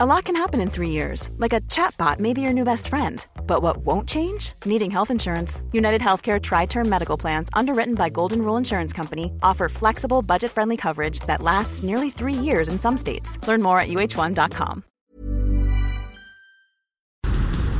[0.00, 2.86] A lot can happen in three years, like a chatbot may be your new best
[2.86, 3.26] friend.
[3.48, 4.52] But what won't change?
[4.64, 5.60] Needing health insurance.
[5.72, 10.52] United Healthcare Tri Term Medical Plans, underwritten by Golden Rule Insurance Company, offer flexible, budget
[10.52, 13.44] friendly coverage that lasts nearly three years in some states.
[13.48, 14.84] Learn more at uh1.com.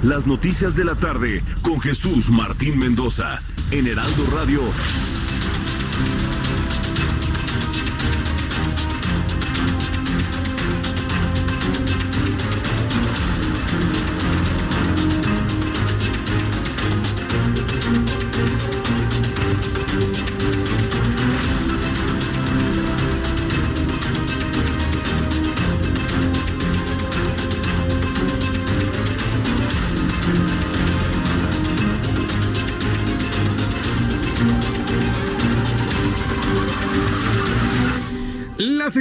[0.02, 4.62] Las noticias de la tarde con Jesús Martín Mendoza en Heraldo Radio.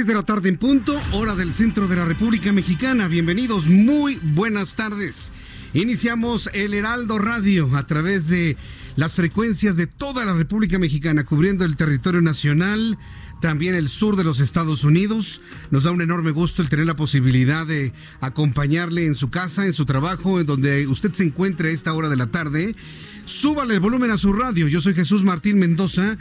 [0.08, 3.08] De la tarde en punto, hora del centro de la República Mexicana.
[3.08, 5.32] Bienvenidos, muy buenas tardes.
[5.74, 8.56] Iniciamos el Heraldo Radio a través de
[8.96, 12.96] las frecuencias de toda la República Mexicana, cubriendo el territorio nacional,
[13.42, 15.42] también el sur de los Estados Unidos.
[15.70, 17.92] Nos da un enorme gusto el tener la posibilidad de
[18.22, 22.08] acompañarle en su casa, en su trabajo, en donde usted se encuentre a esta hora
[22.08, 22.74] de la tarde.
[23.26, 24.68] Súbale el volumen a su radio.
[24.68, 26.16] Yo soy Jesús Martín Mendoza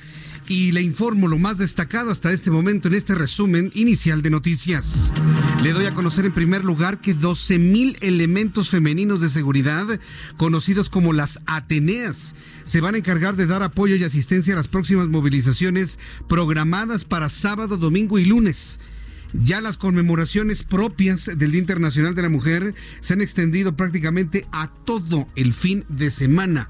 [0.47, 5.13] y le informo lo más destacado hasta este momento en este resumen inicial de noticias.
[5.61, 9.99] Le doy a conocer en primer lugar que 12 mil elementos femeninos de seguridad,
[10.37, 14.67] conocidos como las Ateneas, se van a encargar de dar apoyo y asistencia a las
[14.67, 18.79] próximas movilizaciones programadas para sábado, domingo y lunes.
[19.33, 24.69] Ya las conmemoraciones propias del Día Internacional de la Mujer se han extendido prácticamente a
[24.85, 26.69] todo el fin de semana.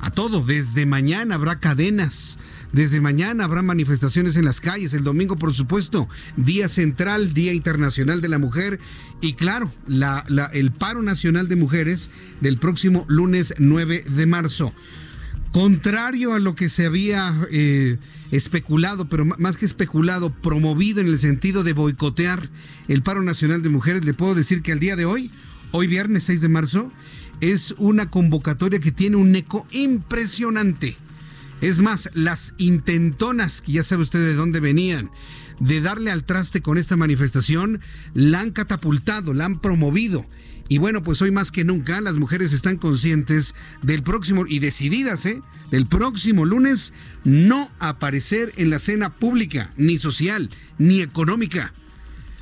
[0.00, 2.38] A todo, desde mañana habrá cadenas,
[2.72, 8.20] desde mañana habrá manifestaciones en las calles, el domingo por supuesto, Día Central, Día Internacional
[8.20, 8.78] de la Mujer
[9.20, 14.74] y claro, la, el paro nacional de mujeres del próximo lunes 9 de marzo.
[15.52, 17.96] Contrario a lo que se había eh,
[18.30, 22.50] especulado, pero más que especulado, promovido en el sentido de boicotear
[22.86, 25.30] el paro nacional de mujeres, le puedo decir que al día de hoy,
[25.72, 26.92] hoy viernes 6 de marzo,
[27.40, 30.98] es una convocatoria que tiene un eco impresionante.
[31.60, 35.10] Es más, las intentonas, que ya sabe usted de dónde venían,
[35.58, 37.80] de darle al traste con esta manifestación,
[38.14, 40.24] la han catapultado, la han promovido.
[40.68, 45.24] Y bueno, pues hoy más que nunca las mujeres están conscientes del próximo y decididas,
[45.26, 45.42] ¿eh?
[45.70, 46.92] Del próximo lunes
[47.24, 51.72] no aparecer en la escena pública, ni social, ni económica.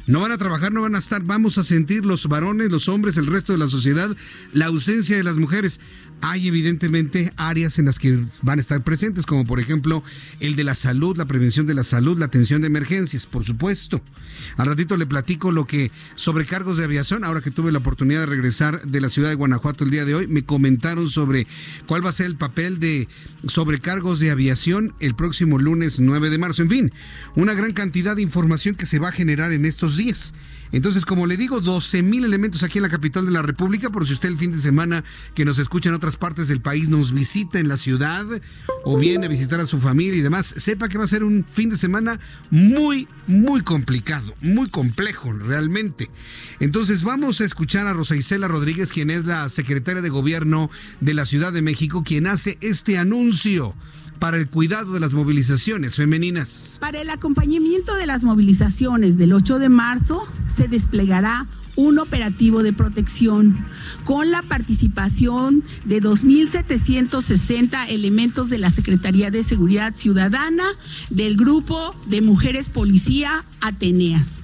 [0.06, 1.22] No van a trabajar, no van a estar.
[1.25, 4.16] Vamos a sentir los varones, los hombres, el resto de la sociedad,
[4.53, 5.81] la ausencia de las mujeres
[6.21, 10.03] hay evidentemente áreas en las que van a estar presentes, como por ejemplo
[10.41, 14.00] el de la salud, la prevención de la salud, la atención de emergencias, por supuesto.
[14.56, 18.26] Al ratito le platico lo que sobrecargos de aviación, ahora que tuve la oportunidad de
[18.26, 21.47] regresar de la ciudad de Guanajuato el día de hoy, me comentaron sobre
[21.87, 23.09] cuál va a ser el papel de
[23.47, 26.62] sobrecargos de aviación el próximo lunes 9 de marzo.
[26.62, 26.93] En fin,
[27.34, 30.34] una gran cantidad de información que se va a generar en estos días.
[30.72, 34.06] Entonces, como le digo, 12 mil elementos aquí en la capital de la República, por
[34.06, 35.04] si usted el fin de semana
[35.34, 38.27] que nos escucha en otras partes del país nos visita en la ciudad
[38.84, 41.44] o viene a visitar a su familia y demás, sepa que va a ser un
[41.50, 42.19] fin de semana
[42.50, 46.10] muy, muy complicado, muy complejo realmente.
[46.60, 51.15] Entonces, vamos a escuchar a Rosa Isela Rodríguez, quien es la secretaria de Gobierno de
[51.15, 53.75] la Ciudad de México, quien hace este anuncio
[54.19, 56.77] para el cuidado de las movilizaciones femeninas.
[56.81, 61.47] Para el acompañamiento de las movilizaciones del 8 de marzo se desplegará
[61.77, 63.66] un operativo de protección
[64.05, 70.65] con la participación de 2.760 elementos de la Secretaría de Seguridad Ciudadana
[71.10, 74.41] del grupo de mujeres policía Ateneas.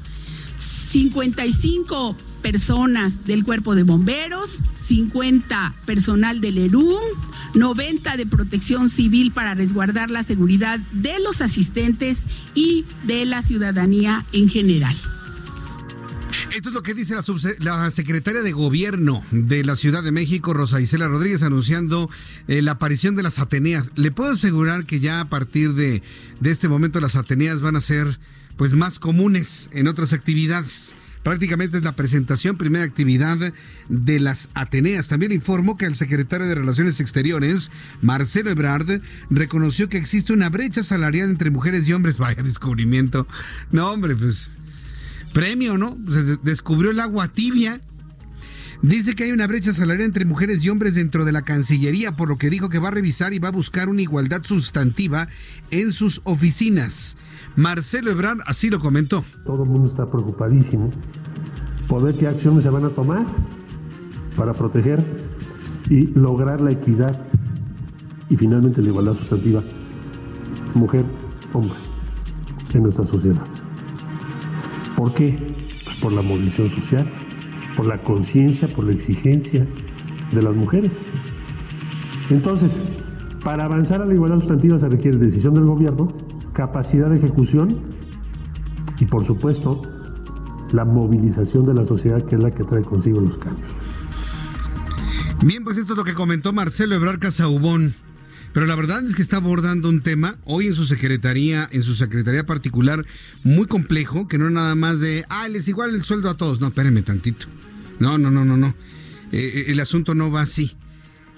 [0.58, 7.00] 55 personas del cuerpo de bomberos, 50 personal del ERUM,
[7.54, 14.26] 90 de protección civil para resguardar la seguridad de los asistentes y de la ciudadanía
[14.32, 14.96] en general.
[16.54, 17.14] Esto es lo que dice
[17.60, 22.10] la, secretaria de Gobierno de la Ciudad de México, Rosa Isela Rodríguez, anunciando
[22.48, 23.90] eh, la aparición de las Ateneas.
[23.94, 26.02] Le puedo asegurar que ya a partir de,
[26.40, 28.18] de este momento las Ateneas van a ser
[28.56, 30.94] pues más comunes en otras actividades.
[31.22, 33.52] Prácticamente es la presentación, primera actividad
[33.88, 35.08] de las Ateneas.
[35.08, 37.70] También informó que el secretario de Relaciones Exteriores,
[38.00, 42.18] Marcelo Ebrard, reconoció que existe una brecha salarial entre mujeres y hombres.
[42.22, 43.26] Vaya descubrimiento.
[43.70, 44.50] No, hombre, pues
[45.32, 45.96] premio, ¿no?
[46.10, 47.80] Se descubrió el agua tibia.
[48.82, 52.28] Dice que hay una brecha salarial entre mujeres y hombres dentro de la Cancillería, por
[52.28, 55.28] lo que dijo que va a revisar y va a buscar una igualdad sustantiva
[55.70, 57.16] en sus oficinas.
[57.56, 59.24] Marcelo Ebrard así lo comentó.
[59.44, 60.90] Todo el mundo está preocupadísimo
[61.88, 63.26] poder qué acciones se van a tomar
[64.36, 65.04] para proteger
[65.90, 67.26] y lograr la equidad
[68.30, 69.62] y finalmente la igualdad sustantiva
[70.74, 71.78] mujer-hombre
[72.72, 73.44] en nuestra sociedad.
[74.96, 75.54] ¿Por qué?
[75.84, 77.12] Pues por la movilización social,
[77.76, 79.66] por la conciencia, por la exigencia
[80.32, 80.90] de las mujeres.
[82.30, 82.72] Entonces,
[83.44, 86.21] para avanzar a la igualdad sustantiva se requiere decisión del gobierno,
[86.52, 87.78] capacidad de ejecución
[88.98, 89.82] y, por supuesto,
[90.72, 93.72] la movilización de la sociedad que es la que trae consigo los cambios.
[95.42, 97.94] Bien, pues esto es lo que comentó Marcelo Ebrard Casaubón.
[98.52, 101.94] Pero la verdad es que está abordando un tema hoy en su secretaría, en su
[101.94, 103.04] secretaría particular,
[103.42, 106.60] muy complejo, que no es nada más de, ah, les igual el sueldo a todos.
[106.60, 107.46] No, espérenme tantito.
[107.98, 108.68] No, no, no, no, no.
[109.32, 110.76] Eh, eh, el asunto no va así.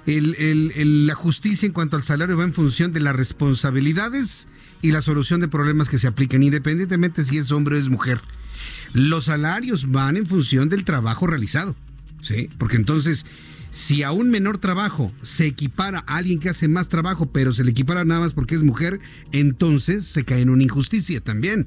[0.06, 4.48] la justicia en cuanto al salario va en función de las responsabilidades
[4.84, 8.20] y la solución de problemas que se apliquen, independientemente si es hombre o es mujer.
[8.92, 11.74] Los salarios van en función del trabajo realizado,
[12.20, 12.50] ¿sí?
[12.58, 13.24] Porque entonces,
[13.70, 17.64] si a un menor trabajo se equipara a alguien que hace más trabajo, pero se
[17.64, 19.00] le equipara nada más porque es mujer,
[19.32, 21.66] entonces se cae en una injusticia también.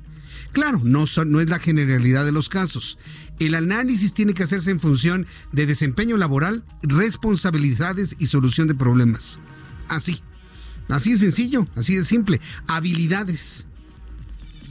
[0.51, 2.99] Claro, no, no es la generalidad de los casos.
[3.39, 9.39] El análisis tiene que hacerse en función de desempeño laboral, responsabilidades y solución de problemas.
[9.87, 10.21] Así.
[10.89, 12.41] Así de sencillo, así de simple.
[12.67, 13.65] Habilidades.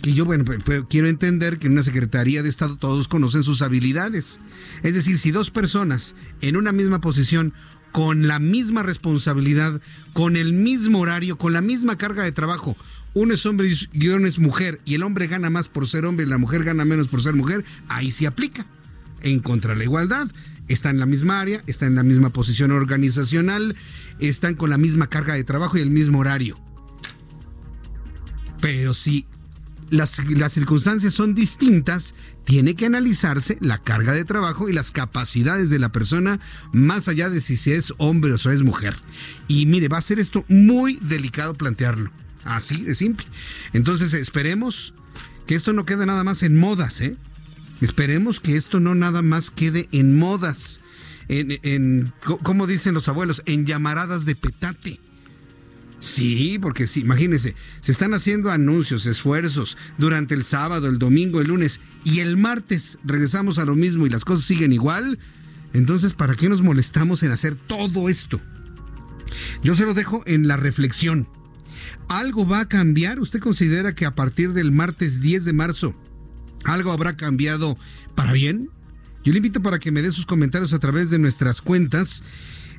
[0.02, 0.44] Y yo, bueno,
[0.88, 4.40] quiero entender que en una Secretaría de Estado todos conocen sus habilidades.
[4.82, 7.52] Es decir, si dos personas en una misma posición,
[7.92, 9.80] con la misma responsabilidad,
[10.12, 12.76] con el mismo horario, con la misma carga de trabajo,
[13.14, 16.26] uno es hombre y uno es mujer, y el hombre gana más por ser hombre
[16.26, 18.66] y la mujer gana menos por ser mujer, ahí se aplica.
[19.22, 20.28] En contra la igualdad
[20.68, 23.76] está en la misma área, está en la misma posición organizacional,
[24.18, 26.58] están con la misma carga de trabajo y el mismo horario.
[28.60, 29.26] Pero si
[29.90, 30.10] las,
[30.52, 32.14] circunstancias son distintas,
[32.44, 36.40] tiene que analizarse la carga de trabajo y las capacidades de la persona
[36.72, 38.96] más allá de si es hombre o es mujer.
[39.48, 42.10] Y mire, va a ser esto muy delicado plantearlo.
[42.44, 43.26] Así de simple.
[43.72, 44.94] Entonces esperemos
[45.46, 47.16] que esto no quede nada más en modas, ¿eh?
[47.80, 50.80] Esperemos que esto no nada más quede en modas,
[51.28, 52.12] en,
[52.42, 55.00] como dicen los abuelos, en llamaradas de petate.
[55.98, 61.48] Sí, porque sí, imagínense, se están haciendo anuncios, esfuerzos durante el sábado, el domingo, el
[61.48, 65.18] lunes y el martes regresamos a lo mismo y las cosas siguen igual.
[65.72, 68.40] Entonces, ¿para qué nos molestamos en hacer todo esto?
[69.62, 71.28] Yo se lo dejo en la reflexión.
[72.08, 73.18] ¿Algo va a cambiar?
[73.18, 75.94] ¿Usted considera que a partir del martes 10 de marzo
[76.66, 77.78] ¿Algo habrá cambiado
[78.14, 78.70] para bien?
[79.24, 82.22] Yo le invito para que me dé sus comentarios a través de nuestras cuentas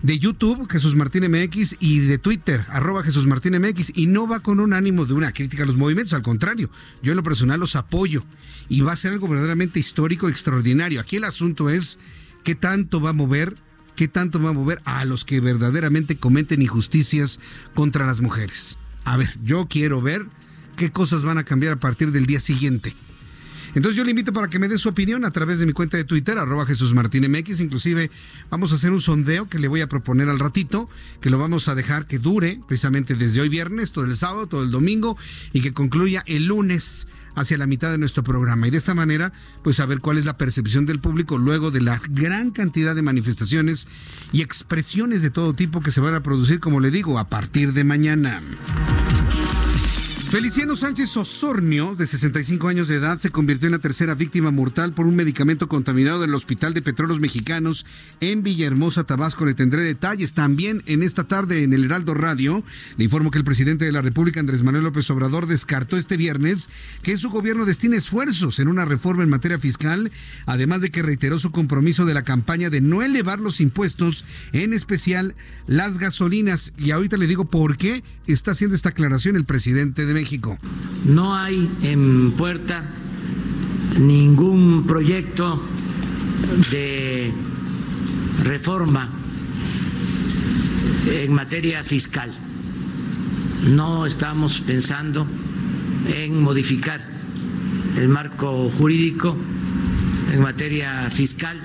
[0.04, 4.42] de YouTube, Jesús Martín MX, y de Twitter, arroba Jesús Martín MX, y no va
[4.42, 6.70] con un ánimo de una crítica a los movimientos, al contrario,
[7.02, 8.24] yo en lo personal los apoyo,
[8.70, 11.02] y va a ser algo verdaderamente histórico, extraordinario.
[11.02, 11.98] Aquí el asunto es
[12.44, 13.56] qué tanto va a mover,
[13.96, 17.40] qué tanto va a mover a los que verdaderamente cometen injusticias
[17.74, 18.78] contra las mujeres.
[19.04, 20.28] A ver, yo quiero ver
[20.76, 22.96] qué cosas van a cambiar a partir del día siguiente.
[23.78, 25.98] Entonces yo le invito para que me dé su opinión a través de mi cuenta
[25.98, 27.60] de Twitter, arroba Jesús Martín MX.
[27.60, 28.10] Inclusive
[28.50, 30.90] vamos a hacer un sondeo que le voy a proponer al ratito,
[31.22, 34.64] que lo vamos a dejar que dure precisamente desde hoy viernes, todo el sábado, todo
[34.64, 35.16] el domingo
[35.54, 39.32] y que concluya el lunes hacia la mitad de nuestro programa y de esta manera
[39.64, 43.88] pues saber cuál es la percepción del público luego de la gran cantidad de manifestaciones
[44.32, 47.74] y expresiones de todo tipo que se van a producir como le digo a partir
[47.74, 48.42] de mañana.
[50.30, 54.92] Feliciano Sánchez Osornio, de 65 años de edad, se convirtió en la tercera víctima mortal
[54.94, 57.86] por un medicamento contaminado del Hospital de Petróleos Mexicanos
[58.20, 59.46] en Villahermosa, Tabasco.
[59.46, 62.62] Le tendré detalles también en esta tarde en el Heraldo Radio.
[62.98, 66.70] Le informo que el presidente de la República, Andrés Manuel López Obrador, descartó este viernes
[67.04, 70.12] que su gobierno destine esfuerzos en una reforma en materia fiscal,
[70.46, 74.74] además de que reiteró su compromiso de la campaña de no elevar los impuestos, en
[74.74, 75.36] especial
[75.68, 76.74] las gasolinas.
[76.78, 80.58] Y ahorita le digo por qué está haciendo esta aclaración el presidente de México.
[81.06, 82.84] No hay en puerta
[84.00, 85.62] ningún proyecto
[86.72, 87.32] de
[88.44, 89.12] reforma
[91.06, 92.32] en materia fiscal.
[93.68, 95.28] No estamos pensando
[96.08, 97.00] en modificar
[97.96, 99.38] el marco jurídico
[100.34, 101.62] en materia fiscal.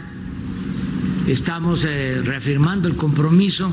[1.26, 3.72] Estamos eh, reafirmando el compromiso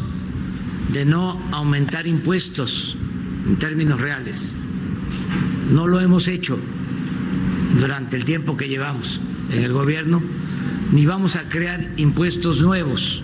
[0.94, 2.96] de no aumentar impuestos
[3.46, 4.56] en términos reales
[5.72, 6.60] no lo hemos hecho
[7.80, 9.22] durante el tiempo que llevamos
[9.52, 10.22] en el gobierno,
[10.92, 13.24] ni vamos a crear impuestos nuevos.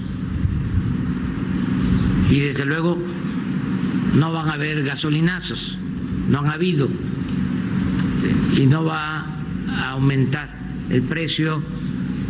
[2.29, 2.97] Y desde luego
[4.15, 5.77] no van a haber gasolinazos,
[6.29, 6.89] no han habido,
[8.55, 9.25] y no va
[9.69, 10.55] a aumentar
[10.89, 11.61] el precio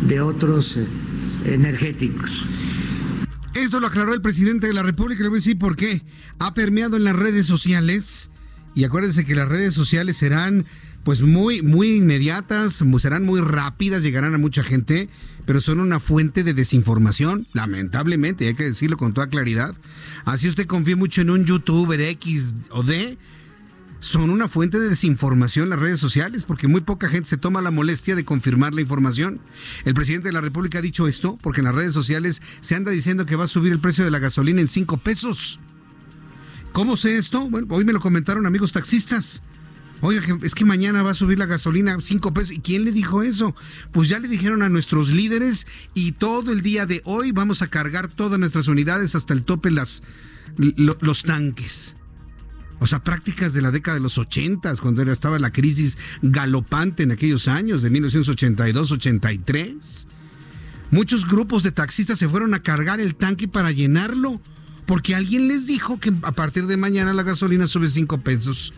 [0.02, 0.86] de otros eh,
[1.44, 2.44] energéticos.
[3.54, 6.02] Esto lo aclaró el presidente de la República, le voy a decir por qué.
[6.38, 8.30] Ha permeado en las redes sociales
[8.76, 10.66] y acuérdense que las redes sociales serán
[11.02, 15.08] pues muy, muy inmediatas, serán muy rápidas, llegarán a mucha gente,
[15.46, 19.74] pero son una fuente de desinformación, lamentablemente, hay que decirlo con toda claridad.
[20.26, 23.16] Así usted confía mucho en un youtuber X o D,
[24.00, 27.70] son una fuente de desinformación las redes sociales, porque muy poca gente se toma la
[27.70, 29.40] molestia de confirmar la información.
[29.86, 32.90] El presidente de la República ha dicho esto porque en las redes sociales se anda
[32.90, 35.60] diciendo que va a subir el precio de la gasolina en 5 pesos.
[36.76, 37.48] ¿Cómo sé esto?
[37.48, 39.40] Bueno, hoy me lo comentaron amigos taxistas.
[40.02, 42.50] Oiga, es que mañana va a subir la gasolina cinco pesos.
[42.50, 43.56] ¿Y quién le dijo eso?
[43.92, 47.68] Pues ya le dijeron a nuestros líderes y todo el día de hoy vamos a
[47.68, 50.02] cargar todas nuestras unidades hasta el tope las,
[50.58, 51.96] los tanques.
[52.78, 57.12] O sea, prácticas de la década de los ochentas, cuando estaba la crisis galopante en
[57.12, 60.06] aquellos años, de 1982-83.
[60.90, 64.42] Muchos grupos de taxistas se fueron a cargar el tanque para llenarlo,
[64.86, 68.72] porque alguien les dijo que a partir de mañana la gasolina sube cinco pesos.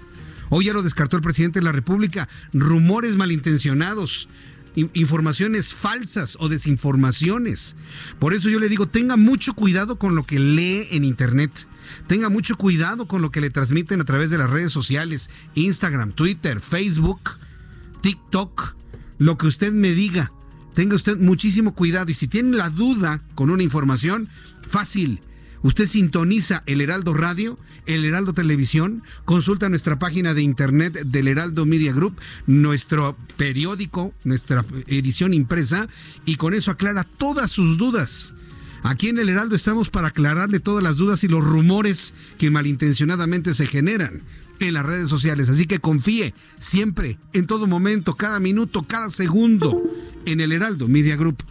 [0.50, 2.28] Hoy ya lo descartó el presidente de la República.
[2.52, 4.28] Rumores malintencionados,
[4.74, 7.76] informaciones falsas o desinformaciones.
[8.18, 11.68] Por eso yo le digo, tenga mucho cuidado con lo que lee en Internet.
[12.06, 16.12] Tenga mucho cuidado con lo que le transmiten a través de las redes sociales, Instagram,
[16.12, 17.20] Twitter, Facebook,
[18.00, 18.74] TikTok,
[19.18, 20.32] lo que usted me diga.
[20.74, 24.28] Tenga usted muchísimo cuidado y si tiene la duda con una información,
[24.68, 25.20] fácil.
[25.62, 31.64] Usted sintoniza el Heraldo Radio el Heraldo Televisión, consulta nuestra página de internet del Heraldo
[31.64, 35.88] Media Group, nuestro periódico, nuestra edición impresa,
[36.26, 38.34] y con eso aclara todas sus dudas.
[38.82, 43.54] Aquí en el Heraldo estamos para aclararle todas las dudas y los rumores que malintencionadamente
[43.54, 44.22] se generan
[44.60, 45.48] en las redes sociales.
[45.48, 49.82] Así que confíe siempre, en todo momento, cada minuto, cada segundo,
[50.26, 51.42] en el Heraldo Media Group.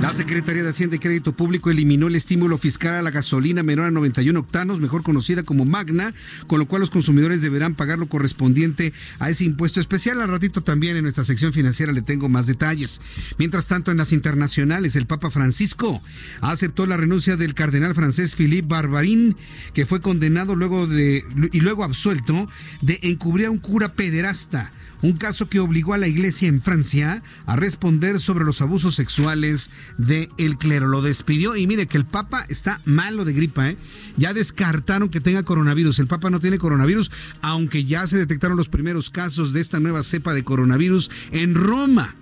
[0.00, 3.84] La Secretaría de Hacienda y Crédito Público eliminó el estímulo fiscal a la gasolina menor
[3.84, 6.14] a 91 octanos, mejor conocida como Magna,
[6.46, 10.22] con lo cual los consumidores deberán pagar lo correspondiente a ese impuesto especial.
[10.22, 13.02] Al ratito también en nuestra sección financiera le tengo más detalles.
[13.36, 16.02] Mientras tanto, en las internacionales, el Papa Francisco
[16.40, 19.36] aceptó la renuncia del cardenal francés Philippe Barbarin,
[19.74, 22.48] que fue condenado luego de y luego absuelto
[22.80, 27.22] de encubrir a un cura pederasta un caso que obligó a la iglesia en Francia
[27.46, 30.88] a responder sobre los abusos sexuales del el clero.
[30.88, 33.76] Lo despidió y mire que el Papa está malo de gripa, ¿eh?
[34.16, 35.98] Ya descartaron que tenga coronavirus.
[35.98, 37.10] El Papa no tiene coronavirus,
[37.42, 42.16] aunque ya se detectaron los primeros casos de esta nueva cepa de coronavirus en Roma.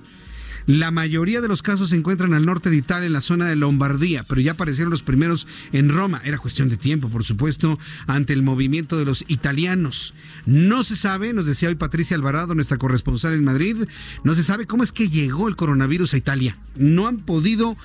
[0.68, 3.56] La mayoría de los casos se encuentran al norte de Italia, en la zona de
[3.56, 6.20] Lombardía, pero ya aparecieron los primeros en Roma.
[6.26, 10.12] Era cuestión de tiempo, por supuesto, ante el movimiento de los italianos.
[10.44, 13.76] No se sabe, nos decía hoy Patricia Alvarado, nuestra corresponsal en Madrid,
[14.24, 16.58] no se sabe cómo es que llegó el coronavirus a Italia.
[16.76, 17.78] No han podido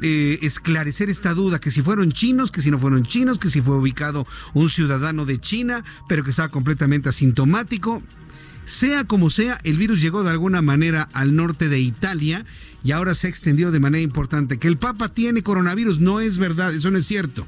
[0.00, 3.60] eh, esclarecer esta duda, que si fueron chinos, que si no fueron chinos, que si
[3.60, 8.02] fue ubicado un ciudadano de China, pero que estaba completamente asintomático.
[8.64, 12.44] Sea como sea, el virus llegó de alguna manera al norte de Italia
[12.84, 14.58] y ahora se ha extendido de manera importante.
[14.58, 17.46] Que el Papa tiene coronavirus no es verdad, eso no es cierto.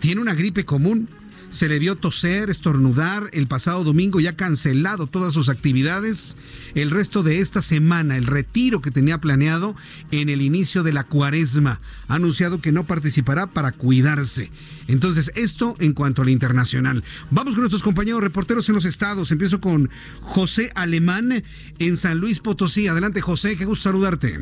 [0.00, 1.08] Tiene una gripe común,
[1.50, 3.30] se le vio toser, estornudar.
[3.32, 6.36] El pasado domingo ya cancelado todas sus actividades.
[6.74, 9.74] El resto de esta semana, el retiro que tenía planeado
[10.10, 14.50] en el inicio de la cuaresma, ha anunciado que no participará para cuidarse.
[14.86, 17.02] Entonces, esto en cuanto al internacional.
[17.30, 19.30] Vamos con nuestros compañeros reporteros en los estados.
[19.30, 19.90] Empiezo con
[20.20, 21.42] José Alemán
[21.78, 22.88] en San Luis Potosí.
[22.88, 24.38] Adelante, José, qué gusto saludarte.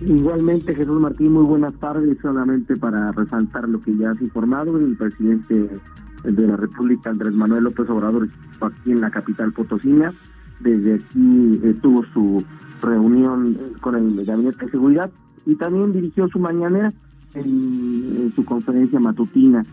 [0.00, 2.18] Igualmente, Jesús Martín, muy buenas tardes.
[2.20, 5.70] Solamente para resaltar lo que ya has informado, el presidente
[6.22, 8.28] de la República, Andrés Manuel López Obrador,
[8.60, 10.12] aquí en la capital potosina.
[10.60, 12.42] Desde aquí eh, tuvo su
[12.82, 15.10] reunión eh, con el Gabinete de Seguridad
[15.44, 16.92] y también dirigió su mañanera
[17.34, 19.64] en, su conferencia matutina.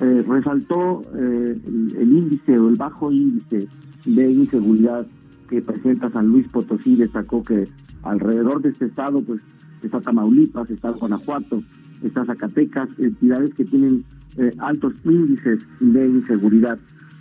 [0.00, 3.68] Eh, resaltó el, el, índice o el bajo índice
[4.04, 5.06] de inseguridad
[5.48, 6.96] que presenta San Luis Potosí.
[6.96, 7.68] Destacó que
[8.02, 9.40] alrededor de este estado, pues
[9.82, 11.62] está Tamaulipas, está Guanajuato,
[12.02, 14.04] está Zacatecas, entidades que tienen
[14.38, 16.78] eh, altos índices de inseguridad.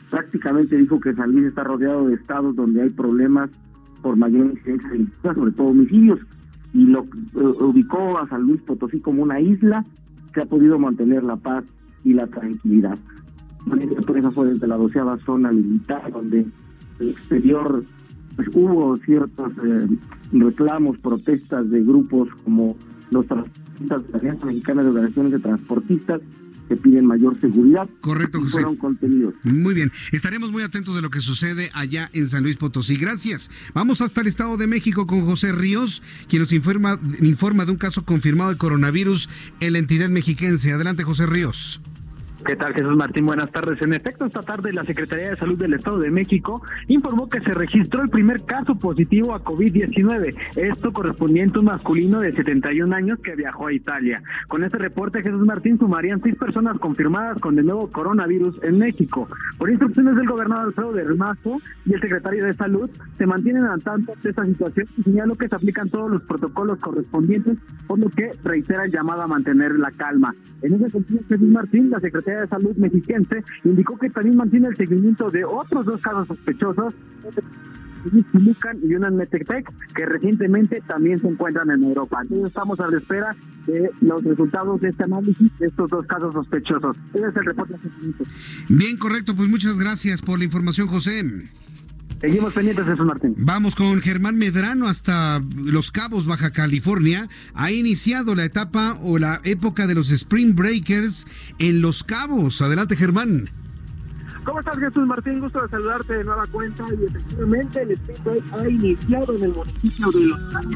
[0.09, 3.49] Prácticamente dijo que San Luis está rodeado de estados donde hay problemas
[4.01, 6.19] por mayor incidencia sobre todo homicidios,
[6.73, 9.85] y lo eh, ubicó a San Luis Potosí como una isla
[10.33, 11.65] que ha podido mantener la paz
[12.03, 12.97] y la tranquilidad.
[14.07, 16.45] Por eso fue desde la doceava zona militar, donde
[16.99, 17.83] el exterior
[18.35, 19.87] pues, hubo ciertos eh,
[20.31, 22.75] reclamos, protestas de grupos como
[23.11, 26.21] los transportistas de la Alianza Mexicana de Organizaciones de Transportistas,
[26.71, 27.89] que piden mayor seguridad.
[27.99, 28.51] Correcto, José.
[28.53, 29.33] Fueron contenidos.
[29.43, 32.95] Muy bien, estaremos muy atentos de lo que sucede allá en San Luis Potosí.
[32.95, 33.51] Gracias.
[33.73, 37.77] Vamos hasta el Estado de México con José Ríos, quien nos informa, informa de un
[37.77, 39.27] caso confirmado de coronavirus
[39.59, 40.71] en la entidad mexiquense.
[40.71, 41.81] Adelante, José Ríos.
[42.45, 43.27] ¿Qué tal, Jesús Martín?
[43.27, 43.79] Buenas tardes.
[43.83, 47.53] En efecto, esta tarde la Secretaría de Salud del Estado de México informó que se
[47.53, 53.19] registró el primer caso positivo a COVID-19, esto correspondiente a un masculino de 71 años
[53.19, 54.23] que viajó a Italia.
[54.47, 59.27] Con este reporte, Jesús Martín sumarían seis personas confirmadas con el nuevo coronavirus en México.
[59.59, 63.83] Por instrucciones del gobernador Alfredo de Mazo y el secretario de Salud, se mantienen al
[63.83, 68.09] tanto de esta situación y señaló que se aplican todos los protocolos correspondientes, por lo
[68.09, 70.33] que reitera el llamado a mantener la calma.
[70.63, 74.77] En ese sentido, Jesús Martín, la Secretaría de Salud mexiquense indicó que también mantiene el
[74.77, 76.93] seguimiento de otros dos casos sospechosos
[78.81, 82.19] y una en Metepec, que recientemente también se encuentran en Europa.
[82.21, 83.35] Entonces estamos a la espera
[83.67, 86.97] de los resultados de este análisis de estos dos casos sospechosos.
[87.13, 87.75] Ese es el reporte.
[88.69, 89.35] Bien, correcto.
[89.35, 91.23] Pues muchas gracias por la información, José.
[92.19, 93.33] Seguimos pendientes, Jesús Martín.
[93.37, 97.27] Vamos con Germán Medrano hasta Los Cabos, Baja California.
[97.53, 101.25] Ha iniciado la etapa o la época de los Spring Breakers
[101.59, 102.61] en Los Cabos.
[102.61, 103.49] Adelante, Germán.
[104.43, 105.39] ¿Cómo estás, Jesús Martín?
[105.39, 106.83] Gusto de saludarte de nueva cuenta.
[106.99, 110.75] Y efectivamente, el Spring Break ha iniciado en el municipio de Los Cabos.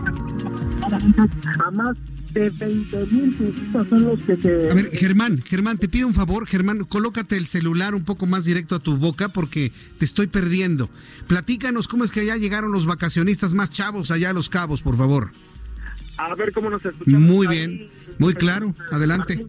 [1.66, 1.98] A más
[2.36, 4.70] de 20 mil turistas son los que se...
[4.70, 8.44] A ver, Germán, Germán, te pido un favor, Germán, colócate el celular un poco más
[8.44, 10.90] directo a tu boca porque te estoy perdiendo.
[11.28, 14.98] Platícanos cómo es que ya llegaron los vacacionistas más chavos allá a Los Cabos, por
[14.98, 15.32] favor.
[16.18, 17.22] A ver cómo nos escuchamos.
[17.22, 17.90] Muy bien,
[18.20, 19.48] muy claro, adelante.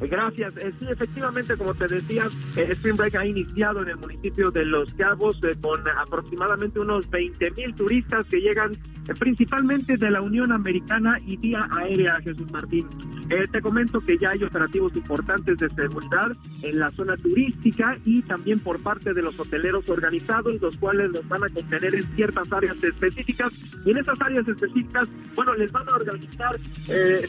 [0.00, 0.56] Gracias.
[0.58, 4.64] Eh, sí, efectivamente, como te decía, eh, Spring Break ha iniciado en el municipio de
[4.64, 8.72] Los Cabos eh, con aproximadamente unos 20 mil turistas que llegan
[9.18, 12.88] principalmente de la Unión Americana y vía aérea, Jesús Martín.
[13.28, 18.58] te comento que ya hay operativos importantes de seguridad en la zona turística y también
[18.58, 22.82] por parte de los hoteleros organizados, los cuales los van a contener en ciertas áreas
[22.82, 23.52] específicas.
[23.84, 26.58] Y en esas áreas específicas, bueno, les van a organizar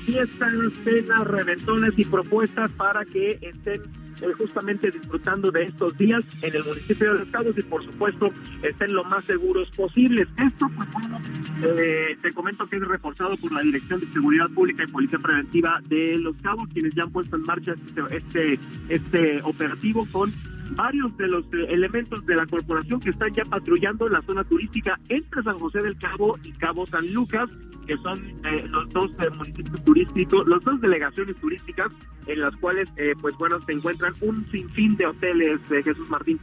[0.03, 3.81] fiestas, cenas, reventones y propuestas para que estén
[4.21, 8.31] eh, justamente disfrutando de estos días en el municipio de Los Cabos y por supuesto
[8.63, 10.27] estén lo más seguros posibles.
[10.37, 11.19] Esto, pues bueno,
[11.61, 15.79] eh, te comento que es reforzado por la Dirección de Seguridad Pública y Policía Preventiva
[15.87, 20.33] de Los Cabos, quienes ya han puesto en marcha este, este, este operativo con
[20.75, 24.43] varios de los eh, elementos de la corporación que están ya patrullando en la zona
[24.43, 27.49] turística entre San José del Cabo y Cabo San Lucas,
[27.85, 31.91] que son eh, los dos eh, municipios turísticos, las dos delegaciones turísticas
[32.25, 32.89] en las cuales,
[33.21, 36.37] pues bueno, se encuentran un sinfín de hoteles, de Jesús Martín.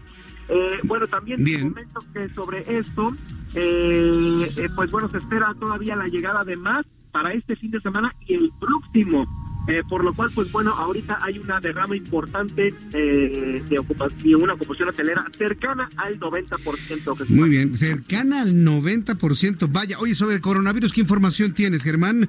[0.84, 3.14] bueno, también te comento que sobre esto,
[3.52, 8.32] pues bueno, se espera todavía la llegada de más para este fin de semana y
[8.32, 9.26] el próximo
[9.66, 14.54] eh, por lo cual, pues bueno, ahorita hay una derrama importante eh, de ocupación, una
[14.54, 17.28] ocupación hotelera cercana al 90%.
[17.30, 19.68] Muy bien, cercana al 90%.
[19.72, 22.28] Vaya, oye, sobre el coronavirus, ¿qué información tienes, Germán?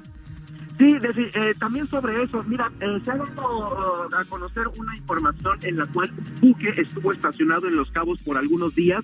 [0.78, 5.86] Sí, eh, también sobre eso, mira, se ha dado a conocer una información en la
[5.88, 9.04] cual un buque estuvo estacionado en Los Cabos por algunos días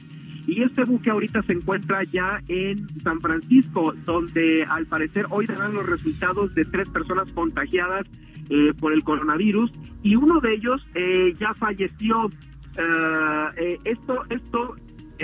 [0.51, 5.73] y este buque ahorita se encuentra ya en San Francisco, donde al parecer hoy darán
[5.73, 8.05] los resultados de tres personas contagiadas
[8.49, 9.71] eh, por el coronavirus
[10.03, 12.29] y uno de ellos eh, ya falleció.
[12.77, 14.75] Eh, esto, esto,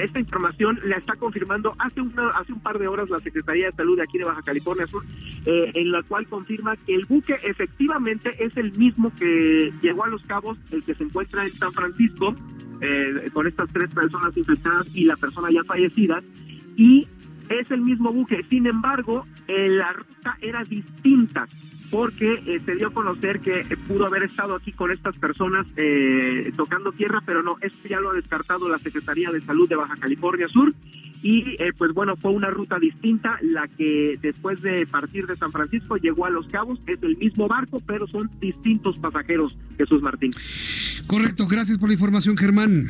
[0.04, 3.72] esta información la está confirmando hace una, hace un par de horas la Secretaría de
[3.74, 5.04] Salud de aquí de Baja California Sur,
[5.46, 10.22] en la cual confirma que el buque efectivamente es el mismo que llegó a Los
[10.24, 12.36] Cabos, el que se encuentra en San Francisco
[12.80, 16.22] eh, con estas tres personas infectadas y la persona ya fallecida,
[16.76, 17.08] y
[17.50, 18.44] es el mismo buque.
[18.50, 21.48] Sin embargo, eh, la ruta era distinta
[21.90, 25.66] porque eh, se dio a conocer que pudo haber estado aquí con estas personas
[26.56, 29.96] tocando tierra, pero no, esto ya lo ha descartado la Secretaría de Salud de Baja
[29.96, 30.74] California Sur
[31.22, 35.52] y eh, pues bueno, fue una ruta distinta la que después de partir de San
[35.52, 40.32] Francisco llegó a Los Cabos, es el mismo barco, pero son distintos pasajeros, Jesús Martín.
[41.08, 42.88] Correcto, gracias por la información, Germán.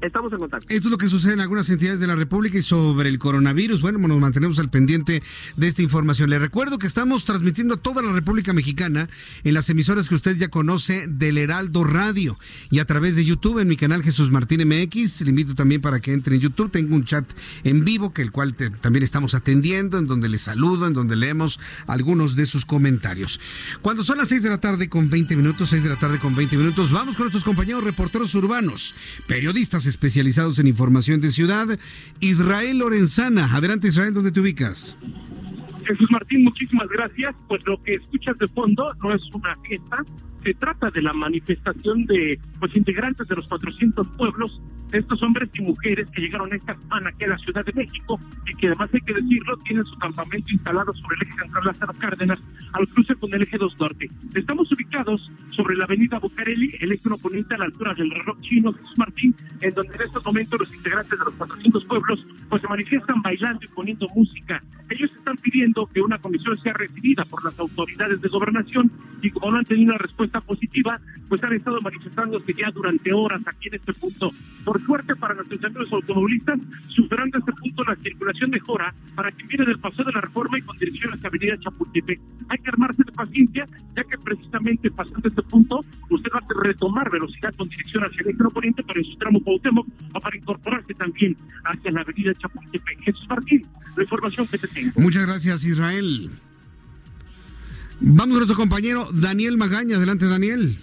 [0.00, 0.66] Estamos en contacto.
[0.68, 3.80] Esto es lo que sucede en algunas entidades de la República y sobre el coronavirus.
[3.80, 5.24] Bueno, nos mantenemos al pendiente
[5.56, 6.30] de esta información.
[6.30, 9.08] Le recuerdo que estamos transmitiendo a toda la República Mexicana
[9.42, 12.38] en las emisoras que usted ya conoce del Heraldo Radio
[12.70, 15.22] y a través de YouTube en mi canal Jesús Martín MX.
[15.22, 16.70] Le invito también para que entre en YouTube.
[16.70, 17.28] Tengo un chat
[17.64, 21.58] en vivo que el cual también estamos atendiendo, en donde le saludo, en donde leemos
[21.88, 23.40] algunos de sus comentarios.
[23.82, 26.36] Cuando son las 6 de la tarde con 20 minutos, 6 de la tarde con
[26.36, 28.94] 20 minutos, vamos con nuestros compañeros reporteros urbanos,
[29.26, 31.78] periodistas especializados en información de ciudad.
[32.20, 34.96] Israel Lorenzana, adelante Israel, ¿dónde te ubicas?
[35.84, 37.34] Jesús Martín, muchísimas gracias.
[37.48, 40.04] Pues lo que escuchas de fondo no es una fiesta,
[40.42, 44.60] se trata de la manifestación de pues integrantes de los 400 pueblos,
[44.92, 48.54] estos hombres y mujeres que llegaron esta semana aquí a la Ciudad de México y
[48.56, 52.38] que además hay que decirlo, tienen su campamento instalado sobre el eje central Lázaro Cárdenas
[52.72, 54.10] al cruce con el eje 2 Norte.
[54.34, 58.72] Estamos ubicados sobre la avenida Bucareli, el eje oponente a la altura del reloj chino
[58.72, 62.68] Jesús Martín, en donde en estos momentos los integrantes de los 400 pueblos pues se
[62.68, 64.62] manifiestan bailando y poniendo música.
[64.88, 69.50] Ellos están pidiendo que una comisión sea recibida por las autoridades de gobernación y como
[69.50, 73.74] no han tenido una respuesta positiva, pues han estado manifestándose ya durante horas aquí en
[73.74, 74.30] este punto.
[74.64, 79.66] Por suerte para nuestros amigos automovilistas, superando este punto la circulación mejora para quien viene
[79.66, 82.20] del paso de la reforma y con dirección hacia Avenida Chapultepec.
[82.48, 87.10] Hay que armarse de paciencia, ya que precisamente pasando este punto, usted va a retomar
[87.10, 91.90] velocidad con dirección hacia el poniente para su tramo Cuauhtémoc o para incorporarse también hacia
[91.90, 93.00] la Avenida Chapultepec.
[93.00, 94.92] Jesús Martín, la información que te tengo.
[94.96, 96.30] Muchas gracias, Israel.
[98.00, 99.96] Vamos a nuestro compañero Daniel Magaña.
[99.96, 100.78] Adelante, Daniel.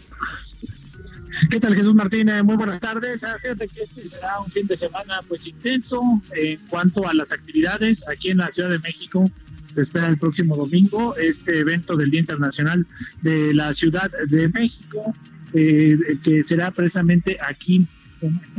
[1.49, 2.43] ¿Qué tal, Jesús Martínez?
[2.43, 3.23] Muy buenas tardes.
[3.23, 6.01] Ah, fíjate que este será un fin de semana pues intenso
[6.33, 9.29] en cuanto a las actividades aquí en la Ciudad de México.
[9.71, 12.85] Se espera el próximo domingo este evento del Día Internacional
[13.21, 15.13] de la Ciudad de México,
[15.53, 17.87] eh, que será precisamente aquí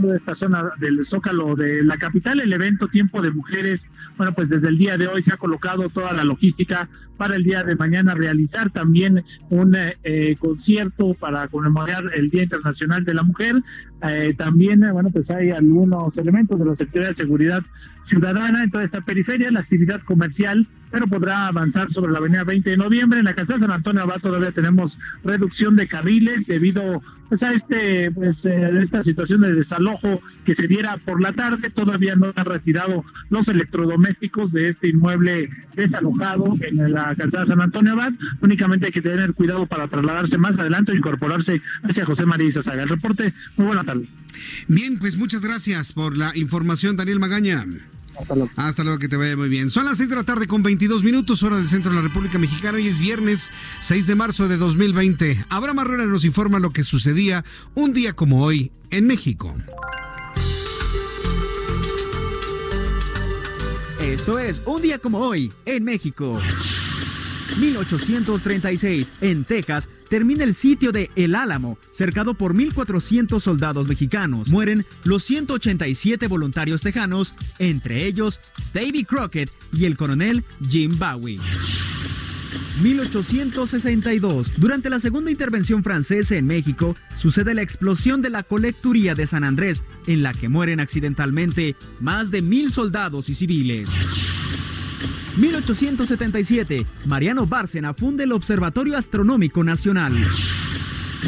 [0.00, 4.48] toda esta zona del Zócalo de la capital, el evento Tiempo de Mujeres, bueno, pues
[4.48, 7.76] desde el día de hoy se ha colocado toda la logística para el día de
[7.76, 13.62] mañana realizar también un eh, concierto para conmemorar el Día Internacional de la Mujer.
[14.02, 17.62] Eh, también, bueno, pues hay algunos elementos de la Secretaría de Seguridad
[18.04, 22.70] Ciudadana en toda esta periferia, la actividad comercial, pero podrá avanzar sobre la avenida 20
[22.70, 23.18] de noviembre.
[23.18, 28.10] En la calzada San Antonio Abad todavía tenemos reducción de carriles debido pues, a este,
[28.12, 31.70] pues, eh, esta situación de desalojo que se diera por la tarde.
[31.70, 37.92] Todavía no han retirado los electrodomésticos de este inmueble desalojado en la calzada San Antonio
[37.92, 38.12] Abad.
[38.40, 42.82] Únicamente hay que tener cuidado para trasladarse más adelante o incorporarse hacia José María Izazaga.
[42.82, 44.08] El reporte, muy buena tarde.
[44.68, 47.64] Bien, pues muchas gracias por la información, Daniel Magaña.
[48.18, 48.50] Hasta luego.
[48.56, 49.70] Hasta luego, que te vaya muy bien.
[49.70, 52.38] Son las 6 de la tarde con 22 minutos, hora del centro de la República
[52.38, 52.76] Mexicana.
[52.76, 53.50] Hoy es viernes
[53.80, 55.44] 6 de marzo de 2020.
[55.48, 59.54] Abraham Arruena nos informa lo que sucedía un día como hoy en México.
[64.00, 66.40] Esto es un día como hoy en México.
[67.58, 74.48] 1836, en Texas, termina el sitio de El Álamo, cercado por 1.400 soldados mexicanos.
[74.48, 78.40] Mueren los 187 voluntarios tejanos, entre ellos
[78.72, 81.40] David Crockett y el coronel Jim Bowie.
[82.82, 84.52] 1862.
[84.58, 89.44] Durante la segunda intervención francesa en México, sucede la explosión de la colecturía de San
[89.44, 93.88] Andrés, en la que mueren accidentalmente más de mil soldados y civiles.
[95.36, 100.18] 1877, Mariano Bárcena funda el Observatorio Astronómico Nacional.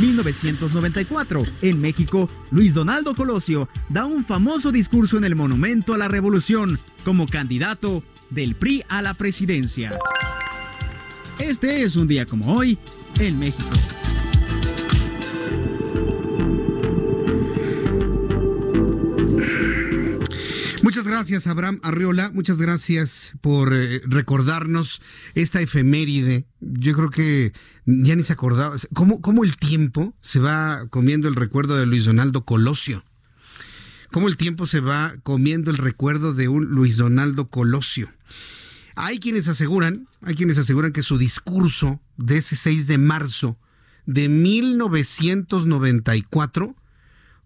[0.01, 6.09] 1994, en México, Luis Donaldo Colosio da un famoso discurso en el Monumento a la
[6.09, 9.91] Revolución como candidato del PRI a la presidencia.
[11.39, 12.79] Este es un día como hoy
[13.19, 13.77] en México.
[20.89, 22.31] Muchas gracias, Abraham Arriola.
[22.33, 25.03] Muchas gracias por eh, recordarnos
[25.35, 26.47] esta efeméride.
[26.61, 27.53] Yo creo que
[27.85, 28.75] ya ni se acordaba.
[28.95, 33.05] ¿Cómo, ¿Cómo, el tiempo se va comiendo el recuerdo de Luis Donaldo Colosio?
[34.13, 38.11] ¿Cómo el tiempo se va comiendo el recuerdo de un Luis Donaldo Colosio?
[38.95, 43.59] Hay quienes aseguran, hay quienes aseguran que su discurso de ese 6 de marzo
[44.07, 46.77] de 1994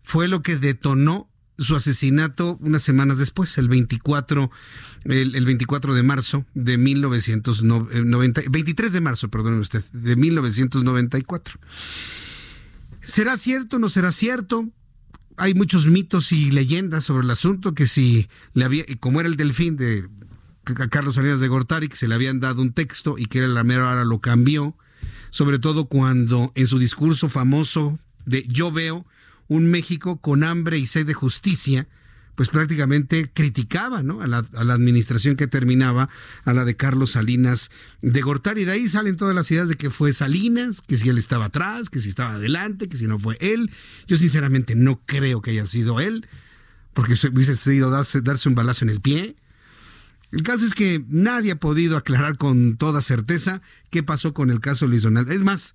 [0.05, 1.32] fue lo que detonó
[1.63, 4.51] su asesinato unas semanas después, el 24,
[5.05, 11.59] el, 24 de marzo de 1990, 23 de marzo, perdóneme usted, de 1994.
[13.03, 14.69] ¿Será cierto o no será cierto?
[15.37, 19.37] Hay muchos mitos y leyendas sobre el asunto, que si le había, como era el
[19.37, 20.09] delfín de
[20.63, 23.65] Carlos Salinas de Gortari, que se le habían dado un texto y que era la
[23.65, 24.77] mera hora lo cambió,
[25.31, 29.07] sobre todo cuando en su discurso famoso de Yo veo,
[29.53, 31.87] un México con hambre y sed de justicia,
[32.35, 34.23] pues prácticamente criticaba ¿no?
[34.23, 36.09] a, la, administración que terminaba,
[36.45, 38.65] a la de Carlos Salinas de Gortari.
[38.65, 41.91] De ahí salen todas las ideas de que fue Salinas, que si él estaba atrás,
[41.91, 43.71] que si estaba adelante, que si no fue él.
[44.07, 46.27] Yo sinceramente no creo que haya sido él,
[46.95, 49.37] porque hubiese sido darse, un balazo en el pie.
[50.31, 53.61] El caso es que nadie ha podido aclarar con toda certeza
[53.91, 55.31] qué pasó con el caso Luis Donald.
[55.31, 55.75] Es más,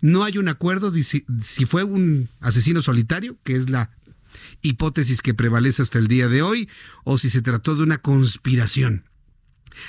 [0.00, 1.24] no hay un acuerdo de si,
[1.66, 3.90] fue un asesino solitario, que es la
[4.62, 6.68] hipótesis que prevalece hasta el día de hoy,
[7.04, 9.04] o si se trató de una conspiración.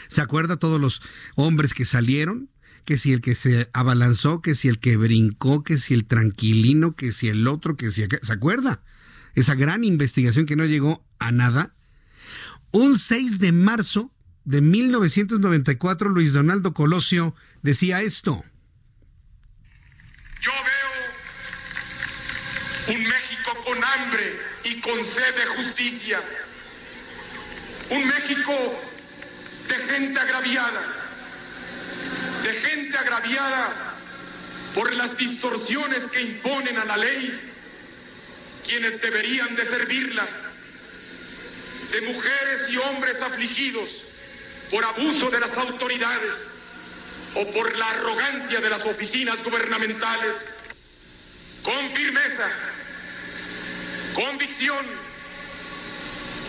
[0.07, 1.01] ¿Se acuerda todos los
[1.35, 2.49] hombres que salieron?
[2.85, 6.95] Que si el que se abalanzó, que si el que brincó, que si el tranquilino,
[6.95, 8.05] que si el otro, que si...
[8.21, 8.83] ¿Se acuerda?
[9.33, 11.75] Esa gran investigación que no llegó a nada.
[12.71, 14.11] Un 6 de marzo
[14.43, 18.43] de 1994, Luis Donaldo Colosio decía esto.
[20.45, 20.93] Yo veo
[22.95, 26.21] un México con hambre y con sed de justicia.
[27.89, 28.53] Un México
[29.67, 30.83] de gente agraviada,
[32.43, 33.73] de gente agraviada
[34.75, 37.39] por las distorsiones que imponen a la ley
[38.67, 40.27] quienes deberían de servirla,
[41.91, 43.89] de mujeres y hombres afligidos
[44.69, 46.54] por abuso de las autoridades
[47.35, 50.35] o por la arrogancia de las oficinas gubernamentales,
[51.63, 52.49] con firmeza,
[54.13, 54.85] convicción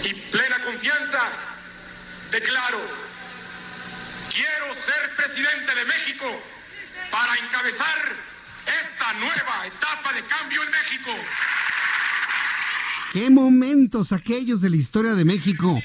[0.05, 1.29] y plena confianza,
[2.31, 2.81] declaro,
[4.33, 6.27] quiero ser presidente de México
[7.11, 8.15] para encabezar
[8.67, 11.11] esta nueva etapa de cambio en México.
[13.13, 15.81] Qué momentos aquellos de la historia de México.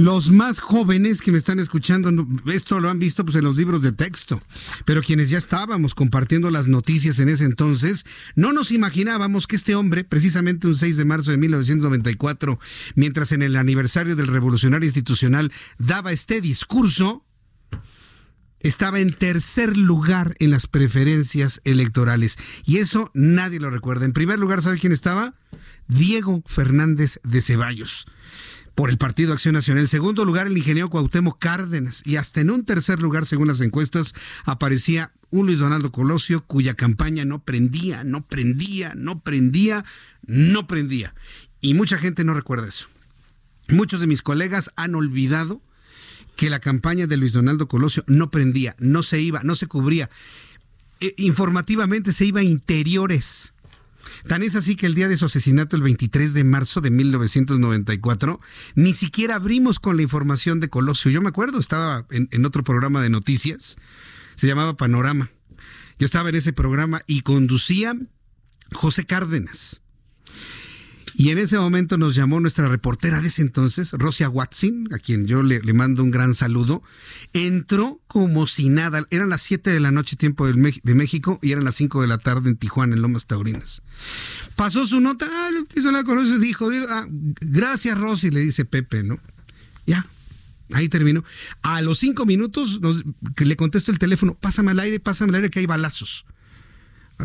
[0.00, 3.82] Los más jóvenes que me están escuchando, esto lo han visto pues en los libros
[3.82, 4.42] de texto,
[4.86, 9.74] pero quienes ya estábamos compartiendo las noticias en ese entonces, no nos imaginábamos que este
[9.74, 12.58] hombre, precisamente un 6 de marzo de 1994,
[12.94, 17.26] mientras en el aniversario del Revolucionario Institucional daba este discurso,
[18.60, 22.38] estaba en tercer lugar en las preferencias electorales.
[22.64, 24.06] Y eso nadie lo recuerda.
[24.06, 25.34] En primer lugar, ¿sabe quién estaba?
[25.88, 28.06] Diego Fernández de Ceballos
[28.80, 29.82] por el Partido Acción Nacional.
[29.82, 32.00] En segundo lugar, el ingeniero Cuauhtémoc Cárdenas.
[32.06, 34.14] Y hasta en un tercer lugar, según las encuestas,
[34.46, 39.84] aparecía un Luis Donaldo Colosio cuya campaña no prendía, no prendía, no prendía,
[40.22, 41.14] no prendía.
[41.60, 42.88] Y mucha gente no recuerda eso.
[43.68, 45.60] Muchos de mis colegas han olvidado
[46.34, 50.08] que la campaña de Luis Donaldo Colosio no prendía, no se iba, no se cubría.
[51.00, 53.52] E, informativamente se iba a interiores.
[54.26, 58.40] Tan es así que el día de su asesinato, el 23 de marzo de 1994,
[58.74, 61.10] ni siquiera abrimos con la información de Colosio.
[61.10, 63.76] Yo me acuerdo, estaba en, en otro programa de noticias,
[64.36, 65.30] se llamaba Panorama.
[65.98, 67.94] Yo estaba en ese programa y conducía
[68.72, 69.80] José Cárdenas.
[71.20, 75.26] Y en ese momento nos llamó nuestra reportera de ese entonces, Rosia Watson, a quien
[75.26, 76.82] yo le, mando un gran saludo.
[77.34, 79.06] Entró como si nada.
[79.10, 80.54] Eran las 7 de la noche, tiempo de
[80.94, 83.82] México, y eran las 5 de la tarde en Tijuana, en Lomas Taurinas.
[84.56, 89.18] Pasó su nota, ah, hizo la conoce, dijo, ah, gracias Rosy, le dice Pepe, ¿no?
[89.86, 90.06] Ya,
[90.72, 91.22] ahí terminó.
[91.60, 92.80] A los cinco minutos
[93.36, 96.24] que le contesto el teléfono, pásame al aire, pásame al aire que hay balazos.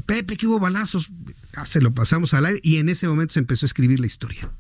[0.02, 1.10] Pepe, que hubo balazos.
[1.54, 4.08] Ah, se lo pasamos al aire y en ese momento se empezó a escribir la
[4.08, 4.52] historia.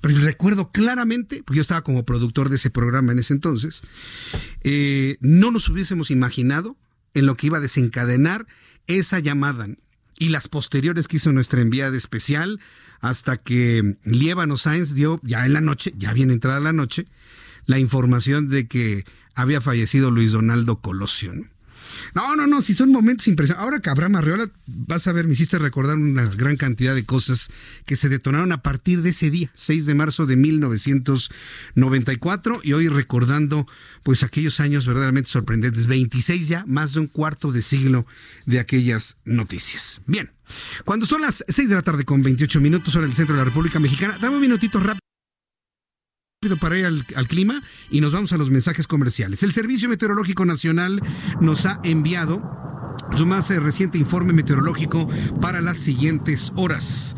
[0.00, 3.82] Pero recuerdo claramente, porque yo estaba como productor de ese programa en ese entonces,
[4.62, 6.76] eh, no nos hubiésemos imaginado
[7.12, 8.46] en lo que iba a desencadenar
[8.86, 9.68] esa llamada
[10.18, 12.60] y las posteriores que hizo nuestra enviada especial
[13.00, 17.06] hasta que Lievano Sáenz dio ya en la noche, ya bien entrada la noche,
[17.66, 21.32] la información de que había fallecido Luis Donaldo Colosio.
[21.34, 21.46] ¿no?
[22.14, 23.64] No, no, no, si son momentos impresionantes.
[23.64, 24.20] Ahora que Abraham
[24.66, 27.50] vas a ver, me hiciste recordar una gran cantidad de cosas
[27.84, 32.88] que se detonaron a partir de ese día, 6 de marzo de 1994, y hoy
[32.88, 33.66] recordando
[34.02, 38.06] pues aquellos años verdaderamente sorprendentes, 26 ya, más de un cuarto de siglo
[38.46, 40.00] de aquellas noticias.
[40.06, 40.30] Bien,
[40.84, 43.44] cuando son las 6 de la tarde con 28 minutos hora del centro de la
[43.44, 45.00] República Mexicana, dame un minutito rápido
[46.58, 49.42] para ir al, clima y nos vamos a los mensajes comerciales.
[49.42, 51.02] El Servicio Meteorológico Nacional
[51.38, 52.40] nos ha enviado
[53.14, 55.06] su más eh, reciente informe meteorológico
[55.42, 57.14] para las siguientes horas.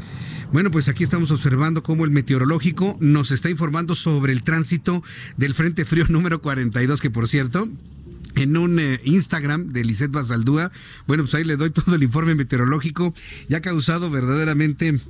[0.53, 5.05] Bueno, pues aquí estamos observando cómo el meteorológico nos está informando sobre el tránsito
[5.37, 7.69] del Frente Frío número 42, que por cierto,
[8.35, 10.73] en un eh, Instagram de Lisette Basaldúa,
[11.07, 13.15] bueno, pues ahí le doy todo el informe meteorológico
[13.49, 15.01] y ha causado verdaderamente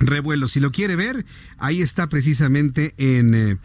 [0.00, 0.48] revuelo.
[0.48, 1.24] Si lo quiere ver,
[1.58, 3.34] ahí está precisamente en...
[3.34, 3.56] Eh,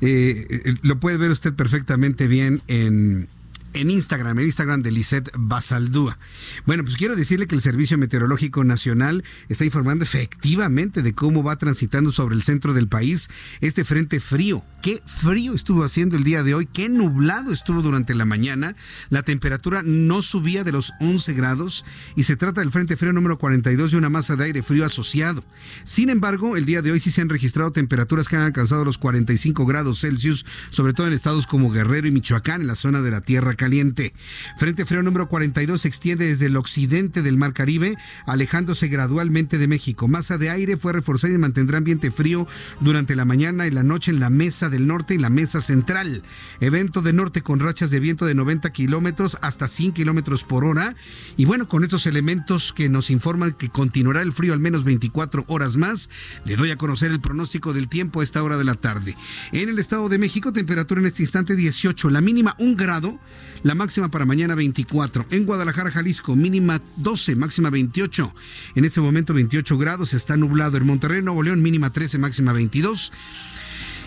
[0.00, 3.28] eh, lo puede ver usted perfectamente bien en,
[3.74, 6.18] en Instagram, el Instagram de Lisette Basaldúa.
[6.64, 11.56] Bueno, pues quiero decirle que el Servicio Meteorológico Nacional está informando efectivamente de cómo va
[11.56, 13.28] transitando sobre el centro del país
[13.60, 14.64] este frente frío.
[14.82, 18.76] Qué frío estuvo haciendo el día de hoy, qué nublado estuvo durante la mañana.
[19.10, 21.84] La temperatura no subía de los 11 grados
[22.16, 25.44] y se trata del frente frío número 42 y una masa de aire frío asociado.
[25.84, 28.98] Sin embargo, el día de hoy sí se han registrado temperaturas que han alcanzado los
[28.98, 33.10] 45 grados Celsius, sobre todo en estados como Guerrero y Michoacán, en la zona de
[33.10, 34.12] la Tierra caliente.
[34.58, 37.96] Frente frío número 42 se extiende desde el occidente del Mar Caribe,
[38.26, 40.06] alejándose gradualmente de México.
[40.06, 42.46] Masa de aire fue reforzada y mantendrá ambiente frío
[42.80, 46.24] durante la mañana y la noche en la mesa del norte y la mesa central.
[46.60, 50.94] Evento de norte con rachas de viento de 90 kilómetros hasta 100 kilómetros por hora.
[51.38, 55.46] Y bueno, con estos elementos que nos informan que continuará el frío al menos 24
[55.48, 56.10] horas más,
[56.44, 59.16] le doy a conocer el pronóstico del tiempo a esta hora de la tarde.
[59.52, 63.18] En el Estado de México, temperatura en este instante 18, la mínima 1 grado,
[63.64, 65.26] la máxima para mañana 24.
[65.30, 68.32] En Guadalajara, Jalisco, mínima 12, máxima 28.
[68.76, 70.76] En este momento 28 grados, está nublado.
[70.76, 73.10] En Monterrey, Nuevo León, mínima 13, máxima 22.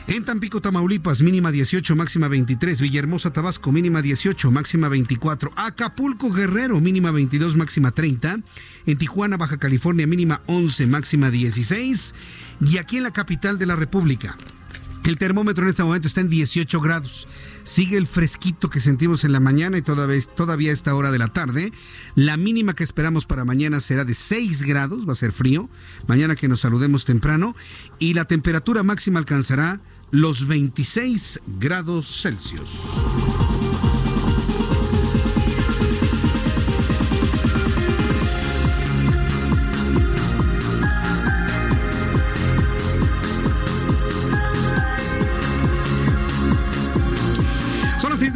[0.06, 2.80] En Tampico, Tamaulipas, mínima 18, máxima 23.
[2.80, 5.52] Villahermosa, Tabasco, mínima 18, máxima 24.
[5.56, 8.40] Acapulco, Guerrero, mínima 22, máxima 30.
[8.86, 12.14] En Tijuana, Baja California, mínima 11, máxima 16.
[12.62, 14.38] Y aquí en la capital de la República,
[15.04, 17.28] el termómetro en este momento está en 18 grados.
[17.64, 21.28] Sigue el fresquito que sentimos en la mañana y todavía, a esta hora de la
[21.28, 21.72] tarde.
[22.16, 25.70] La mínima que esperamos para mañana será de 6 grados, va a ser frío.
[26.08, 27.56] Mañana que nos saludemos temprano.
[28.00, 29.82] Y la temperatura máxima alcanzará
[30.12, 32.82] los 26 grados Celsius.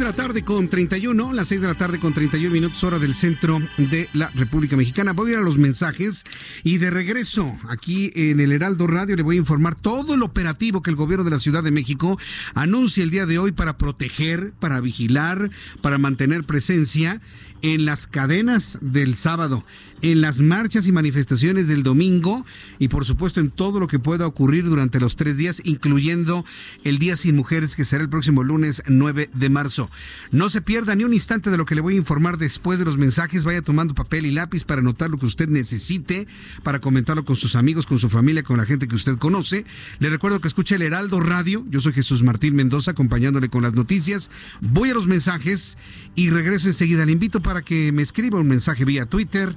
[0.02, 3.14] De la tarde con 31, las 6 de la tarde con 31 minutos hora del
[3.14, 5.12] centro de la República Mexicana.
[5.12, 6.24] Voy a ir a los mensajes
[6.64, 10.82] y de regreso aquí en el Heraldo Radio le voy a informar todo el operativo
[10.82, 12.18] que el gobierno de la Ciudad de México
[12.54, 15.50] anuncia el día de hoy para proteger, para vigilar,
[15.82, 17.20] para mantener presencia
[17.62, 19.64] en las cadenas del sábado,
[20.02, 22.44] en las marchas y manifestaciones del domingo
[22.78, 26.44] y por supuesto en todo lo que pueda ocurrir durante los tres días, incluyendo
[26.84, 29.90] el Día Sin Mujeres que será el próximo lunes 9 de marzo.
[30.30, 32.84] No se pierda ni un instante de lo que le voy a informar después de
[32.84, 33.44] los mensajes.
[33.44, 36.26] Vaya tomando papel y lápiz para anotar lo que usted necesite,
[36.62, 39.64] para comentarlo con sus amigos, con su familia, con la gente que usted conoce.
[40.00, 41.64] Le recuerdo que escuche el Heraldo Radio.
[41.70, 44.30] Yo soy Jesús Martín Mendoza acompañándole con las noticias.
[44.60, 45.76] Voy a los mensajes
[46.14, 47.06] y regreso enseguida.
[47.06, 49.56] Le invito para que me escriba un mensaje vía Twitter,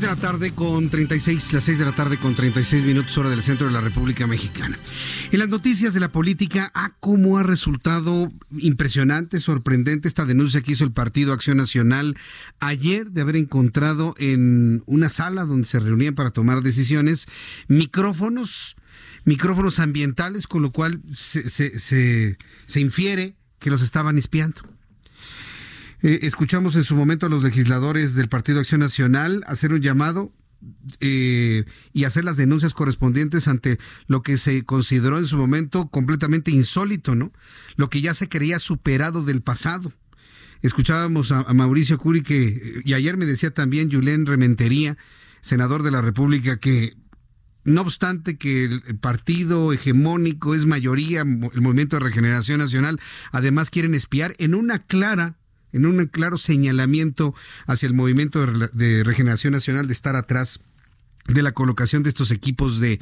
[0.00, 3.28] 6 de la tarde con 36, las 6 de la tarde con 36 minutos hora
[3.28, 4.78] del centro de la República Mexicana.
[5.30, 10.72] En las noticias de la política, ¿a cómo ha resultado impresionante, sorprendente esta denuncia que
[10.72, 12.16] hizo el Partido Acción Nacional
[12.60, 17.26] ayer de haber encontrado en una sala donde se reunían para tomar decisiones
[17.68, 18.76] micrófonos,
[19.26, 24.62] micrófonos ambientales, con lo cual se, se infiere que los estaban espiando.
[26.02, 30.32] Eh, escuchamos en su momento a los legisladores del Partido Acción Nacional hacer un llamado
[31.00, 36.50] eh, y hacer las denuncias correspondientes ante lo que se consideró en su momento completamente
[36.50, 37.32] insólito, ¿no?
[37.76, 39.92] Lo que ya se creía superado del pasado.
[40.62, 44.96] Escuchábamos a, a Mauricio Curi que, y ayer me decía también Julen Rementería,
[45.40, 46.96] senador de la República, que
[47.64, 53.00] no obstante que el partido hegemónico es mayoría, el Movimiento de Regeneración Nacional,
[53.32, 55.39] además quieren espiar en una clara
[55.72, 57.34] en un claro señalamiento
[57.66, 60.60] hacia el movimiento de regeneración nacional de estar atrás
[61.26, 63.00] de la colocación de estos equipos de,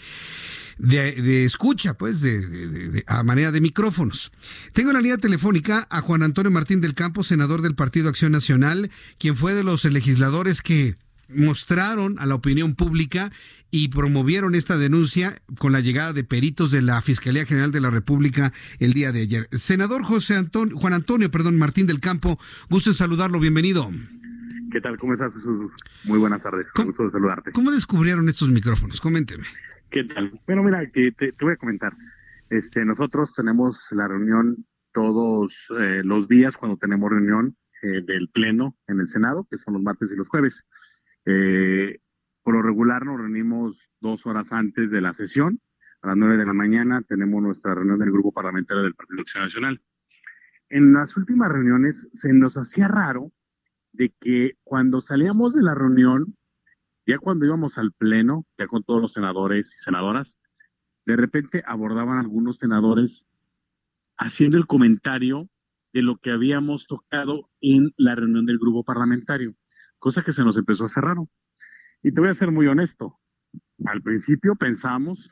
[0.78, 4.32] de, escucha, pues, de, de, a manera de micrófonos.
[4.72, 8.32] Tengo en la línea telefónica a Juan Antonio Martín del Campo, senador del Partido Acción
[8.32, 10.96] Nacional, quien fue de los legisladores que
[11.28, 13.30] mostraron a la opinión pública
[13.70, 17.90] y promovieron esta denuncia con la llegada de peritos de la Fiscalía General de la
[17.90, 19.48] República el día de ayer.
[19.52, 22.38] Senador José Antonio, Juan Antonio, perdón, Martín del Campo,
[22.70, 23.90] gusto en saludarlo, bienvenido.
[24.70, 24.98] ¿Qué tal?
[24.98, 25.70] ¿Cómo estás, Jesús?
[26.04, 26.70] Muy buenas tardes.
[26.72, 27.52] Con gusto de saludarte.
[27.52, 29.00] ¿Cómo descubrieron estos micrófonos?
[29.00, 29.44] Coménteme.
[29.90, 30.38] ¿Qué tal?
[30.46, 31.94] Bueno, mira, te, te, voy a comentar.
[32.50, 38.76] Este, nosotros tenemos la reunión todos eh, los días cuando tenemos reunión eh, del Pleno
[38.88, 40.64] en el Senado, que son los martes y los jueves.
[41.30, 41.98] Eh,
[42.42, 45.60] por lo regular nos reunimos dos horas antes de la sesión.
[46.00, 49.44] A las nueve de la mañana tenemos nuestra reunión del Grupo Parlamentario del Partido Acción
[49.44, 49.82] Nacional.
[50.70, 53.30] En las últimas reuniones se nos hacía raro
[53.92, 56.34] de que cuando salíamos de la reunión,
[57.06, 60.38] ya cuando íbamos al pleno, ya con todos los senadores y senadoras,
[61.04, 63.26] de repente abordaban algunos senadores
[64.16, 65.50] haciendo el comentario
[65.92, 69.54] de lo que habíamos tocado en la reunión del grupo parlamentario,
[69.98, 71.28] cosa que se nos empezó a hacer raro.
[72.02, 73.18] Y te voy a ser muy honesto,
[73.84, 75.30] al principio pensamos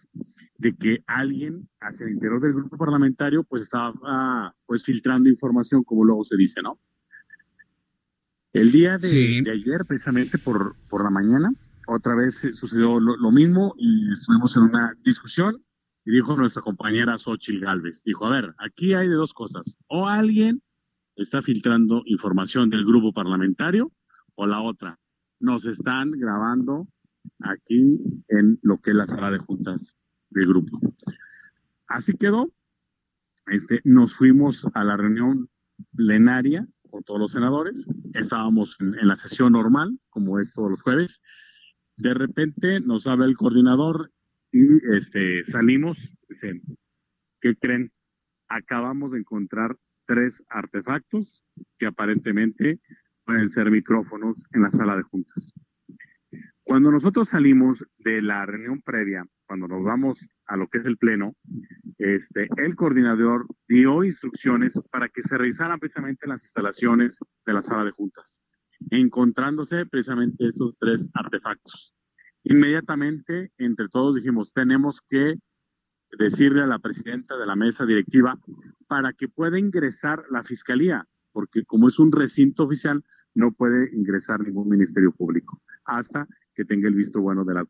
[0.59, 6.05] de que alguien hacia el interior del grupo parlamentario pues estaba pues filtrando información, como
[6.05, 6.79] luego se dice, ¿no?
[8.53, 11.53] El día de, ayer, precisamente por, por la mañana,
[11.87, 15.63] otra vez sucedió lo, mismo y estuvimos en una discusión
[16.07, 20.07] y dijo nuestra compañera Xochil Galvez, dijo, a ver, aquí hay de dos cosas, o
[20.07, 20.63] alguien
[21.17, 23.93] está filtrando información del grupo parlamentario
[24.37, 24.99] o la otra,
[25.41, 26.87] nos están grabando
[27.41, 29.95] aquí en lo que es la sala de juntas
[30.31, 30.79] del grupo.
[31.89, 32.51] Así quedó,
[33.47, 35.49] este, nos fuimos a la reunión
[35.95, 37.87] plenaria con todos los senadores.
[38.15, 41.21] Estábamos en, la sesión normal, como es todos los jueves.
[41.97, 44.11] De repente nos habla el coordinador
[44.53, 44.65] y
[44.97, 45.97] este, salimos.
[46.29, 46.63] Dicen,
[47.41, 47.93] ¿qué creen?
[48.49, 49.77] Acabamos de encontrar
[50.07, 51.43] tres artefactos
[51.79, 52.81] que aparentemente
[53.27, 55.53] pueden ser micrófonos en la sala de juntas.
[56.63, 60.97] Cuando nosotros salimos de la reunión previa, cuando nos vamos a lo que es el
[60.97, 61.35] pleno,
[61.99, 67.85] este, el coordinador dio instrucciones para que se revisaran precisamente las instalaciones de la sala
[67.85, 68.41] de juntas,
[68.91, 71.95] encontrándose precisamente esos tres artefactos.
[72.43, 75.37] Inmediatamente, entre todos dijimos, tenemos que
[76.19, 78.39] decirle a la presidenta de la mesa directiva
[78.87, 81.07] para que pueda ingresar la fiscalía,
[81.37, 86.89] porque como es un recinto oficial, no puede ingresar ningún ministerio público hasta que tenga
[86.89, 87.67] el visto bueno de la,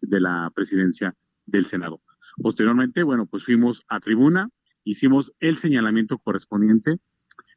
[0.00, 2.00] de la, presidencia del Senado.
[2.38, 4.48] Posteriormente, bueno, pues fuimos a tribuna,
[4.84, 6.96] hicimos el señalamiento correspondiente,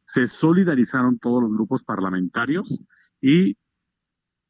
[0.06, 2.82] se solidarizaron todos los grupos parlamentarios
[3.22, 3.56] y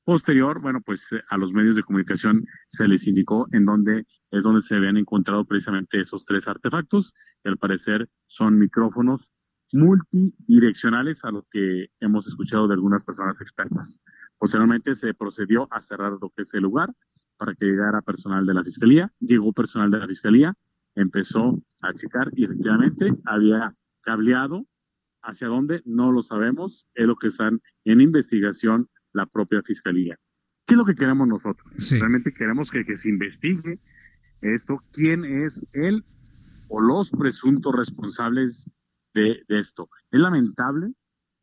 [0.03, 4.63] posterior, bueno, pues a los medios de comunicación se les indicó en dónde es donde
[4.63, 9.31] se habían encontrado precisamente esos tres artefactos, que al parecer son micrófonos
[9.73, 13.99] multidireccionales a lo que hemos escuchado de algunas personas expertas.
[14.37, 16.93] Posteriormente se procedió a cerrar lo que es el lugar
[17.37, 19.11] para que llegara personal de la fiscalía.
[19.19, 20.53] Llegó personal de la fiscalía,
[20.95, 24.65] empezó a checar y efectivamente había cableado.
[25.21, 25.81] ¿Hacia dónde?
[25.83, 26.87] No lo sabemos.
[26.93, 30.17] Es lo que están en investigación la propia fiscalía.
[30.65, 31.67] ¿Qué es lo que queremos nosotros?
[31.99, 33.79] Realmente queremos que, que se investigue
[34.41, 36.03] esto, quién es él
[36.67, 38.69] o los presuntos responsables
[39.17, 39.89] de, esto.
[40.11, 40.93] Es lamentable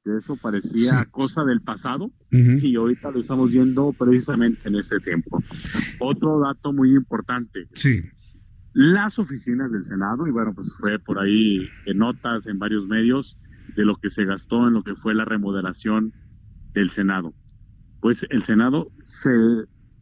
[0.04, 5.42] que eso parecía cosa del pasado y ahorita lo estamos viendo precisamente en este tiempo.
[5.98, 7.68] Otro dato muy importante.
[7.74, 8.02] Sí.
[8.74, 13.40] Las oficinas del Senado, y bueno, pues fue por ahí en notas en varios medios
[13.76, 16.12] de lo que se gastó en lo que fue la remodelación
[16.72, 17.32] del Senado.
[18.00, 19.30] Pues el Senado se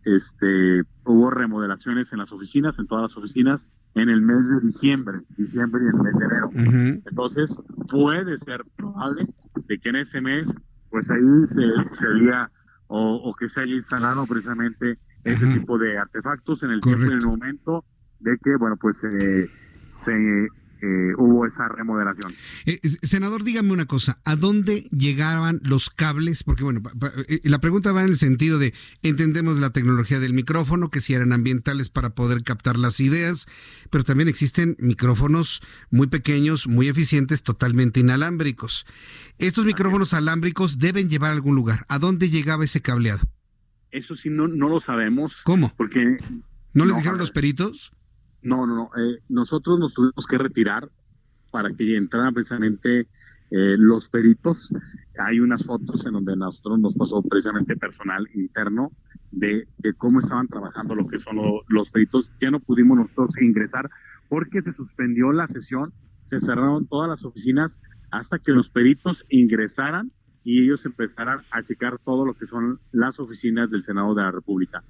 [0.05, 5.21] este, hubo remodelaciones en las oficinas, en todas las oficinas, en el mes de diciembre,
[5.37, 7.03] diciembre y el mes de enero.
[7.07, 7.57] Entonces,
[7.91, 9.27] puede ser probable
[9.69, 10.49] de que en ese mes,
[10.91, 12.51] pues ahí se, se había,
[12.87, 17.27] o, que se haya instalado precisamente ese tipo de artefactos en el tiempo en el
[17.27, 17.85] momento
[18.21, 19.49] de que, bueno, pues eh,
[19.95, 20.49] se
[20.83, 22.33] eh, hubo esa remodelación.
[22.67, 26.43] Eh, senador, dígame una cosa, ¿a dónde llegaban los cables?
[26.43, 26.83] Porque bueno,
[27.29, 31.15] eh, la pregunta va en el sentido de, entendemos la tecnología del micrófono, que si
[31.15, 33.47] eran ambientales para poder captar las ideas,
[33.91, 38.85] pero también existen micrófonos muy pequeños, muy eficientes, totalmente inalámbricos.
[39.39, 41.87] Estos micrófonos alámbricos deben llevar a algún lugar.
[41.89, 43.29] ¿A dónde llegaba ese cableado?
[43.93, 45.43] Eso sí, no, no lo sabemos.
[45.45, 45.73] ¿Cómo?
[45.77, 46.17] Porque...
[46.75, 47.93] ¿No, les dijeron los peritos?
[48.43, 48.91] No, no, no.
[48.97, 50.89] Eh, nosotros nos tuvimos que retirar
[51.51, 53.09] para que entraran precisamente
[53.51, 54.73] eh, los peritos.
[55.19, 58.91] Hay unas fotos en donde nosotros nos pasó precisamente personal interno
[59.31, 59.67] de,
[59.99, 61.37] cómo estaban trabajando lo que son
[61.69, 62.33] los peritos.
[62.41, 63.91] Ya no pudimos nosotros ingresar
[64.29, 65.93] porque se suspendió la sesión,
[66.25, 67.79] se cerraron todas las oficinas
[68.11, 70.11] hasta que los peritos ingresaran
[70.45, 74.31] y ellos empezaran a checar todo lo que son las oficinas del Senado de la
[74.31, 74.83] República.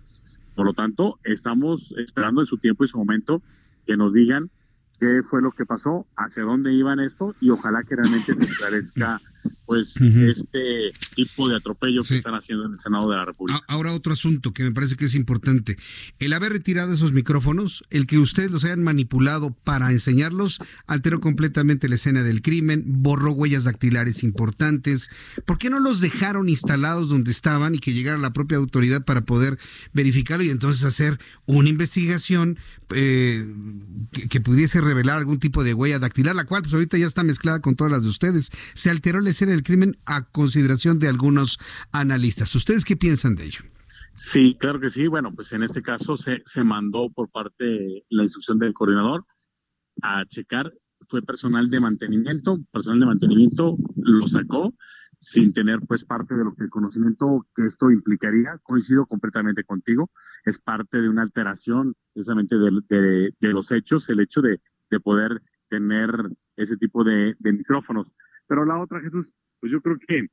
[0.55, 3.43] Por lo tanto, estamos esperando en su tiempo y su momento
[3.87, 4.51] que nos digan
[5.01, 9.21] qué fue lo que pasó, hacia dónde iban esto y ojalá que realmente se esclarezca
[9.67, 13.63] pues este tipo de atropello que están haciendo en el Senado de la República.
[13.69, 15.79] Ahora otro asunto que me parece que es importante.
[16.19, 21.89] El haber retirado esos micrófonos, el que ustedes los hayan manipulado para enseñarlos, alteró completamente
[21.89, 25.09] la escena del crimen, borró huellas dactilares importantes.
[25.47, 29.23] ¿Por qué no los dejaron instalados donde estaban y que llegara la propia autoridad para
[29.23, 29.59] poder
[29.93, 32.59] verificarlo y entonces hacer una investigación
[32.95, 33.47] eh,
[34.29, 37.61] que, pudiese revelar algún tipo de huella dactilar, la cual pues ahorita ya está mezclada
[37.61, 38.51] con todas las de ustedes.
[38.75, 41.59] Se alteró la escena del crimen a consideración de algunos
[41.93, 42.55] analistas.
[42.55, 43.61] ¿Ustedes qué piensan de ello?
[44.15, 45.07] Sí, claro que sí.
[45.07, 49.25] Bueno, pues en este caso se, se mandó por parte de la instrucción del coordinador
[50.03, 50.73] a checar.
[51.09, 54.73] Fue personal de mantenimiento, personal de mantenimiento lo sacó
[55.23, 58.59] sin tener pues parte de lo que el conocimiento que esto implicaría.
[58.63, 60.11] Coincido completamente contigo,
[60.45, 64.61] es parte de una alteración precisamente de, de, los hechos, el hecho de,
[64.91, 66.11] de poder tener
[66.57, 68.15] ese tipo de, micrófonos.
[68.53, 70.27] Pero la otra, Jesús, pues yo creo que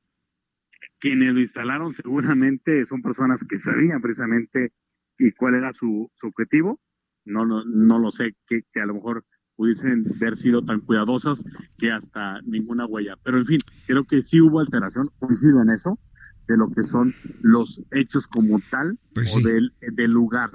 [0.98, 4.74] quienes lo instalaron seguramente son personas que sabían precisamente
[5.16, 6.78] y cuál era su, su objetivo.
[7.24, 9.24] No, no, no lo sé, que, que a lo mejor
[9.56, 11.42] pudiesen haber sido tan cuidadosas
[11.78, 13.16] que hasta ninguna huella.
[13.22, 15.98] Pero en fin, creo que sí hubo alteración, coincido en eso,
[16.46, 20.50] de lo que son los hechos como tal pues o del, del, lugar.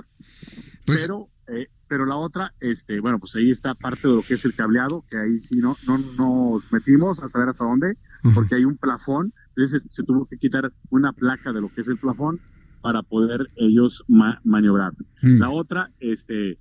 [0.85, 4.35] Pues pero, eh, pero la otra, este, bueno, pues ahí está parte de lo que
[4.35, 7.97] es el cableado, que ahí sí no, no nos metimos a saber hasta dónde,
[8.33, 11.87] porque hay un plafón, entonces se, tuvo que quitar una placa de lo que es
[11.87, 12.39] el plafón
[12.81, 14.03] para poder ellos
[14.43, 14.93] maniobrar.
[15.21, 15.39] Mm.
[15.39, 16.57] La otra, este,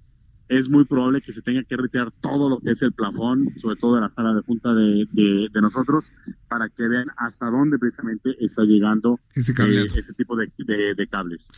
[0.49, 3.77] es muy probable que se tenga que retirar todo lo que es el plafón, sobre
[3.77, 6.13] todo de la sala de junta de, de, nosotros,
[6.49, 11.49] para que vean hasta dónde precisamente está llegando ese, eh, ese tipo de, de, cables.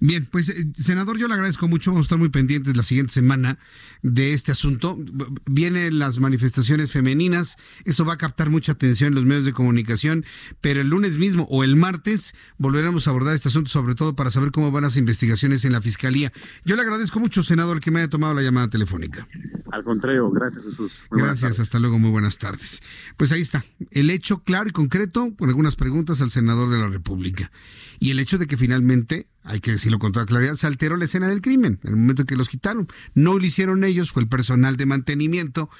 [0.00, 3.12] Bien, pues eh, senador, yo le agradezco mucho, vamos a estar muy pendientes la siguiente
[3.12, 3.58] semana
[4.02, 4.98] de este asunto.
[5.46, 10.24] Vienen las manifestaciones femeninas, eso va a captar mucha atención en los medios de comunicación,
[10.60, 14.30] pero el lunes mismo o el martes volveremos a abordar este asunto, sobre todo para
[14.30, 16.32] saber cómo van las investigaciones en la Fiscalía.
[16.64, 19.26] Yo le agradezco mucho, senador, que me haya tomado la llamada telefónica.
[19.72, 20.92] Al contrario, gracias Jesús.
[21.10, 22.80] gracias, hasta luego, muy buenas tardes.
[23.16, 26.88] Pues ahí está, el hecho claro y concreto, con algunas preguntas al senador de la
[26.88, 27.50] República.
[27.98, 31.06] Y el hecho de que finalmente, hay que decirlo con toda claridad, se alteró la
[31.06, 32.86] escena del crimen, en el momento en que los quitaron.
[33.14, 35.70] No lo hicieron ellos, fue el personal de mantenimiento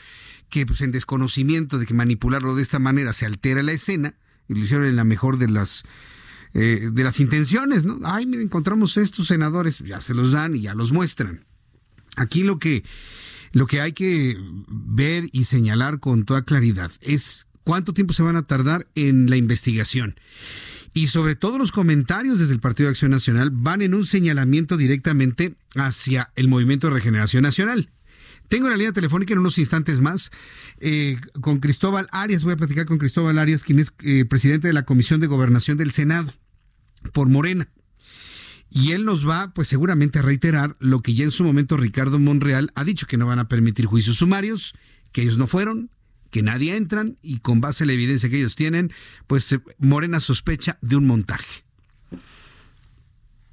[0.50, 4.16] que pues en desconocimiento de que manipularlo de esta manera se altera la escena,
[4.48, 5.84] y lo hicieron en la mejor de las
[6.52, 7.98] eh, de las intenciones, ¿no?
[8.05, 11.44] Ay, mira, encontramos estos senadores, ya se los dan y ya los muestran.
[12.16, 12.84] Aquí lo que,
[13.52, 14.36] lo que hay que
[14.68, 19.36] ver y señalar con toda claridad es cuánto tiempo se van a tardar en la
[19.36, 20.16] investigación.
[20.92, 24.76] Y sobre todo los comentarios desde el Partido de Acción Nacional van en un señalamiento
[24.76, 27.90] directamente hacia el Movimiento de Regeneración Nacional.
[28.48, 30.30] Tengo la línea telefónica en unos instantes más
[30.78, 32.44] eh, con Cristóbal Arias.
[32.44, 35.78] Voy a platicar con Cristóbal Arias, quien es eh, presidente de la Comisión de Gobernación
[35.78, 36.32] del Senado
[37.12, 37.68] por Morena.
[38.74, 42.18] Y él nos va, pues seguramente, a reiterar lo que ya en su momento Ricardo
[42.18, 44.74] Monreal ha dicho, que no van a permitir juicios sumarios,
[45.12, 45.90] que ellos no fueron,
[46.30, 48.92] que nadie entran y con base en la evidencia que ellos tienen,
[49.28, 51.64] pues Morena sospecha de un montaje.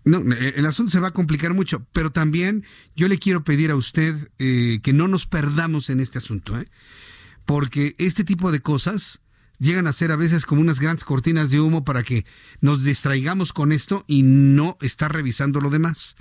[0.04, 2.64] No, eh, el asunto se va a complicar mucho, pero también
[2.96, 6.68] yo le quiero pedir a usted eh, que no nos perdamos en este asunto, ¿eh?
[7.46, 9.22] porque este tipo de cosas
[9.62, 12.26] llegan a ser a veces como unas grandes cortinas de humo para que
[12.62, 16.16] nos distraigamos con esto y no estar revisando lo demás.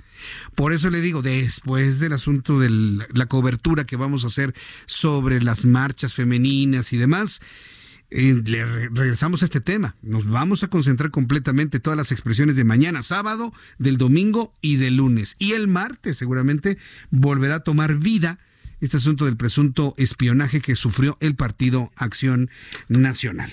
[0.55, 4.53] Por eso le digo, después del asunto de la cobertura que vamos a hacer
[4.85, 7.41] sobre las marchas femeninas y demás,
[8.11, 9.95] eh, le regresamos a este tema.
[10.03, 14.97] Nos vamos a concentrar completamente todas las expresiones de mañana, sábado, del domingo y del
[14.97, 15.35] lunes.
[15.39, 16.77] Y el martes seguramente
[17.09, 18.37] volverá a tomar vida
[18.81, 22.49] este asunto del presunto espionaje que sufrió el Partido Acción
[22.89, 23.51] Nacional.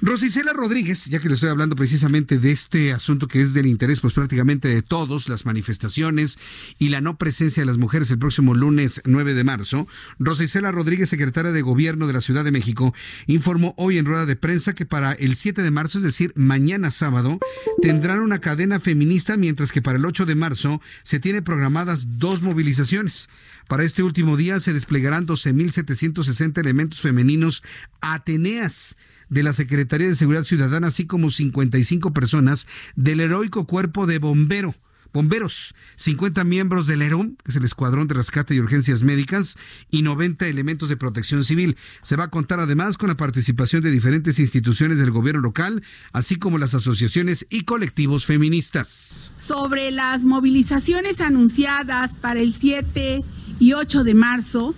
[0.00, 4.00] Rosicela Rodríguez, ya que le estoy hablando precisamente de este asunto que es del interés
[4.00, 6.38] pues prácticamente de todos, las manifestaciones
[6.78, 9.86] y la no presencia de las mujeres el próximo lunes 9 de marzo,
[10.18, 12.94] Rosicela Rodríguez, secretaria de Gobierno de la Ciudad de México,
[13.26, 16.90] informó hoy en rueda de prensa que para el 7 de marzo, es decir, mañana
[16.90, 17.38] sábado,
[17.80, 22.42] tendrán una cadena feminista, mientras que para el 8 de marzo se tiene programadas dos
[22.42, 23.28] movilizaciones.
[23.68, 27.62] Para este último día se desplegarán 12.760 elementos femeninos
[28.00, 28.96] Ateneas
[29.32, 32.66] de la Secretaría de Seguridad Ciudadana, así como 55 personas
[32.96, 34.74] del heroico cuerpo de bombero
[35.12, 39.56] bomberos, 50 miembros del ERUM, que es el Escuadrón de Rescate y Urgencias Médicas,
[39.90, 41.76] y 90 elementos de protección civil.
[42.00, 46.36] Se va a contar además con la participación de diferentes instituciones del gobierno local, así
[46.36, 49.30] como las asociaciones y colectivos feministas.
[49.46, 53.22] Sobre las movilizaciones anunciadas para el 7
[53.58, 54.74] y 8 de marzo,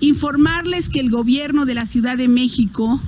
[0.00, 3.00] informarles que el gobierno de la Ciudad de México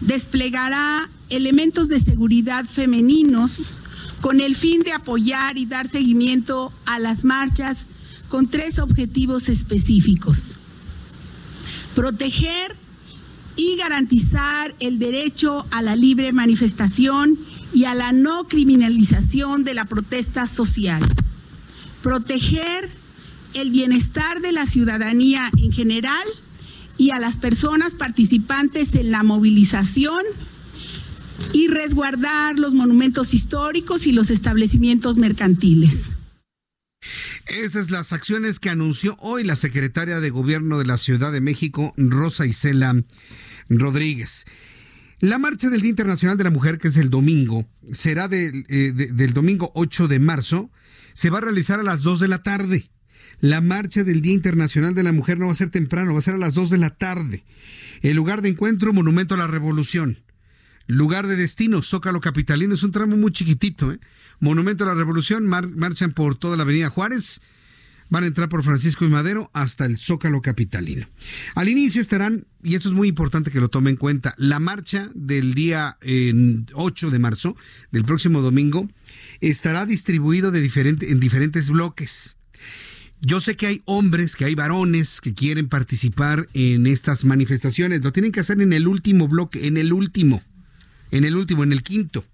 [0.00, 3.72] desplegará elementos de seguridad femeninos
[4.20, 7.88] con el fin de apoyar y dar seguimiento a las marchas
[8.28, 10.54] con tres objetivos específicos.
[11.94, 12.76] Proteger
[13.56, 17.38] y garantizar el derecho a la libre manifestación
[17.72, 21.02] y a la no criminalización de la protesta social.
[22.02, 22.90] Proteger
[23.54, 26.24] el bienestar de la ciudadanía en general
[26.98, 30.20] y a las personas participantes en la movilización
[31.52, 36.08] y resguardar los monumentos históricos y los establecimientos mercantiles.
[37.46, 41.94] Esas las acciones que anunció hoy la secretaria de Gobierno de la Ciudad de México,
[41.96, 43.04] Rosa Isela
[43.68, 44.46] Rodríguez.
[45.20, 48.92] La marcha del Día Internacional de la Mujer, que es el domingo, será del, eh,
[48.92, 50.70] del domingo 8 de marzo,
[51.14, 52.90] se va a realizar a las 2 de la tarde.
[53.40, 56.22] La marcha del Día Internacional de la Mujer no va a ser temprano, va a
[56.22, 57.44] ser a las 2 de la tarde.
[58.00, 60.20] El lugar de encuentro, Monumento a la Revolución.
[60.86, 63.92] Lugar de destino, Zócalo Capitalino, es un tramo muy chiquitito.
[63.92, 64.00] ¿eh?
[64.40, 67.40] Monumento a la Revolución, marchan por toda la Avenida Juárez,
[68.08, 71.08] van a entrar por Francisco y Madero hasta el Zócalo Capitalino.
[71.54, 75.10] Al inicio estarán, y esto es muy importante que lo tomen en cuenta, la marcha
[75.14, 75.98] del día
[76.72, 77.56] 8 de marzo,
[77.90, 78.88] del próximo domingo,
[79.40, 80.70] estará distribuido de
[81.02, 82.35] en diferentes bloques.
[83.20, 88.02] Yo sé que hay hombres, que hay varones que quieren participar en estas manifestaciones.
[88.02, 90.42] Lo tienen que hacer en el último bloque, en el último,
[91.10, 92.24] en el último, en el quinto.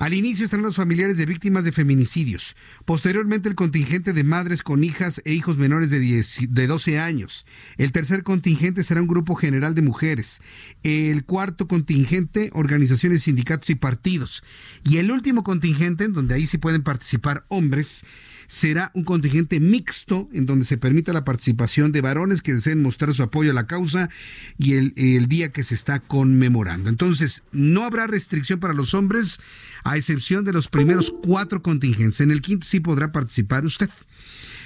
[0.00, 2.56] Al inicio estarán los familiares de víctimas de feminicidios.
[2.86, 7.44] Posteriormente el contingente de madres con hijas e hijos menores de, de 12 años.
[7.76, 10.40] El tercer contingente será un grupo general de mujeres.
[10.82, 14.42] El cuarto contingente, organizaciones, sindicatos y partidos.
[14.84, 18.06] Y el último contingente, en donde ahí sí pueden participar hombres,
[18.50, 23.14] será un contingente mixto en donde se permita la participación de varones que deseen mostrar
[23.14, 24.10] su apoyo a la causa
[24.58, 26.90] y el, día que se está conmemorando.
[26.90, 29.38] Entonces, no habrá restricción para los hombres,
[29.84, 32.20] a excepción de los primeros cuatro contingentes.
[32.20, 33.88] En el quinto sí podrá participar usted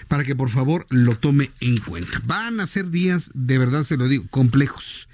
[0.09, 2.23] para que por favor lo tome en cuenta.
[2.25, 5.11] Van a ser días, de verdad se lo digo, complejos.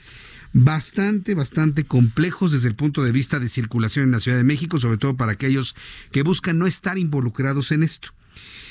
[0.52, 4.78] Bastante, bastante complejos desde el punto de vista de circulación en la Ciudad de México,
[4.78, 5.74] sobre todo para aquellos
[6.12, 8.12] que buscan no estar involucrados en esto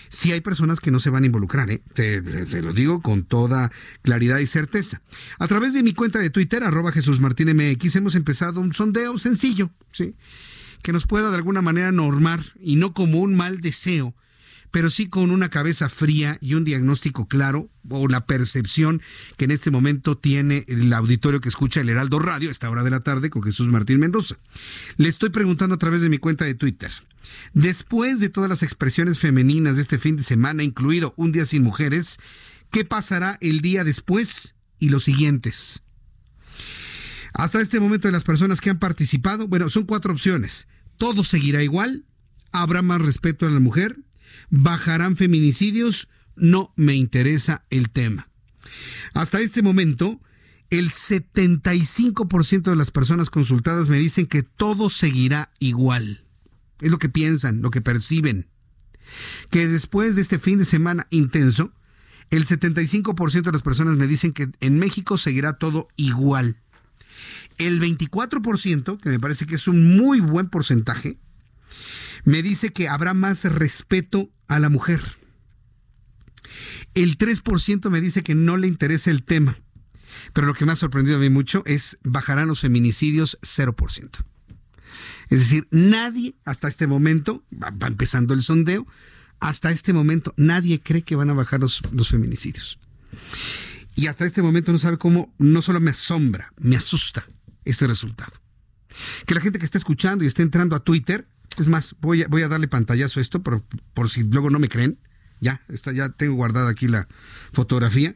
[0.10, 1.82] sí hay personas que no se van a involucrar, ¿eh?
[1.94, 2.22] te,
[2.62, 5.02] lo digo con toda claridad y certeza.
[5.38, 9.70] A través de mi cuenta de Twitter, arroba Jesús Martín hemos empezado un sondeo sencillo,
[9.92, 10.16] ¿sí?
[10.82, 14.14] que nos pueda de alguna manera normar y no como un mal deseo,
[14.72, 19.02] pero sí con una cabeza fría y un diagnóstico claro o la percepción
[19.38, 22.84] que en este momento tiene el auditorio que escucha el Heraldo Radio a esta hora
[22.84, 24.38] de la tarde con Jesús Martín Mendoza.
[24.98, 26.92] Le estoy preguntando a través de mi cuenta de Twitter.
[27.54, 31.64] Después de todas las expresiones femeninas de este fin de semana, incluido Un Día Sin
[31.64, 32.18] Mujeres,
[32.72, 35.84] ¿qué pasará el día después y los siguientes?
[37.34, 40.68] Hasta este momento de las personas que han participado, bueno, son cuatro opciones.
[40.98, 42.06] Todo seguirá igual,
[42.52, 44.00] habrá más respeto a la mujer,
[44.50, 48.30] bajarán feminicidios, no me interesa el tema.
[49.14, 50.20] Hasta este momento,
[50.70, 56.24] el 75% de las personas consultadas me dicen que todo seguirá igual.
[56.80, 58.48] Es lo que piensan, lo que perciben.
[59.50, 61.74] Que después de este fin de semana intenso,
[62.30, 66.58] el 75% de las personas me dicen que en México seguirá todo igual.
[67.58, 71.18] El 24%, que me parece que es un muy buen porcentaje,
[72.24, 75.02] me dice que habrá más respeto a la mujer.
[76.94, 79.58] El 3% me dice que no le interesa el tema.
[80.34, 84.26] Pero lo que me ha sorprendido a mí mucho es bajarán los feminicidios 0%.
[85.30, 88.88] Es decir, nadie hasta este momento, va, empezando el sondeo,
[89.40, 92.80] hasta este momento nadie cree que van a bajar los, los feminicidios.
[93.96, 97.28] Y hasta este momento no sabe cómo, no solo me asombra, me asusta
[97.66, 98.34] este resultado.
[99.26, 101.28] Que la gente que está escuchando y está entrando a Twitter,
[101.58, 104.60] es más, voy a, voy a darle pantallazo a esto por, por si luego no
[104.60, 105.00] me creen.
[105.42, 107.08] Ya, está, ya tengo guardada aquí la
[107.54, 108.16] fotografía.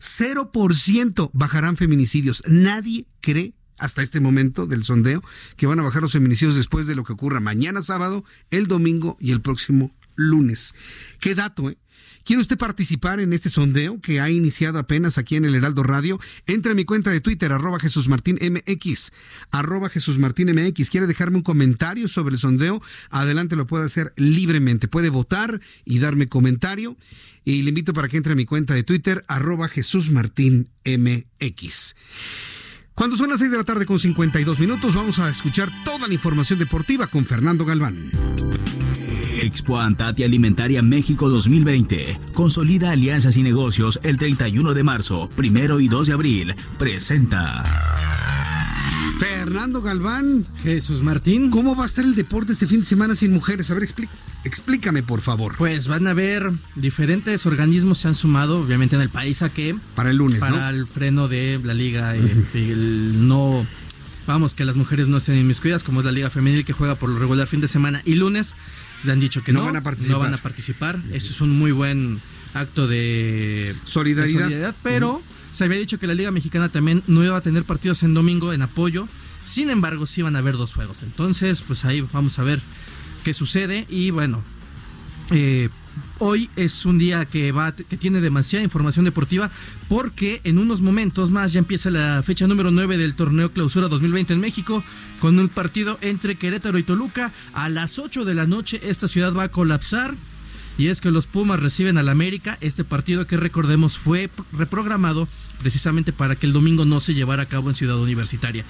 [0.00, 2.42] 0% bajarán feminicidios.
[2.46, 5.22] Nadie cree hasta este momento del sondeo
[5.56, 9.16] que van a bajar los feminicidios después de lo que ocurra mañana sábado, el domingo
[9.20, 10.74] y el próximo lunes.
[11.20, 11.78] Qué dato, ¿eh?
[12.24, 16.18] ¿Quiere usted participar en este sondeo que ha iniciado apenas aquí en el Heraldo Radio?
[16.46, 18.38] Entre a mi cuenta de Twitter, arroba Jesús Martín
[19.50, 20.48] arroba Jesús Martín.
[20.90, 22.80] ¿Quiere dejarme un comentario sobre el sondeo?
[23.10, 24.88] Adelante lo puede hacer libremente.
[24.88, 26.96] Puede votar y darme comentario.
[27.44, 30.70] Y le invito para que entre a mi cuenta de Twitter, arroba Jesús Martín.
[32.94, 36.14] Cuando son las 6 de la tarde con 52 minutos, vamos a escuchar toda la
[36.14, 38.12] información deportiva con Fernando Galván.
[39.44, 42.20] Expo Antati Alimentaria México 2020.
[42.32, 46.54] Consolida alianzas y negocios el 31 de marzo, primero y 2 de abril.
[46.78, 47.62] Presenta.
[49.18, 50.46] Fernando Galván.
[50.62, 51.50] Jesús Martín.
[51.50, 53.70] ¿Cómo va a estar el deporte este fin de semana sin mujeres?
[53.70, 53.86] A ver,
[54.44, 55.54] explícame, por favor.
[55.56, 59.76] Pues van a haber diferentes organismos se han sumado, obviamente en el país a que...
[59.94, 63.66] Para el lunes, Para el freno de la liga, eh, el no...
[64.26, 67.10] Vamos, que las mujeres no estén inmiscuidas, como es la liga femenil que juega por
[67.10, 68.54] lo regular fin de semana y lunes.
[69.04, 70.16] Le han dicho que no, van a participar.
[70.16, 71.00] No van a participar.
[71.12, 72.20] Eso es un muy buen
[72.54, 74.74] acto de solidaridad.
[74.82, 78.14] pero se había dicho que la Liga Mexicana también no iba a tener partidos en
[78.14, 79.08] domingo en apoyo.
[79.44, 81.02] Sin embargo, sí van a haber dos juegos.
[81.02, 82.60] Entonces, pues ahí vamos a ver
[83.22, 83.86] qué sucede.
[83.90, 84.42] Y bueno,
[85.30, 85.68] eh,
[86.18, 89.50] hoy es un día que va que tiene demasiada información deportiva
[89.88, 94.32] porque en unos momentos más ya empieza la fecha número 9 del torneo Clausura 2020
[94.32, 94.84] en México
[95.20, 99.34] con un partido entre Querétaro y Toluca a las 8 de la noche esta ciudad
[99.34, 100.14] va a colapsar
[100.76, 105.28] y es que los Pumas reciben al América, este partido que recordemos fue reprogramado
[105.60, 108.64] precisamente para que el domingo no se llevara a cabo en Ciudad Universitaria.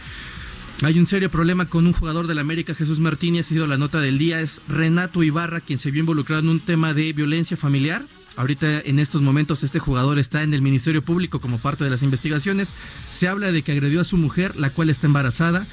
[0.83, 4.01] Hay un serio problema con un jugador del América, Jesús Martínez, ha sido la nota
[4.01, 8.07] del día, es Renato Ibarra, quien se vio involucrado en un tema de violencia familiar.
[8.37, 12.03] Ahorita en estos momentos este jugador está en el Ministerio Público como parte de las
[12.03, 12.75] investigaciones.
[13.09, 15.69] Se habla de que agredió a su mujer, la cual está embarazada,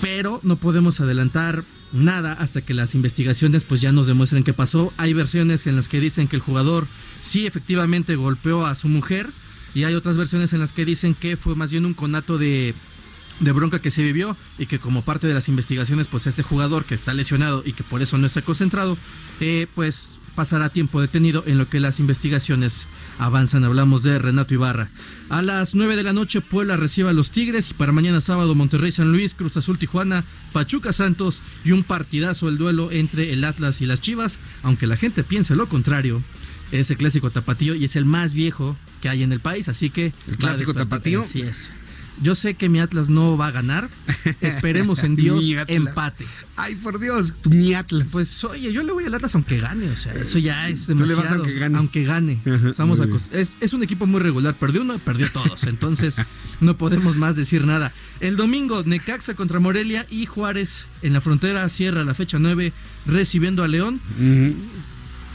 [0.00, 4.92] pero no podemos adelantar nada hasta que las investigaciones pues ya nos demuestren qué pasó.
[4.96, 6.88] Hay versiones en las que dicen que el jugador
[7.20, 9.30] sí efectivamente golpeó a su mujer
[9.74, 12.74] y hay otras versiones en las que dicen que fue más bien un conato de
[13.40, 16.84] de bronca que se vivió y que como parte de las investigaciones pues este jugador
[16.84, 18.96] que está lesionado y que por eso no está concentrado
[19.40, 22.86] eh, pues pasará tiempo detenido en lo que las investigaciones
[23.18, 23.64] avanzan.
[23.64, 24.90] Hablamos de Renato Ibarra.
[25.28, 28.54] A las 9 de la noche Puebla recibe a los Tigres y para mañana sábado
[28.54, 33.44] Monterrey San Luis, Cruz Azul Tijuana, Pachuca Santos y un partidazo el duelo entre el
[33.44, 36.22] Atlas y las Chivas, aunque la gente piense lo contrario.
[36.70, 39.90] Es el clásico tapatío y es el más viejo que hay en el país, así
[39.90, 40.14] que...
[40.26, 41.22] El clásico tapatío.
[41.22, 41.70] Sí es.
[42.20, 43.90] Yo sé que mi Atlas no va a ganar.
[44.40, 46.26] Esperemos en Dios empate.
[46.56, 48.08] Ay, por Dios, mi Atlas.
[48.12, 51.36] Pues oye, yo le voy al Atlas aunque gane, o sea, eso ya es demasiado.
[51.36, 51.78] aunque gane.
[51.78, 52.40] Aunque gane.
[52.68, 53.00] Estamos
[53.32, 56.16] es, es, un equipo muy regular, perdió uno, perdió todos, entonces
[56.60, 57.92] no podemos más decir nada.
[58.20, 62.72] El domingo Necaxa contra Morelia y Juárez en la frontera cierra la fecha 9
[63.06, 64.00] recibiendo a León.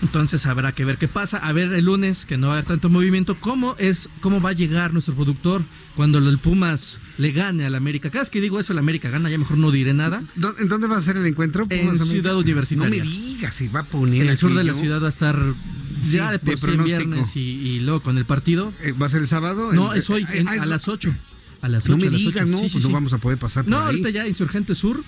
[0.01, 1.37] Entonces habrá que ver qué pasa.
[1.37, 3.35] A ver el lunes que no va a haber tanto movimiento.
[3.39, 5.63] ¿Cómo es, cómo va a llegar nuestro productor
[5.95, 8.09] cuando el Pumas le gane al América?
[8.09, 10.21] Cada vez que digo eso, el América gana, ya mejor no diré nada.
[10.59, 11.67] ¿En dónde va a ser el encuentro?
[11.69, 13.03] en Ciudad Universitaria.
[13.03, 14.23] No me digas, se va a poner.
[14.23, 15.37] En el sur de la ciudad va a estar
[16.03, 18.73] ya de por viernes y, luego con el partido.
[18.81, 19.73] Eh, ¿Va a ser el sábado?
[19.73, 21.15] No, es hoy, a las 8.
[21.61, 21.97] A las 8.
[21.97, 23.63] No me digas, no, pues no vamos a poder pasar.
[23.63, 25.03] Por no, ahorita ya Insurgente Sur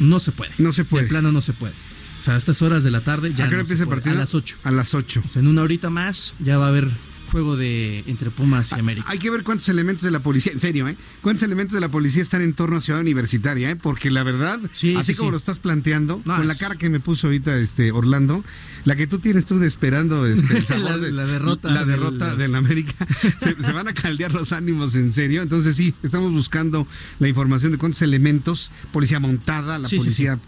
[0.00, 0.52] no se puede.
[0.58, 1.04] No se puede.
[1.04, 1.74] De plano no se puede.
[2.20, 3.46] O sea, a estas horas de la tarde ya.
[3.46, 4.14] ¿A qué hora empieza el partido?
[4.14, 4.58] A las 8.
[4.62, 5.22] A las 8.
[5.24, 6.90] O sea, en una horita más ya va a haber
[7.30, 9.06] juego de entre Pumas y ah, América.
[9.08, 10.96] Hay que ver cuántos elementos de la policía, en serio, ¿eh?
[11.22, 13.76] ¿Cuántos elementos de la policía están en torno a Ciudad Universitaria, eh?
[13.76, 14.60] Porque la verdad,
[14.96, 18.44] así como lo estás planteando, con la cara que me puso ahorita este Orlando,
[18.84, 21.84] la que tú tienes tú de esperando este, el sabor la, de, la derrota, la
[21.84, 22.92] derrota de la América,
[23.40, 25.42] se, van a caldear los ánimos en serio.
[25.42, 26.86] Entonces sí, estamos buscando
[27.18, 30.38] la información de cuántos elementos, policía montada, la policía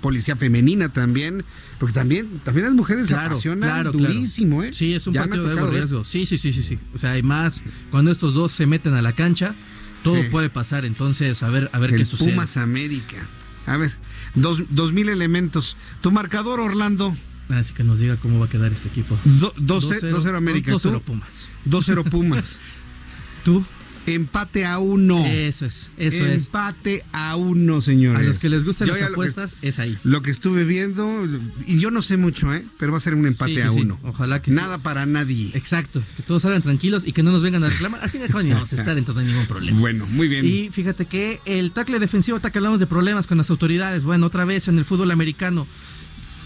[0.00, 1.44] policía femenina también,
[1.78, 4.72] porque también también las mujeres se apasionan durísimo, ¿eh?
[4.72, 6.04] Sí, es un partido de riesgo.
[6.04, 6.78] Sí, sí, sí, sí, sí.
[6.94, 9.54] O sea, hay más cuando estos dos se meten a la cancha,
[10.02, 10.84] todo puede pasar.
[10.84, 12.30] Entonces, a ver, a ver qué sucede.
[12.30, 13.26] Pumas América.
[13.66, 13.92] A ver,
[14.34, 15.76] dos, dos mil elementos.
[16.00, 17.16] Tu marcador, Orlando.
[17.50, 19.18] Así que nos diga cómo va a quedar este equipo.
[19.24, 20.72] 2-0 América.
[20.72, 21.46] 2-0 Pumas.
[21.68, 22.58] 2-0 Pumas.
[23.44, 23.64] ¿Tú?
[24.06, 25.24] Empate a uno.
[25.26, 26.46] Eso es, eso es.
[26.46, 28.20] Empate a uno, señores.
[28.20, 29.98] A los que les gustan las apuestas, es ahí.
[30.04, 31.26] Lo que estuve viendo,
[31.66, 32.64] y yo no sé mucho, ¿eh?
[32.78, 33.98] Pero va a ser un empate a uno.
[34.02, 35.50] Ojalá que Nada para nadie.
[35.54, 38.02] Exacto, que todos salgan tranquilos y que no nos vengan a reclamar.
[38.02, 39.78] Al fin y al cabo ni vamos a estar, entonces no hay ningún problema.
[39.78, 40.44] Bueno, muy bien.
[40.44, 44.04] Y fíjate que el tackle defensivo, ataque hablamos de problemas con las autoridades.
[44.04, 45.66] Bueno, otra vez en el fútbol americano.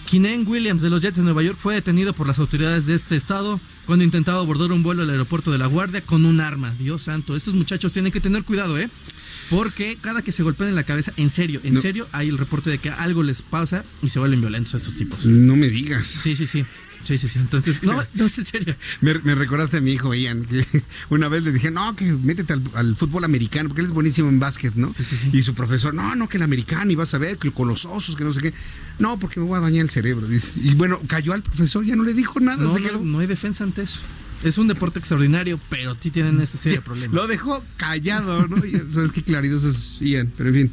[0.05, 3.17] Kinen Williams de los Jets de Nueva York fue detenido por las autoridades de este
[3.17, 6.75] estado cuando intentaba abordar un vuelo al aeropuerto de La Guardia con un arma.
[6.79, 8.91] Dios santo, estos muchachos tienen que tener cuidado, ¿eh?
[9.51, 12.71] Porque cada que se golpean en la cabeza, en serio, en serio, hay el reporte
[12.71, 15.27] de que algo les pasa y se vuelven violentos esos tipos.
[15.27, 16.07] No me digas.
[16.07, 16.65] Sí, sí, sí.
[17.05, 17.39] Sí, sí, sí.
[17.39, 18.77] Entonces, no, no es en serio.
[19.01, 20.67] Me, recordaste a mi hijo Ian, que
[21.11, 24.41] una vez le dije, no, que métete al, fútbol americano, porque él es buenísimo en
[24.41, 24.89] básquet, ¿no?
[24.89, 25.31] Sí, sí, sí.
[25.33, 27.85] Y su profesor, no, no, que el americano, y vas a ver, que con los
[27.85, 28.55] osos, que no sé qué.
[28.99, 30.27] No, porque me voy a dañar el cerebro.
[30.57, 32.65] Y bueno, cayó al profesor, ya no le dijo nada.
[32.65, 34.01] No, no hay defensa ante eso.
[34.45, 37.15] Es un deporte extraordinario, pero sí tienen esta serie de problemas.
[37.15, 38.57] Lo dejó callado, ¿no?
[38.93, 40.71] Sabes qué claridad es bien, pero en fin.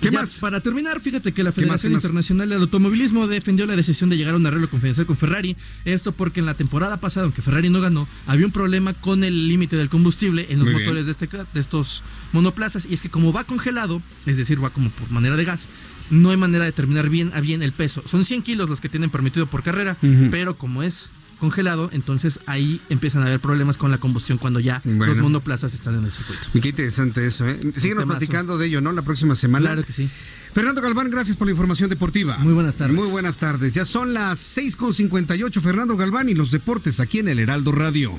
[0.00, 0.40] ¿Qué más?
[0.40, 4.36] Para terminar, fíjate que la Federación Internacional del Automovilismo defendió la decisión de llegar a
[4.36, 5.56] un arreglo confidencial con Ferrari.
[5.84, 9.48] Esto porque en la temporada pasada, aunque Ferrari no ganó, había un problema con el
[9.48, 12.02] límite del combustible en los motores de, este, de estos
[12.32, 12.86] monoplazas.
[12.90, 15.68] Y es que como va congelado, es decir, va como por manera de gas,
[16.10, 18.02] no hay manera de determinar bien a bien el peso.
[18.06, 19.96] Son 100 kilos los que tienen permitido por carrera,
[20.30, 24.80] pero como es congelado, entonces ahí empiezan a haber problemas con la combustión cuando ya
[24.84, 26.48] los monoplazas están en el circuito.
[26.54, 27.58] Y qué interesante eso, ¿eh?
[27.76, 28.92] Síguenos platicando de ello, ¿no?
[28.92, 29.66] La próxima semana.
[29.66, 30.08] Claro que sí.
[30.52, 32.38] Fernando Galván, gracias por la información deportiva.
[32.38, 32.96] Muy buenas tardes.
[32.96, 33.74] Muy buenas tardes.
[33.74, 38.18] Ya son las 6.58, Fernando Galván y los deportes aquí en el Heraldo Radio.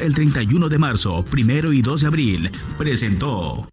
[0.00, 2.50] el 31 de marzo, 1 y 2 de abril.
[2.76, 3.68] Presentó.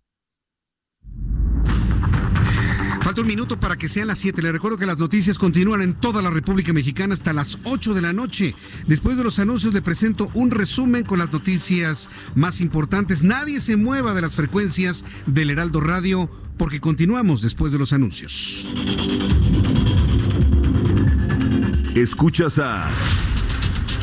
[3.01, 4.41] Falta un minuto para que sean las 7.
[4.41, 8.01] Le recuerdo que las noticias continúan en toda la República Mexicana hasta las 8 de
[8.01, 8.53] la noche.
[8.85, 13.23] Después de los anuncios le presento un resumen con las noticias más importantes.
[13.23, 18.67] Nadie se mueva de las frecuencias del Heraldo Radio porque continuamos después de los anuncios.
[21.95, 22.91] Escuchas a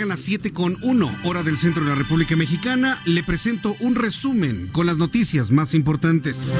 [0.00, 3.94] Marca las 7 con 1 hora del centro de la República Mexicana, le presento un
[3.94, 6.52] resumen con las noticias más importantes.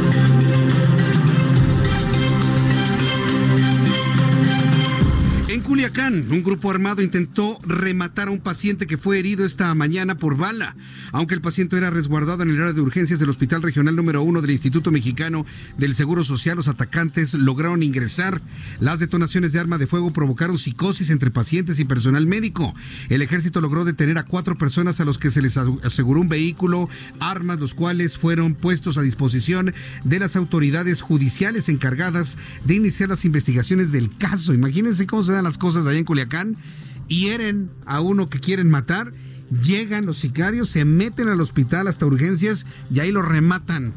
[5.82, 10.76] Un grupo armado intentó rematar a un paciente que fue herido esta mañana por bala.
[11.10, 14.42] Aunque el paciente era resguardado en el área de urgencias del Hospital Regional número 1
[14.42, 15.46] del Instituto Mexicano
[15.78, 18.42] del Seguro Social, los atacantes lograron ingresar.
[18.78, 22.74] Las detonaciones de arma de fuego provocaron psicosis entre pacientes y personal médico.
[23.08, 26.90] El ejército logró detener a cuatro personas a los que se les aseguró un vehículo,
[27.20, 29.72] armas, los cuales fueron puestos a disposición
[30.04, 34.52] de las autoridades judiciales encargadas de iniciar las investigaciones del caso.
[34.52, 36.56] Imagínense cómo se dan las cosas allá en Culiacán.
[37.08, 39.12] Hieren a uno que quieren matar,
[39.50, 43.94] llegan los sicarios, se meten al hospital hasta urgencias y ahí lo rematan.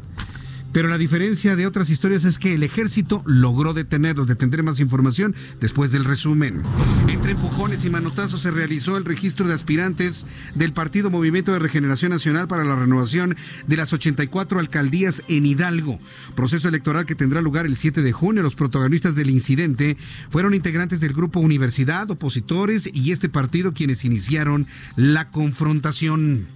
[0.73, 4.27] Pero la diferencia de otras historias es que el ejército logró detenerlos.
[4.27, 6.63] Detendré más información después del resumen.
[7.07, 12.11] Entre empujones y manotazos se realizó el registro de aspirantes del Partido Movimiento de Regeneración
[12.11, 13.35] Nacional para la renovación
[13.67, 15.99] de las 84 alcaldías en Hidalgo.
[16.35, 18.41] Proceso electoral que tendrá lugar el 7 de junio.
[18.41, 19.95] Los protagonistas del incidente
[20.31, 24.65] fueron integrantes del grupo Universidad, opositores y este partido quienes iniciaron
[24.95, 26.47] la confrontación.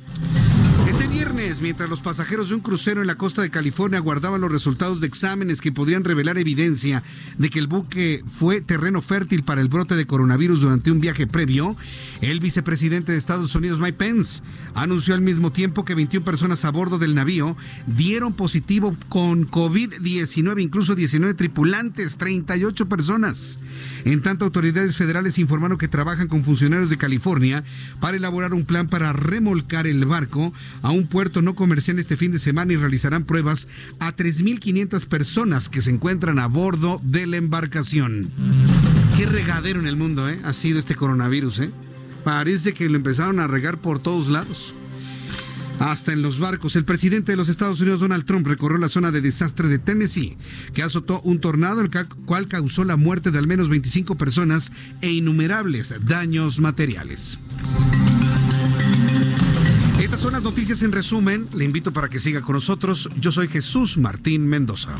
[1.27, 5.01] Viernes, mientras los pasajeros de un crucero en la costa de California guardaban los resultados
[5.01, 7.03] de exámenes que podrían revelar evidencia
[7.37, 11.27] de que el buque fue terreno fértil para el brote de coronavirus durante un viaje
[11.27, 11.75] previo,
[12.21, 14.41] el vicepresidente de Estados Unidos, Mike Pence,
[14.73, 17.57] anunció al mismo tiempo que 21 personas a bordo del navío
[17.87, 23.59] dieron positivo con COVID-19, incluso 19 tripulantes, 38 personas.
[24.05, 27.65] En tanto, autoridades federales informaron que trabajan con funcionarios de California
[27.99, 32.31] para elaborar un plan para remolcar el barco a un puerto no comercial este fin
[32.31, 33.67] de semana y realizarán pruebas
[33.99, 38.29] a 3.500 personas que se encuentran a bordo de la embarcación.
[39.17, 40.39] Qué regadero en el mundo ¿eh?
[40.43, 41.59] ha sido este coronavirus.
[41.59, 41.71] ¿eh?
[42.23, 44.75] Parece que lo empezaron a regar por todos lados.
[45.79, 49.11] Hasta en los barcos, el presidente de los Estados Unidos, Donald Trump, recorrió la zona
[49.11, 50.37] de desastre de Tennessee,
[50.75, 51.89] que azotó un tornado, el
[52.25, 57.39] cual causó la muerte de al menos 25 personas e innumerables daños materiales.
[60.19, 61.47] Son las noticias en resumen.
[61.53, 63.09] Le invito para que siga con nosotros.
[63.19, 64.95] Yo soy Jesús Martín Mendoza.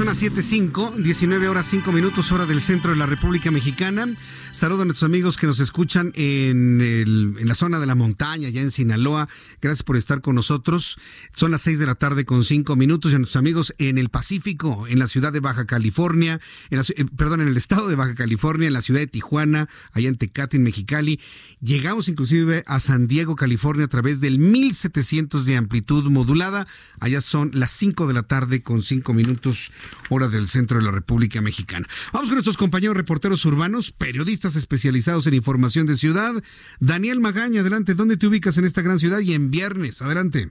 [0.00, 4.08] Las 7.05, 19 horas 5 minutos, hora del centro de la República Mexicana.
[4.50, 8.70] Saludo a nuestros amigos que nos escuchan en la zona de la montaña, ya en
[8.70, 9.28] Sinaloa.
[9.60, 10.98] Gracias por estar con nosotros.
[11.34, 13.12] Son las 6 de la tarde con 5 minutos.
[13.12, 16.40] Y a nuestros amigos en el Pacífico, en la ciudad de Baja California,
[16.70, 19.68] en la, eh, perdón, en el estado de Baja California, en la ciudad de Tijuana,
[19.92, 21.20] allá en Tecate, en Mexicali.
[21.60, 26.66] Llegamos inclusive a San Diego, California, a través del 1700 de amplitud modulada.
[26.98, 29.70] Allá son las 5 de la tarde con 5 minutos,
[30.10, 31.86] hora del centro de la República Mexicana.
[32.12, 36.32] Vamos con nuestros compañeros reporteros urbanos, periodistas especializados en información de ciudad.
[36.80, 40.02] Daniel Magaña, adelante, ¿dónde te ubicas en esta gran ciudad y en viernes?
[40.02, 40.50] Adelante.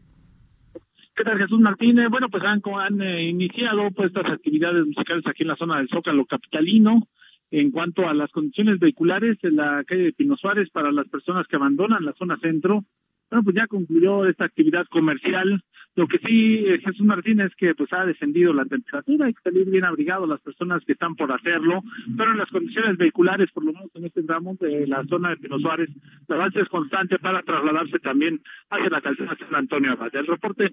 [1.16, 2.10] ¿Qué tal Jesús Martínez?
[2.10, 5.90] Bueno, pues han, han eh, iniciado pues estas actividades musicales aquí en la zona del
[5.90, 7.08] Zócalo Capitalino.
[7.52, 11.46] En cuanto a las condiciones vehiculares en la calle de Pino Suárez para las personas
[11.48, 12.86] que abandonan la zona centro,
[13.30, 15.62] bueno, pues ya concluyó esta actividad comercial
[15.96, 19.42] lo que sí, eh, Jesús Martínez, es que pues ha descendido la temperatura, hay que
[19.42, 21.82] salir bien abrigados las personas que están por hacerlo,
[22.18, 25.38] pero en las condiciones vehiculares, por lo menos en este tramo de la zona de
[25.38, 25.90] Pino Suárez,
[26.28, 30.16] la avance es constante para trasladarse también hacia la calzada San Antonio Abad.
[30.16, 30.72] El reporte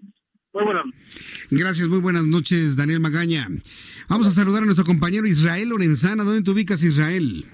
[0.54, 0.84] muy buenas
[1.50, 3.48] Gracias, muy buenas noches, Daniel Magaña.
[4.08, 6.24] Vamos a saludar a nuestro compañero Israel Lorenzana.
[6.24, 7.44] ¿Dónde te ubicas, Israel?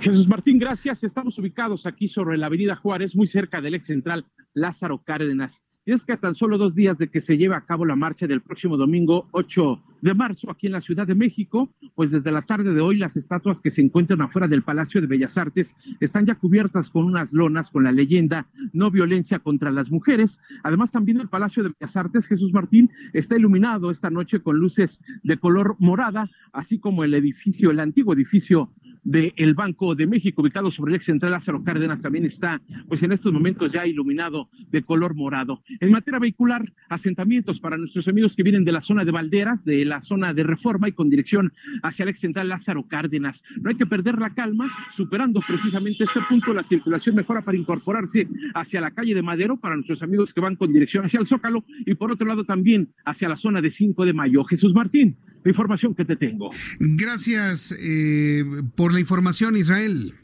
[0.00, 1.02] Jesús Martín, gracias.
[1.02, 5.60] Estamos ubicados aquí sobre la Avenida Juárez, muy cerca del ex central Lázaro Cárdenas.
[5.88, 7.96] Y es que a tan solo dos días de que se lleve a cabo la
[7.96, 12.30] marcha del próximo domingo 8 de marzo aquí en la Ciudad de México, pues desde
[12.30, 15.74] la tarde de hoy las estatuas que se encuentran afuera del Palacio de Bellas Artes
[15.98, 20.38] están ya cubiertas con unas lonas con la leyenda no violencia contra las mujeres.
[20.62, 25.00] Además también el Palacio de Bellas Artes, Jesús Martín, está iluminado esta noche con luces
[25.22, 28.70] de color morada, así como el edificio, el antiguo edificio
[29.04, 33.12] del Banco de México, ubicado sobre el ex central Lázaro Cárdenas, también está, pues en
[33.12, 35.62] estos momentos ya iluminado de color morado.
[35.80, 39.84] En materia vehicular, asentamientos para nuestros amigos que vienen de la zona de Valderas, de
[39.84, 43.42] la zona de Reforma y con dirección hacia el ex central Lázaro Cárdenas.
[43.60, 48.28] No hay que perder la calma, superando precisamente este punto, la circulación mejora para incorporarse
[48.54, 51.64] hacia la calle de Madero para nuestros amigos que van con dirección hacia el Zócalo
[51.86, 54.44] y por otro lado también hacia la zona de 5 de Mayo.
[54.44, 56.50] Jesús Martín, la información que te tengo.
[56.78, 60.14] Gracias eh, por la información, Israel.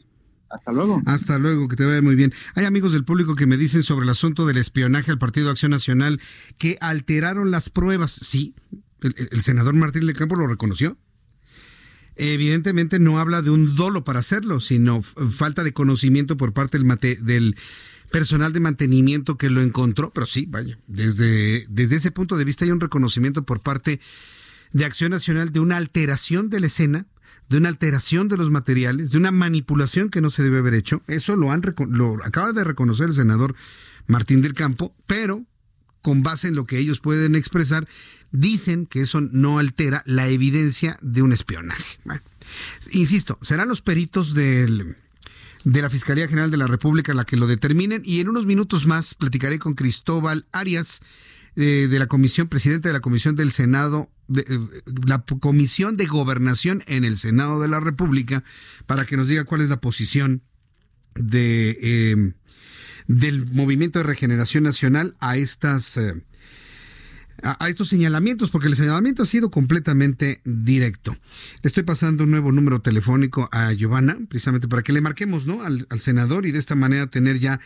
[0.49, 1.01] Hasta luego.
[1.05, 2.33] Hasta luego, que te vaya muy bien.
[2.55, 5.71] Hay amigos del público que me dicen sobre el asunto del espionaje al Partido Acción
[5.71, 6.21] Nacional
[6.57, 8.11] que alteraron las pruebas.
[8.11, 8.55] Sí,
[9.01, 10.97] el, senador Martín Lecampo lo reconoció.
[12.15, 16.87] Evidentemente no habla de un dolo para hacerlo, sino falta de conocimiento por parte del,
[17.25, 17.57] del
[18.09, 20.13] personal de mantenimiento que lo encontró.
[20.13, 23.99] Pero sí, vaya, desde, desde ese punto de vista hay un reconocimiento por parte de
[24.83, 27.05] Acción Nacional de una alteración de la escena
[27.49, 31.03] de una alteración de los materiales, de una manipulación que no se debe haber hecho.
[31.07, 33.55] Eso lo, han, lo acaba de reconocer el senador
[34.07, 35.43] Martín del Campo, pero
[36.01, 37.87] con base en lo que ellos pueden expresar,
[38.31, 41.99] dicen que eso no altera la evidencia de un espionaje.
[42.91, 44.97] insisto, serán los peritos del,
[45.63, 48.85] de la Fiscalía General de la República la que lo determinen y en unos minutos
[48.85, 51.01] más platicaré con Cristóbal Arias
[51.55, 54.59] eh, de la Comisión, presidente de la Comisión del Senado eh,
[55.05, 58.43] la Comisión de Gobernación en el Senado de la República
[58.87, 60.41] para que nos diga cuál es la posición
[61.13, 62.33] de eh,
[63.07, 66.23] del Movimiento de Regeneración Nacional a estas eh,
[67.43, 71.17] a, estos señalamientos, porque el señalamiento ha sido completamente directo.
[71.63, 75.63] Le estoy pasando un nuevo número telefónico a Giovanna, precisamente para que le marquemos ¿no?
[75.63, 77.59] al, senador y de esta manera tener ya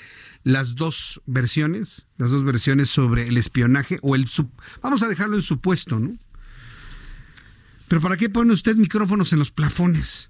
[0.44, 4.30] las dos versiones, las dos versiones sobre el espionaje o el
[4.82, 6.18] vamos a dejarlo en supuesto, ¿no?
[7.88, 10.30] Pero ¿para qué pone usted micrófonos en los plafones?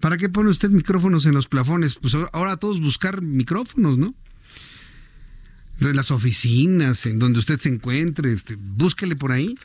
[0.00, 1.96] ¿Para qué pone usted micrófonos en los plafones?
[2.00, 4.14] Pues ahora todos buscar micrófonos, ¿no?
[5.80, 9.56] En las oficinas, en donde usted se encuentre, este, búsquele por ahí.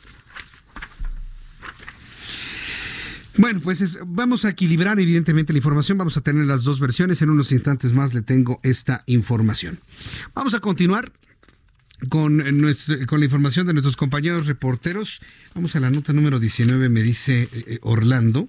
[3.38, 7.28] Bueno, pues vamos a equilibrar evidentemente la información, vamos a tener las dos versiones, en
[7.28, 9.78] unos instantes más le tengo esta información.
[10.34, 11.12] Vamos a continuar
[12.08, 12.42] con,
[13.06, 15.20] con la información de nuestros compañeros reporteros.
[15.54, 18.48] Vamos a la nota número 19, me dice eh, eh, Orlando.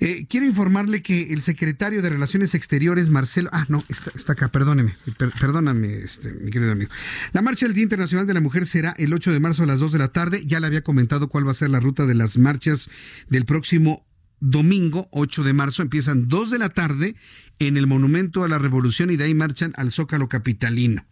[0.00, 3.50] Eh, quiero informarle que el secretario de Relaciones Exteriores, Marcelo.
[3.52, 4.96] Ah, no, está, acá, perdóneme,
[5.40, 6.90] perdóname, este, mi querido amigo.
[7.32, 9.78] La marcha del Día Internacional de la Mujer será el 8 de marzo a las
[9.78, 10.44] 2 de la tarde.
[10.46, 12.90] Ya le había comentado cuál va a ser la ruta de las marchas
[13.28, 14.06] del próximo
[14.40, 15.82] domingo 8 de marzo.
[15.82, 17.16] Empiezan 2 de la tarde
[17.58, 21.06] en el Monumento a la Revolución y de ahí marchan al Zócalo Capitalino.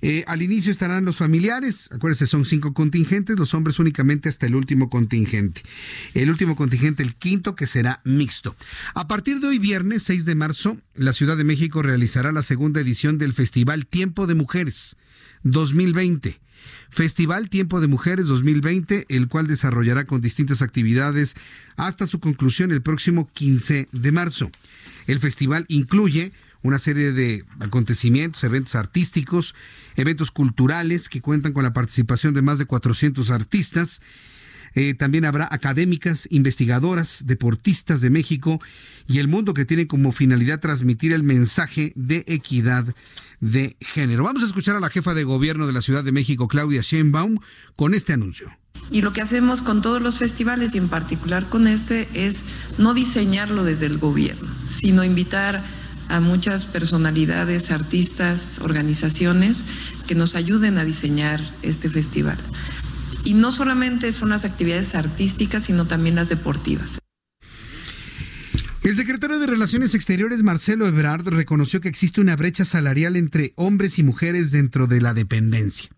[0.00, 4.54] Eh, al inicio estarán los familiares, acuérdense, son cinco contingentes, los hombres únicamente hasta el
[4.54, 5.62] último contingente.
[6.14, 8.56] El último contingente, el quinto, que será mixto.
[8.94, 12.80] A partir de hoy, viernes 6 de marzo, la Ciudad de México realizará la segunda
[12.80, 14.96] edición del Festival Tiempo de Mujeres
[15.42, 16.40] 2020
[16.90, 21.34] Festival Tiempo de Mujeres 2020, el cual desarrollará con distintas actividades
[21.76, 24.50] hasta su conclusión el próximo 15 de marzo.
[25.06, 26.32] El festival incluye
[26.62, 29.54] una serie de acontecimientos, eventos artísticos,
[29.96, 34.00] eventos culturales que cuentan con la participación de más de 400 artistas.
[34.74, 38.60] Eh, también habrá académicas, investigadoras, deportistas de México
[39.06, 42.94] y el mundo que tiene como finalidad transmitir el mensaje de equidad
[43.40, 44.24] de género.
[44.24, 47.38] Vamos a escuchar a la jefa de gobierno de la Ciudad de México, Claudia Sheinbaum,
[47.76, 48.50] con este anuncio.
[48.90, 52.42] Y lo que hacemos con todos los festivales y en particular con este es
[52.78, 55.62] no diseñarlo desde el gobierno, sino invitar
[56.08, 59.64] a muchas personalidades, artistas, organizaciones
[60.06, 62.38] que nos ayuden a diseñar este festival.
[63.24, 66.98] Y no solamente son las actividades artísticas, sino también las deportivas.
[68.82, 73.98] El secretario de Relaciones Exteriores, Marcelo Ebrard, reconoció que existe una brecha salarial entre hombres
[73.98, 75.90] y mujeres dentro de la dependencia.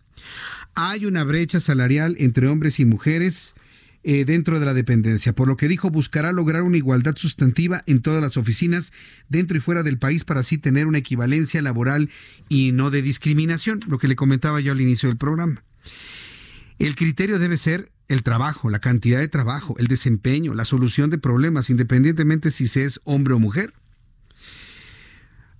[0.74, 3.54] Hay una brecha salarial entre hombres y mujeres
[4.02, 8.00] eh, dentro de la dependencia, por lo que dijo buscará lograr una igualdad sustantiva en
[8.00, 8.92] todas las oficinas
[9.28, 12.08] dentro y fuera del país para así tener una equivalencia laboral
[12.48, 15.62] y no de discriminación, lo que le comentaba yo al inicio del programa.
[16.78, 21.18] El criterio debe ser el trabajo, la cantidad de trabajo, el desempeño, la solución de
[21.18, 23.74] problemas, independientemente si se es hombre o mujer.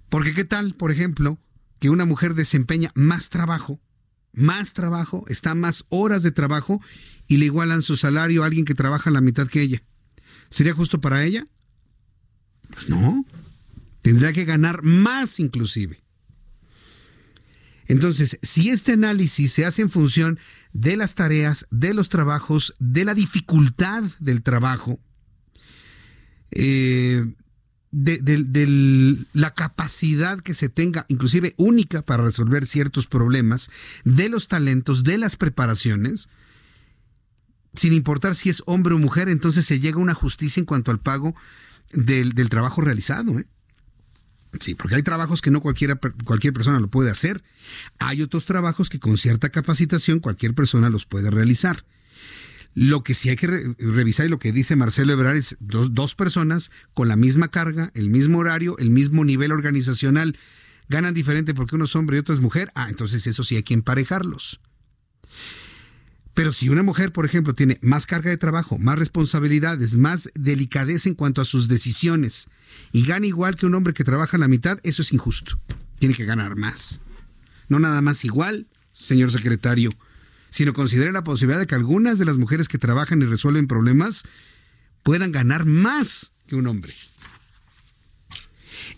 [0.09, 1.39] Porque qué tal, por ejemplo,
[1.79, 3.81] que una mujer desempeña más trabajo,
[4.33, 6.81] más trabajo, está más horas de trabajo
[7.31, 9.81] y le igualan su salario a alguien que trabaja la mitad que ella.
[10.51, 11.47] ¿Sería justo para ella?
[12.71, 13.25] Pues no.
[14.03, 16.03] Tendría que ganar más inclusive.
[17.87, 20.41] Entonces, si este análisis se hace en función
[20.73, 24.99] de las tareas, de los trabajos, de la dificultad del trabajo,
[26.51, 27.33] eh,
[27.93, 33.71] de, de, la capacidad que se tenga, inclusive única para resolver ciertos problemas,
[34.03, 36.29] de los talentos, de las preparaciones,
[37.75, 40.91] sin importar si es hombre o mujer, entonces se llega a una justicia en cuanto
[40.91, 41.35] al pago
[41.93, 43.39] del, trabajo realizado.
[43.39, 43.47] ¿eh?
[44.59, 47.43] Sí, porque hay trabajos que no cualquiera, cualquier persona lo puede hacer.
[47.99, 51.85] Hay otros trabajos que con cierta capacitación cualquier persona los puede realizar.
[52.75, 56.15] Lo que sí hay que revisar y lo que dice Marcelo Ebrard es dos, dos
[56.15, 60.39] personas con la misma carga, el mismo horario, el mismo nivel organizacional,
[60.89, 62.71] ganan diferente porque uno es hombre y otro es mujer.
[62.75, 64.61] Ah, entonces eso sí hay que emparejarlos.
[66.41, 71.11] Pero si una mujer, por ejemplo, tiene más carga de trabajo, más responsabilidades, más delicadeza
[71.11, 72.49] en cuanto a sus decisiones
[72.93, 75.61] y gana igual que un hombre que trabaja la mitad, eso es injusto.
[75.99, 77.03] Tiene que ganar más.
[77.69, 79.91] No nada más igual, señor secretario,
[80.49, 84.23] sino considere la posibilidad de que algunas de las mujeres que trabajan y resuelven problemas
[85.03, 86.95] puedan ganar más que un hombre.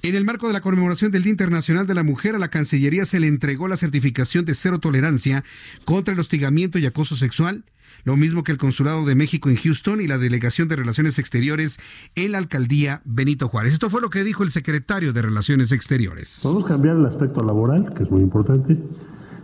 [0.04, 3.04] En el marco de la conmemoración del Día Internacional de la Mujer, a la Cancillería
[3.04, 5.44] se le entregó la certificación de cero tolerancia
[5.84, 7.62] contra el hostigamiento y acoso sexual,
[8.02, 11.78] lo mismo que el Consulado de México en Houston y la Delegación de Relaciones Exteriores
[12.16, 13.74] en la Alcaldía Benito Juárez.
[13.74, 16.40] Esto fue lo que dijo el secretario de Relaciones Exteriores.
[16.42, 18.76] Podemos cambiar el aspecto laboral, que es muy importante.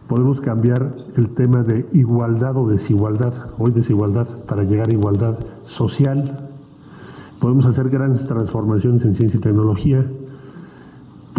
[0.09, 5.39] Podemos cambiar el tema de igualdad o desigualdad, hoy desigualdad, para llegar a igualdad
[5.69, 6.51] social.
[7.41, 10.05] Podemos hacer grandes transformaciones en ciencia y tecnología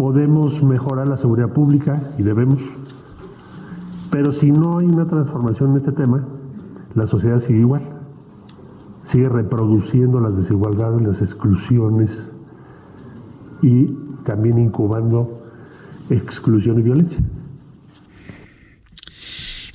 [0.00, 2.62] podemos mejorar la seguridad pública y debemos,
[4.10, 6.24] pero si no hay una transformación en este tema,
[6.94, 7.82] la sociedad sigue igual,
[9.04, 12.30] sigue reproduciendo las desigualdades, las exclusiones
[13.60, 13.88] y
[14.24, 15.42] también incubando
[16.08, 17.20] exclusión y violencia.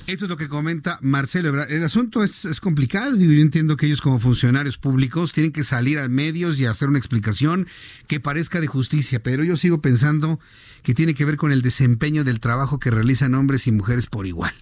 [0.06, 1.64] Esto es lo que comenta Marcelo.
[1.64, 3.16] El asunto es, complicado.
[3.16, 6.98] Yo entiendo que ellos como funcionarios públicos tienen que salir a medios y hacer una
[6.98, 7.66] explicación
[8.06, 10.38] que parezca de justicia, pero yo sigo pensando
[10.84, 14.28] que tiene que ver con el desempeño del trabajo que realizan hombres y mujeres por
[14.28, 14.54] igual.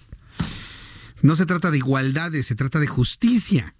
[1.21, 3.75] No se trata de igualdades, se trata de justicia.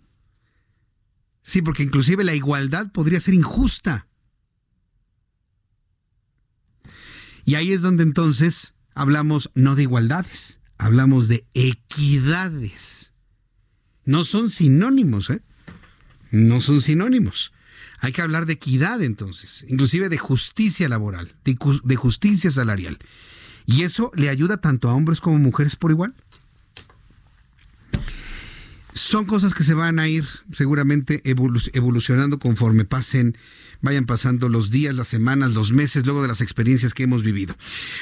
[1.43, 4.07] Sí, porque inclusive la igualdad podría ser injusta.
[7.47, 13.15] Y ahí es donde entonces hablamos no de igualdades, hablamos de equidades.
[14.05, 15.41] No son sinónimos, ¿eh?
[16.31, 17.55] No son sinónimos.
[18.01, 22.99] Hay que hablar de equidad entonces, inclusive de justicia laboral, de, justicia salarial.
[23.65, 26.15] Y eso le ayuda tanto a hombres como mujeres por igual.
[28.95, 33.37] Son cosas que se van a ir seguramente evolucionando conforme pasen
[33.85, 37.55] vayan pasando los días, las semanas, los meses, luego de las experiencias que hemos vivido.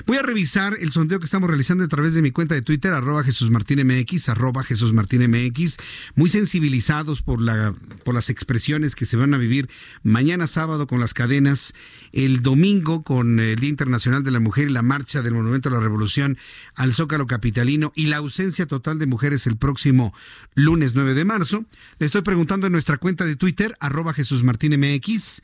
[0.07, 2.93] Voy a revisar el sondeo que estamos realizando a través de mi cuenta de Twitter,
[2.93, 5.79] arroba Jesús Martín MX, arroba Jesús Martín MX,
[6.15, 7.75] muy sensibilizados por, la,
[8.05, 9.69] por las expresiones que se van a vivir
[10.05, 11.75] mañana sábado con las cadenas,
[12.13, 15.73] el domingo con el Día Internacional de la Mujer y la marcha del Monumento a
[15.73, 16.39] la Revolución
[16.77, 20.15] al Zócalo Capitalino y la ausencia total de mujeres el próximo
[20.55, 21.65] lunes 9 de marzo.
[21.99, 25.43] Le estoy preguntando en nuestra cuenta de Twitter, arroba Jesús Martín MX,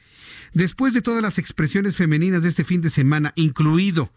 [0.54, 4.12] Después de todas las expresiones femeninas de este fin de semana, incluido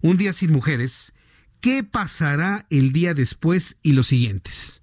[0.00, 1.12] un día sin mujeres,
[1.60, 4.82] ¿qué pasará el día después y los siguientes?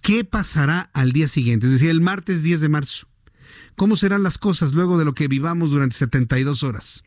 [0.00, 1.66] ¿Qué pasará al día siguiente?
[1.66, 3.08] Es decir, el martes 10 de marzo.
[3.74, 7.02] ¿Cómo serán las cosas luego de lo que vivamos durante 72 horas?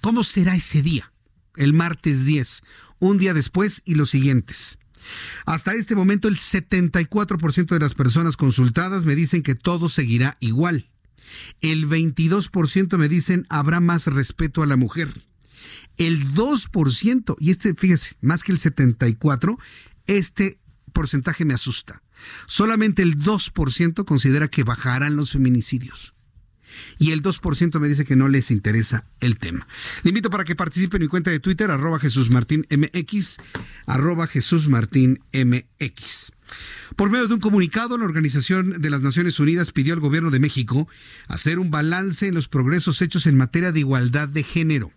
[0.00, 1.12] ¿Cómo será ese día?
[1.56, 2.62] El martes 10,
[2.98, 4.78] un día después y los siguientes.
[5.46, 10.88] Hasta este momento el 74% de las personas consultadas me dicen que todo seguirá igual.
[11.60, 15.22] El 22% me dicen habrá más respeto a la mujer.
[15.96, 19.58] El 2%, y este, fíjese, más que el 74%,
[20.06, 20.58] este
[20.92, 22.02] porcentaje me asusta.
[22.46, 26.14] Solamente el 2% considera que bajarán los feminicidios.
[26.98, 29.66] Y el 2% me dice que no les interesa el tema.
[30.02, 33.36] Le invito para que participe en mi cuenta de Twitter, arroba Jesús Martín MX,
[33.86, 36.32] arroba Jesús Martín MX.
[36.96, 40.40] Por medio de un comunicado, la Organización de las Naciones Unidas pidió al gobierno de
[40.40, 40.88] México
[41.28, 44.92] hacer un balance en los progresos hechos en materia de igualdad de género.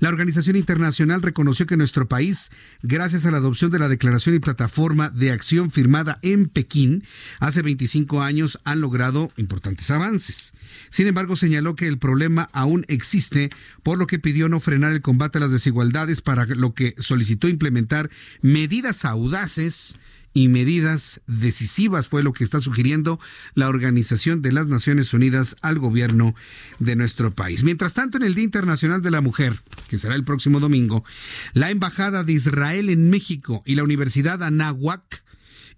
[0.00, 2.50] La organización internacional reconoció que nuestro país,
[2.82, 7.04] gracias a la adopción de la Declaración y Plataforma de Acción firmada en Pekín
[7.38, 10.54] hace 25 años, han logrado importantes avances.
[10.88, 13.50] Sin embargo, señaló que el problema aún existe,
[13.82, 17.48] por lo que pidió no frenar el combate a las desigualdades, para lo que solicitó
[17.48, 18.08] implementar
[18.40, 19.96] medidas audaces
[20.32, 23.18] y medidas decisivas fue lo que está sugiriendo
[23.54, 26.34] la Organización de las Naciones Unidas al gobierno
[26.78, 27.64] de nuestro país.
[27.64, 31.04] Mientras tanto, en el Día Internacional de la Mujer, que será el próximo domingo,
[31.52, 35.24] la Embajada de Israel en México y la Universidad Anáhuac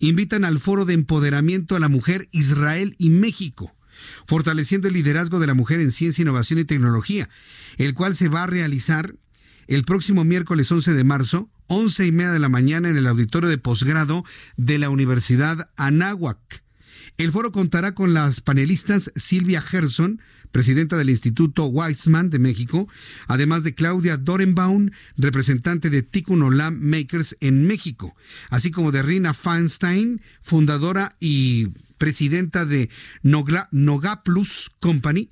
[0.00, 3.74] invitan al Foro de Empoderamiento a la Mujer Israel y México
[4.26, 7.28] fortaleciendo el liderazgo de la mujer en ciencia, innovación y tecnología,
[7.76, 9.14] el cual se va a realizar
[9.68, 13.48] el próximo miércoles 11 de marzo 11 y media de la mañana en el auditorio
[13.48, 14.24] de posgrado
[14.56, 16.62] de la Universidad Anáhuac.
[17.18, 20.20] El foro contará con las panelistas Silvia Gerson,
[20.50, 22.88] presidenta del Instituto Weizmann de México,
[23.26, 28.14] además de Claudia Dorenbaum, representante de Tikkun Olam Makers en México,
[28.50, 31.68] así como de Rina Feinstein, fundadora y
[31.98, 32.90] presidenta de
[33.22, 35.30] Noga Plus Company,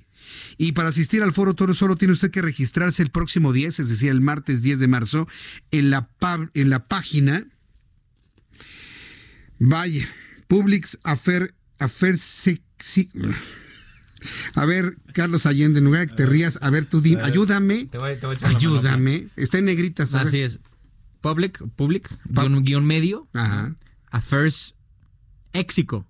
[0.57, 3.89] y para asistir al foro Toro solo tiene usted que registrarse el próximo 10, es
[3.89, 5.27] decir, el martes 10 de marzo,
[5.71, 6.09] en la,
[6.53, 7.45] en la página.
[9.59, 10.07] Vaya,
[10.47, 11.53] Publix Affair,
[14.55, 17.89] a ver, Carlos Allende, en lugar de que te rías, a ver, tú ayúdame.
[18.43, 19.27] ayúdame.
[19.35, 20.13] Está en negritas.
[20.13, 20.59] Así es.
[21.21, 22.09] Public, public,
[22.63, 23.27] guion, medio.
[23.33, 23.75] Ajá.
[24.09, 24.75] Affairs
[25.53, 26.07] Éxico.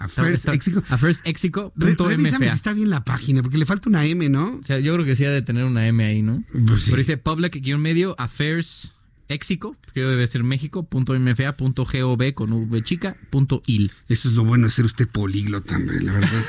[0.00, 0.82] A First Exico.
[0.88, 1.72] A First Exico.
[1.76, 4.56] Revísame si está bien la página, porque le falta una M, ¿no?
[4.56, 6.42] O sea, yo creo que sí ha de tener una M ahí, ¿no?
[6.66, 8.94] Pues Pero dice public-medio affairs
[9.28, 13.92] Éxico, que debe ser México.mfa.gov con V chica, punto il.
[14.08, 16.42] Eso es lo bueno de ser usted políglota, hombre, la verdad.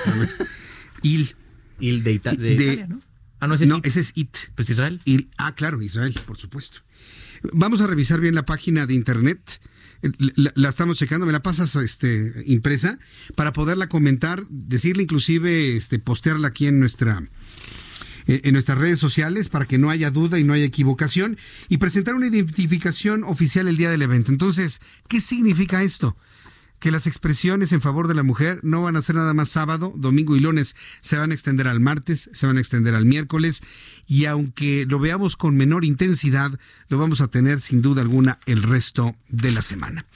[1.04, 1.36] il.
[1.82, 3.02] Il de, Italia, ¿no?
[3.42, 4.38] Ah, no, ese es no, ese es IT.
[4.56, 5.02] Pues Israel.
[5.38, 6.80] ah, claro, Israel, por supuesto.
[7.52, 9.60] Vamos a revisar bien la página de internet
[10.02, 13.00] la, estamos checando, me la pasas este, impresa
[13.36, 17.24] para poderla comentar, decirle inclusive, este, postearla aquí en nuestra
[18.28, 21.38] en nuestras redes sociales para que no haya duda y no haya equivocación
[21.70, 24.32] y presentar una identificación oficial el día del evento.
[24.32, 26.16] Entonces, ¿qué significa esto?
[26.82, 29.94] Que las expresiones en favor de la mujer no van a ser nada más sábado,
[29.96, 33.62] domingo y lunes, se van a extender al martes, se van a extender al miércoles
[34.08, 36.60] y aunque lo veamos con menor intensidad,
[36.90, 40.08] lo vamos a tener sin duda alguna el resto de la semana.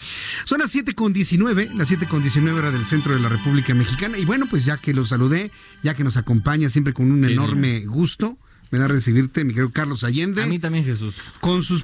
[0.46, 3.76] Son las 7 con 19, las 7 con 19 hora del centro de la República
[3.76, 5.52] Mexicana y bueno, pues ya que lo saludé,
[5.84, 8.40] ya que nos acompaña siempre con un enorme gusto,
[8.72, 10.42] me da recibirte, mi querido Carlos Allende.
[10.42, 11.16] A mí también, Jesús.
[11.42, 11.84] Con sus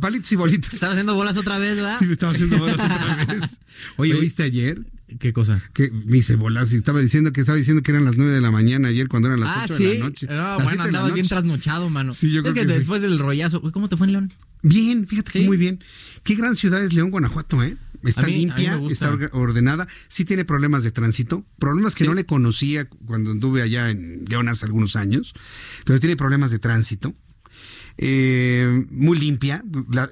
[0.00, 0.74] Palitos y bolitas.
[0.74, 1.98] Estaba haciendo bolas otra vez, ¿verdad?
[1.98, 3.60] Sí, me estaba haciendo bolas otra vez.
[3.96, 4.80] Oye, ¿viste ayer?
[5.18, 5.60] ¿Qué cosa?
[5.72, 8.40] Que me hice bolas y estaba diciendo que estaba diciendo que eran las 9 de
[8.40, 10.26] la mañana ayer cuando eran las 8 ah, de la noche.
[10.28, 12.12] No, bueno, andabas bien trasnochado, mano.
[12.12, 14.32] Sí, yo es que, después del rollazo, ¿cómo te fue en León?
[14.62, 15.82] Bien, fíjate que muy bien.
[16.22, 17.76] Qué gran ciudad es León, Guanajuato, ¿eh?
[18.02, 23.32] Está limpia, está ordenada, sí tiene problemas de tránsito, problemas que no le conocía cuando
[23.32, 25.34] anduve allá en León hace algunos años,
[25.84, 27.14] pero tiene problemas de tránsito
[28.02, 29.62] eh, muy limpia.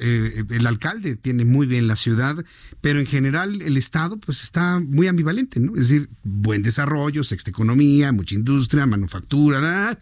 [0.00, 2.36] Eh, el alcalde tiene muy bien la ciudad,
[2.82, 5.72] pero en general el Estado pues está muy ambivalente, ¿no?
[5.74, 9.98] Es decir, buen desarrollo, sexta economía, mucha industria, manufactura,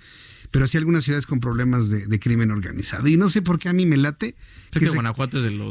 [0.51, 3.07] pero sí algunas ciudades con problemas de, crimen organizado.
[3.07, 4.35] Y no sé por qué a mí me late
[4.73, 4.87] que,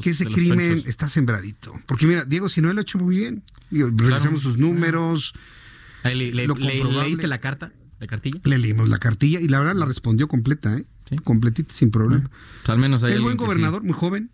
[0.10, 1.74] ese, crimen está sembradito.
[1.86, 3.44] Porque mira, Diego si no lo ha hecho muy bien.
[3.72, 5.34] revisamos sus números.
[6.06, 7.74] le, ¿Leíste la carta?
[8.00, 8.40] ¿La cartilla?
[8.46, 10.86] Le leímos la cartilla y la verdad la respondió completa, ¿eh?
[11.24, 12.30] Completita, sin problema.
[12.30, 14.32] Pues, al menos hay Es buen gobernador, muy joven.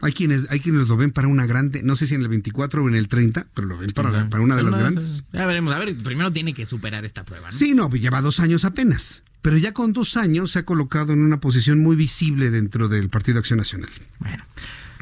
[0.00, 2.82] Hay quienes, hay quienes lo ven para una grande, no sé si en el 24
[2.82, 5.24] o en el 30, pero lo ven para, para una de las grandes.
[5.32, 7.46] Ya veremos, a ver, primero tiene que superar esta prueba.
[7.46, 7.56] ¿no?
[7.56, 11.12] Sí, no, pues lleva dos años apenas, pero ya con dos años se ha colocado
[11.12, 13.90] en una posición muy visible dentro del Partido Acción Nacional.
[14.18, 14.42] Bueno,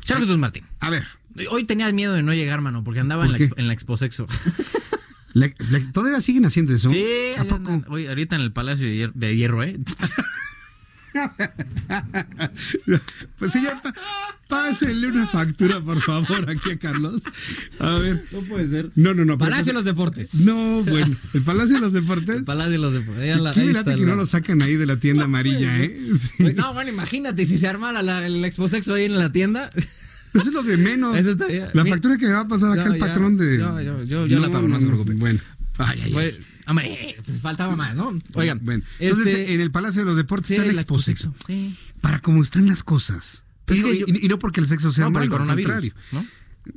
[0.05, 0.65] Charles Jesús Martín.
[0.81, 1.07] A ver.
[1.51, 4.27] Hoy tenía miedo de no llegar, mano, porque andaba en, la, en la Exposexo.
[5.93, 6.91] ¿Todavía siguen haciendo eso?
[6.91, 7.05] Sí,
[7.89, 9.79] Hoy, ahorita en el Palacio de Hierro, ¿eh?
[13.39, 13.75] pues señor,
[14.49, 17.23] pásenle una factura, por favor, aquí a Carlos.
[17.79, 18.25] A ver.
[18.33, 18.91] No puede ser.
[18.95, 19.39] No, no, no.
[19.39, 20.35] Palacio de los Deportes.
[20.35, 21.15] No, bueno.
[21.35, 22.39] ¿El Palacio de los Deportes?
[22.39, 23.37] El Palacio de los Deportes.
[23.55, 26.01] Qué late que no lo sacan ahí de la tienda amarilla, ¿eh?
[26.57, 29.71] No, bueno, imagínate si se arma la, el exposexo ahí en la tienda.
[30.35, 31.17] Eso es lo de menos.
[31.17, 33.59] Eso estaría, la factura que me va a pasar acá el patrón de.
[33.59, 35.15] Yo, yo, yo, yo la pago, no, se preocupe.
[35.15, 35.41] Bueno.
[35.83, 38.19] Ay, ay, pues, hombre, pues faltaba más, ¿no?
[38.35, 41.35] Oigan, bueno, entonces este, en el Palacio de los Deportes está el exposexo.
[41.47, 41.77] Sí.
[42.01, 43.45] Para cómo están las cosas.
[43.69, 46.27] y, no porque el sexo sea no, malo, por el coronavirus, ¿no?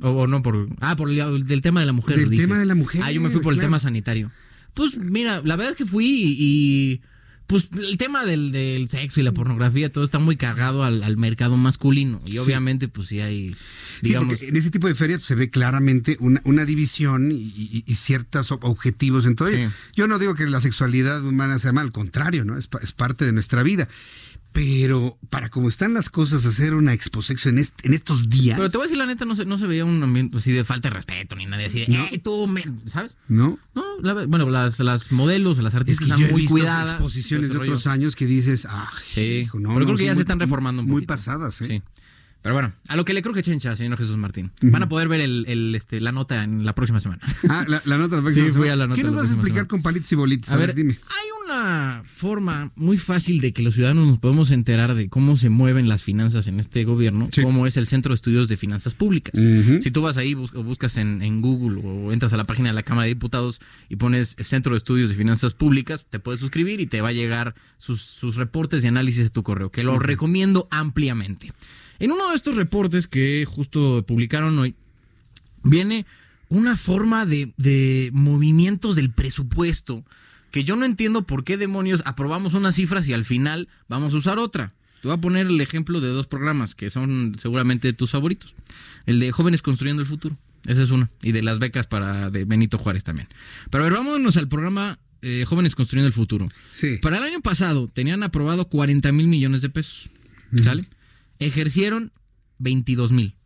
[0.00, 2.74] O, no por ah por el del tema de la mujer del tema de la
[2.74, 4.30] mujer ah yo me fui por el tema sanitario
[4.72, 6.06] pues mira la verdad es que fui
[6.38, 7.00] y
[7.46, 11.56] pues el tema del, del, sexo y la pornografía, todo está muy cargado al, mercado
[11.56, 12.22] masculino.
[12.24, 13.54] Y obviamente, pues sí hay.
[14.00, 14.40] Digamos...
[14.40, 19.36] en ese tipo de ferias se ve claramente una, una división y, ciertos objetivos en
[19.36, 19.48] todo
[19.94, 22.56] Yo no digo que la sexualidad humana sea mal, al contrario, ¿no?
[22.58, 23.88] Es, es parte de nuestra vida
[24.54, 28.56] pero para cómo están las cosas, hacer una exposexo en, en estos días.
[28.56, 30.52] Pero te voy a decir la neta, no se, no se veía un ambiente así
[30.52, 32.06] de falta de respeto, ni nadie así de, ¿No?
[32.22, 32.48] tú,
[32.86, 33.16] ¿sabes?
[33.26, 33.58] No.
[33.74, 36.92] No, bueno, las, las modelos, las artistas están muy cuidadas.
[36.92, 39.48] exposiciones de otros años que dices, ah, sí.
[39.54, 41.66] no, pero creo que ya se están reformando un Muy pasadas, ¿eh?
[41.66, 41.82] Sí.
[42.44, 44.52] Pero bueno, a lo que le creo que chencha, señor Jesús Martín.
[44.60, 47.22] Van a poder ver el, el, este, la nota en la próxima semana.
[47.48, 49.66] Ah, la, nota la próxima sí, fui a la nota ¿Qué nos vas a explicar
[49.66, 50.52] con palitos y bolitas?
[50.52, 50.98] A, ver, dime.
[51.08, 55.48] Hay una forma muy fácil de que los ciudadanos nos podemos enterar de cómo se
[55.48, 59.40] mueven las finanzas en este gobierno, como es el Centro de Estudios de Finanzas Públicas.
[59.80, 62.74] Si tú vas ahí, o buscas en, en, Google o entras a la página de
[62.74, 66.40] la Cámara de Diputados y pones el Centro de Estudios de Finanzas Públicas, te puedes
[66.40, 69.82] suscribir y te va a llegar sus, sus reportes y análisis de tu correo, que
[69.82, 71.52] lo recomiendo ampliamente.
[71.98, 74.74] En uno de estos reportes que justo publicaron hoy,
[75.62, 76.06] viene
[76.48, 80.04] una forma de, movimientos del presupuesto
[80.50, 84.18] que yo no entiendo por qué demonios aprobamos unas cifras y al final vamos a
[84.18, 84.72] usar otra.
[85.02, 88.54] Te voy a poner el ejemplo de dos programas que son seguramente tus favoritos.
[89.04, 90.38] El de Jóvenes Construyendo el Futuro.
[90.64, 91.10] Esa es una.
[91.22, 93.28] Y de las becas para de Benito Juárez también.
[93.70, 96.48] Pero a ver, vámonos al programa eh, Jóvenes Construyendo el Futuro.
[96.70, 96.98] Sí.
[97.02, 100.08] Para el año pasado tenían aprobado 40 mil millones de pesos.
[100.62, 100.86] ¿Sale?
[101.38, 102.12] Ejercieron
[102.58, 103.36] 22 mil,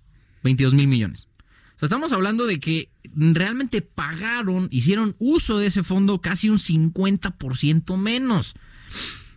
[0.43, 1.29] 22 mil millones.
[1.77, 6.59] O sea, estamos hablando de que realmente pagaron, hicieron uso de ese fondo casi un
[6.59, 8.55] 50% menos.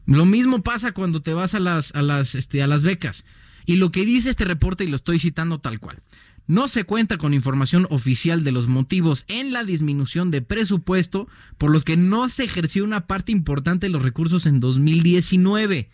[0.08, 3.26] Lo mismo pasa cuando te vas a las, a las, este, a las becas.
[3.66, 6.02] Y lo que dice este reporte, y lo estoy citando tal cual,
[6.48, 11.72] no se cuenta con información oficial de los motivos en la disminución de presupuesto por
[11.72, 15.90] los que no se ejerció una parte importante de los recursos en 2019.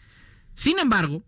[0.55, 1.23] Sin embargo,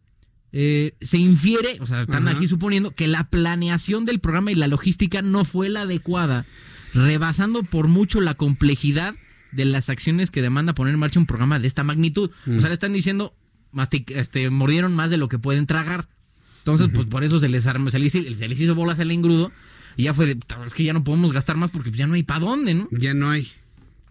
[0.52, 4.68] eh, se infiere, o sea, están aquí suponiendo que la planeación del programa y la
[4.68, 6.46] logística no fue la adecuada,
[6.94, 9.16] rebasando por mucho la complejidad
[9.52, 12.32] de las acciones que demanda poner en marcha un programa de esta magnitud.
[12.48, 13.36] O sea, le están diciendo,
[14.08, 16.08] este, mordieron más de lo que pueden tragar.
[16.60, 19.52] Entonces, pues por eso se les, armó, se les, hizo bolas el engrudo
[19.96, 22.24] y ya fue de, es que ya no podemos gastar más porque ya no hay
[22.24, 22.88] para dónde, ¿no?
[22.92, 23.48] Ya no hay.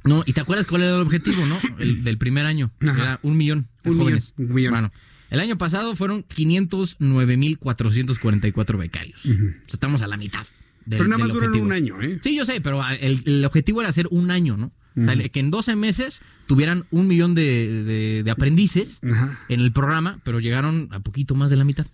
[0.05, 1.59] No, y te acuerdas cuál era el objetivo, ¿no?
[1.79, 2.71] El del primer año.
[2.81, 4.33] Era un millón de jóvenes.
[4.37, 4.73] un millón.
[4.73, 4.93] Bueno,
[5.31, 9.25] el año pasado fueron 509.444 becarios.
[9.25, 9.37] o sea,
[9.73, 10.47] estamos a la mitad.
[10.89, 12.21] pero nada más duran un año, ¿eh?
[12.23, 14.71] Sí, yo sé, pero el, objetivo era hacer un año, ¿no?
[14.97, 19.01] O sea, que en 12 meses tuvieran un millón de, aprendices
[19.49, 21.87] en el programa, pero llegaron a poquito más de la mitad.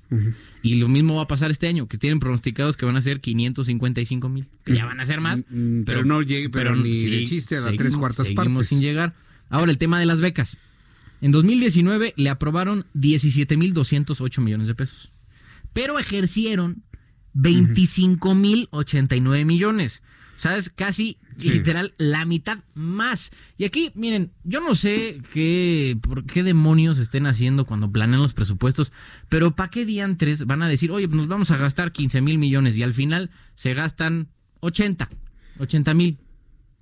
[0.62, 3.20] Y lo mismo va a pasar este año, que tienen pronosticados que van a ser
[3.20, 4.46] 555 mil.
[4.64, 5.40] ya van a ser más.
[5.50, 8.68] Mm, mm, pero, no llegue, pero, ni de chiste a las tres cuartas seguimos partes.
[8.68, 9.12] sin llegar.
[9.50, 10.56] Ahora, el tema de las becas.
[11.24, 15.10] En 2019 le aprobaron 17.208 millones de pesos,
[15.72, 16.82] pero ejercieron
[17.34, 20.02] 25.089 millones.
[20.36, 23.30] O sea, es casi literal la mitad más.
[23.56, 28.34] Y aquí, miren, yo no sé qué, por qué demonios estén haciendo cuando planean los
[28.34, 28.92] presupuestos,
[29.30, 32.76] pero ¿para qué diantres van a decir, oye, nos vamos a gastar 15 mil millones
[32.76, 34.28] y al final se gastan
[34.60, 35.08] 80,
[35.58, 36.18] 80 mil?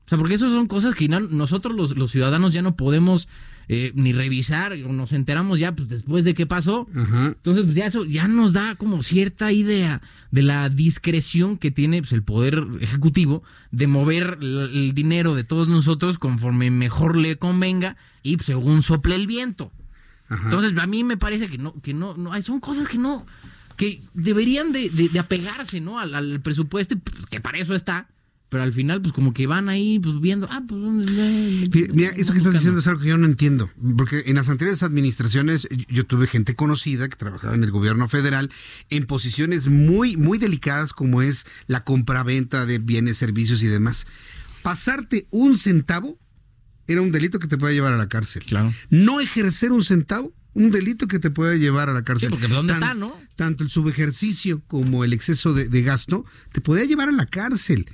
[0.04, 3.28] O sea, porque eso son cosas que nosotros los, los ciudadanos ya no podemos
[3.68, 6.88] eh, ni revisar, nos enteramos ya pues después de qué pasó.
[6.94, 12.00] Entonces, pues ya eso ya nos da como cierta idea de la discreción que tiene
[12.02, 17.96] pues, el poder ejecutivo de mover el, dinero de todos nosotros conforme mejor le convenga
[18.22, 19.72] y pues, según sople el viento.
[20.30, 23.26] Entonces, a mí me parece que no, que no, no, son cosas que no,
[23.76, 25.98] que deberían de, de, apegarse, ¿no?
[25.98, 28.08] Al, al presupuesto, pues, que para eso está
[28.52, 32.38] pero al final pues como que van ahí pues viendo, ah, pues Mira, eso que
[32.38, 36.26] estás diciendo es algo que yo no entiendo, porque en las anteriores administraciones yo tuve
[36.26, 38.50] gente conocida que trabajaba en el gobierno federal
[38.90, 44.06] en posiciones muy muy delicadas como es la compraventa de bienes, servicios y demás.
[44.62, 46.18] Pasarte un centavo
[46.86, 48.44] era un delito que te puede llevar a la cárcel.
[48.44, 48.74] Claro.
[48.90, 52.28] No ejercer un centavo un delito que te puede llevar a la cárcel.
[52.28, 53.18] Sí, porque ¿dónde está, no?
[53.36, 57.86] Tanto el subejercicio como el exceso de, de, gasto te puede llevar a la cárcel.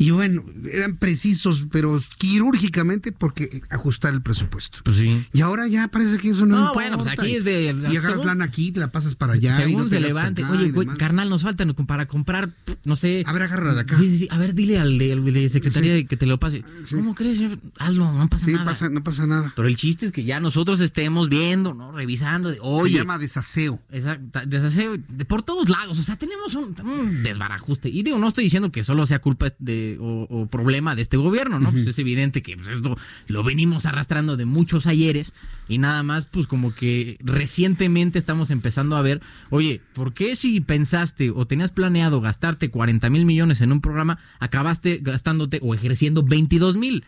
[0.00, 4.78] Y bueno, eran precisos, pero quirúrgicamente porque ajustar el presupuesto.
[4.82, 5.26] Pues sí.
[5.34, 7.76] Y ahora ya parece que eso no, no bueno, pues aquí es de...
[7.90, 9.54] Y agarras lana aquí, te la pasas para allá.
[9.54, 10.42] Según y se levante.
[10.42, 12.50] Oye, carnal, nos faltan para comprar,
[12.84, 13.24] no sé...
[13.26, 13.94] A ver, agárrala de acá.
[13.94, 14.28] Sí, sí, sí.
[14.30, 16.64] A ver, dile al de, secretaría que te lo pase.
[16.90, 17.58] ¿Cómo crees, señor?
[17.78, 18.64] Hazlo, no pasa nada.
[18.64, 19.52] Pasa, no pasa nada.
[19.54, 21.92] Pero el chiste es que ya nosotros estemos viendo, ¿no?
[21.92, 22.54] Revisando.
[22.62, 23.82] oye, se llama desaseo.
[23.90, 25.98] Exacto, desaseo de, por todos lados.
[25.98, 27.90] O sea, tenemos un, desbarajuste.
[27.90, 31.02] Y digo, no estoy diciendo que solo sea culpa de o, o problema problema de
[31.02, 31.72] este gobierno, ¿no?
[31.72, 32.96] Pues es evidente que pues, esto
[33.26, 35.34] lo venimos arrastrando de muchos ayeres
[35.68, 40.60] y nada más, pues como que recientemente estamos empezando a ver, oye, ¿por qué si
[40.60, 46.22] pensaste o tenías planeado gastarte 40 mil millones en un programa, acabaste gastándote o ejerciendo
[46.22, 47.04] 22 mil?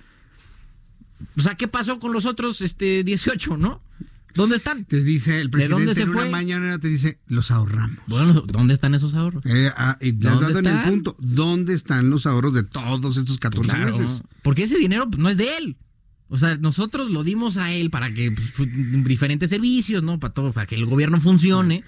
[1.36, 3.80] O sea, ¿qué pasó con los otros este, 18, no?
[4.34, 4.84] ¿Dónde están?
[4.84, 7.98] Te dice el presidente en una mañana te dice, los ahorramos.
[8.06, 9.44] Bueno, ¿dónde están esos ahorros?
[9.46, 13.16] Eh, ah, y te has dado en el punto, ¿dónde están los ahorros de todos
[13.16, 14.22] estos 14 meses?
[14.42, 15.76] Porque ese dinero pues, no es de él.
[16.28, 18.54] O sea, nosotros lo dimos a él para que pues,
[19.04, 20.18] diferentes servicios, ¿no?
[20.18, 21.84] Para todo, para que el gobierno funcione.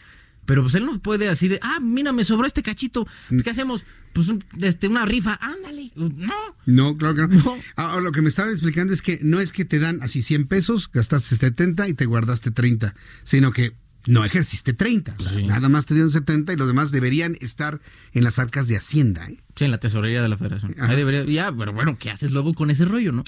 [0.47, 3.07] Pero pues él no puede decir, ah, mira, me sobró este cachito.
[3.43, 3.85] ¿Qué hacemos?
[4.13, 4.29] Pues
[4.61, 5.91] este, una rifa, ándale.
[5.97, 6.35] No.
[6.67, 7.57] No, claro que no.
[7.77, 10.47] Ahora, lo que me estaban explicando es que no es que te dan así 100
[10.47, 12.95] pesos, gastaste 70 y te guardaste 30,
[13.25, 13.75] sino que
[14.07, 15.17] no ejerciste 30.
[15.47, 17.81] nada más te dieron 70 y los demás deberían estar
[18.13, 19.27] en las arcas de Hacienda.
[19.29, 19.39] ¿eh?
[19.57, 20.75] Sí, en la tesorería de la federación.
[20.79, 23.25] Ahí debería, ya, pero bueno, ¿qué haces luego con ese rollo, no?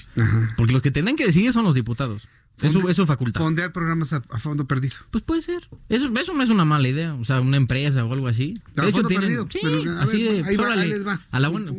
[0.55, 2.27] Porque los que tendrán que decidir son los diputados.
[2.61, 3.39] Eso, eso facultad.
[3.39, 4.95] Fondear programas a, fondo perdido.
[5.11, 5.69] Pues puede ser.
[5.89, 7.13] Eso, eso no es una mala idea.
[7.15, 8.55] O sea, una empresa o algo así.
[8.75, 9.45] De hecho, tienen.
[9.49, 9.59] sí,
[9.99, 10.43] así de.
[10.43, 11.21] Ahí, les va.
[11.29, 11.71] A la buena,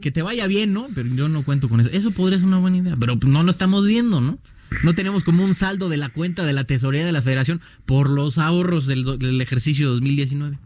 [0.00, 0.88] que te vaya bien, ¿no?
[0.94, 1.90] Pero yo no cuento con eso.
[1.90, 2.96] Eso podría ser una buena idea.
[2.98, 4.38] Pero no lo estamos viendo, ¿no?
[4.82, 8.10] No tenemos como un saldo de la cuenta de la tesorería de la federación por
[8.10, 10.58] los ahorros del, del ejercicio 2019.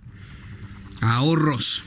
[1.03, 1.85] Ahorros.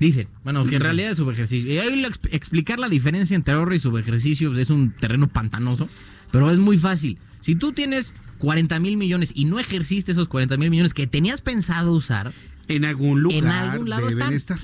[0.00, 1.72] Dicen, bueno, que en realidad es subejercicio.
[1.72, 5.88] Y ahí explicar la diferencia entre ahorro y subejercicio es un terreno pantanoso.
[6.34, 7.16] Pero es muy fácil.
[7.38, 11.40] Si tú tienes 40 mil millones y no ejerciste esos 40 mil millones que tenías
[11.42, 12.32] pensado usar,
[12.66, 14.58] en algún lugar en algún lado deben estar.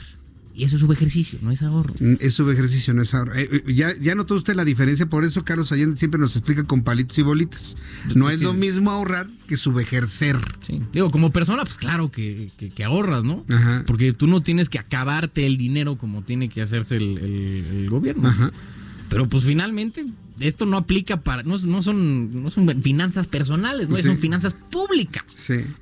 [0.53, 1.95] Y eso es subejercicio, no es ahorro.
[2.01, 3.37] Mm, es subejercicio, no es ahorro.
[3.37, 6.65] Eh, eh, ya, ya notó usted la diferencia, por eso Carlos Allende siempre nos explica
[6.65, 7.77] con palitos y bolitas.
[8.17, 10.39] No es lo mismo ahorrar que subejercer.
[10.67, 10.83] Sí.
[10.93, 12.51] Digo, como persona, pues claro que,
[12.85, 13.45] ahorras, ¿no?
[13.49, 13.85] Ajá.
[13.87, 18.29] Porque tú no tienes que acabarte el dinero como tiene que hacerse el, el gobierno.
[18.29, 18.51] Ajá.
[19.09, 20.05] Pero pues finalmente
[20.41, 25.25] esto no aplica para, no, no, son, no son finanzas personales, no son finanzas públicas,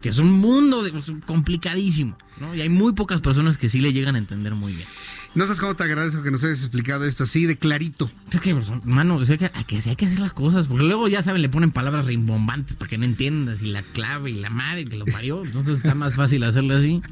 [0.00, 0.92] que es un mundo de,
[1.26, 2.54] complicadísimo, ¿no?
[2.54, 4.88] Y hay muy pocas personas que sí le llegan a entender muy bien.
[5.34, 8.10] No sabes cómo te agradezco que nos hayas explicado esto así de clarito.
[8.32, 8.54] Es que,
[8.84, 11.70] mano, o sea, que, hay que hacer las cosas, porque luego ya saben, le ponen
[11.70, 15.44] palabras rimbombantes para que no entiendas, y la clave, y la madre que lo parió,
[15.44, 17.02] entonces está más fácil hacerlo así.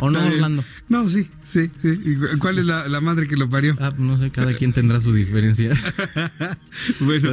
[0.00, 0.64] ¿O no, Orlando?
[0.88, 1.98] No, sí, sí, sí.
[2.38, 3.76] ¿Cuál es la, madre que lo parió?
[3.80, 5.72] Ah, no sé, cada quien tendrá su diferencia.
[7.00, 7.30] bueno,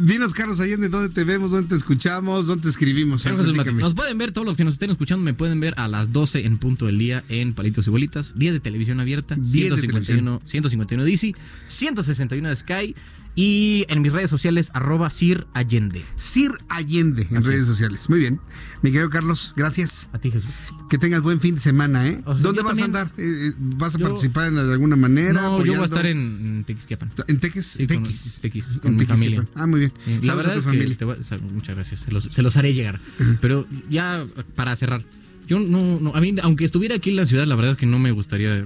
[0.00, 3.24] dinos, Carlos Allende, ¿dónde te vemos, dónde te escuchamos, dónde te escribimos?
[3.26, 6.46] nos pueden ver, todos los que nos estén escuchando, me pueden ver a las 12
[6.46, 9.36] en punto del día en Palitos y Bolitas, días de televisión abierta.
[9.36, 11.34] 151, 151 DC,
[11.66, 12.94] 161 de Sky
[13.34, 16.04] y en mis redes sociales, arroba Sir Allende.
[16.16, 18.08] Sir Allende en redes sociales.
[18.08, 18.40] Muy bien.
[18.82, 20.08] Mi querido Carlos, gracias.
[20.12, 20.50] A ti, Jesús.
[20.88, 22.22] Que tengas buen fin de semana, ¿eh?
[22.40, 23.06] ¿Dónde vas a andar?
[23.16, 25.32] Eh, eh, ¿Vas a participar en alguna manera?
[25.32, 27.12] No, yo voy a estar en Tequisquiapan.
[27.26, 27.76] ¿En Tequis?
[27.76, 28.38] Tequis.
[28.40, 29.46] Tequis, con mi familia.
[29.54, 29.92] Ah, muy bien.
[30.22, 32.00] La verdad es que muchas gracias.
[32.00, 33.00] Se los, se los haré llegar.
[33.40, 35.04] Pero ya para cerrar
[35.46, 37.86] Yo no, no, a mí, aunque estuviera aquí en la ciudad, la verdad es que
[37.86, 38.64] no me gustaría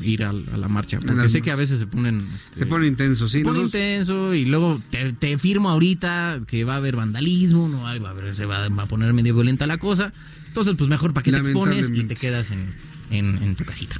[0.00, 0.98] ir a, la marcha.
[1.04, 2.28] Porque sé que a veces se ponen.
[2.34, 3.38] Este, se pone intenso, sí.
[3.38, 4.80] Se pone intenso y luego
[5.18, 8.86] te, firmo ahorita que va a haber vandalismo, no va a haber, se va, a
[8.86, 10.12] poner medio violenta la cosa.
[10.46, 12.74] Entonces, pues mejor para que te expones y te quedas en,
[13.10, 13.96] en tu casita.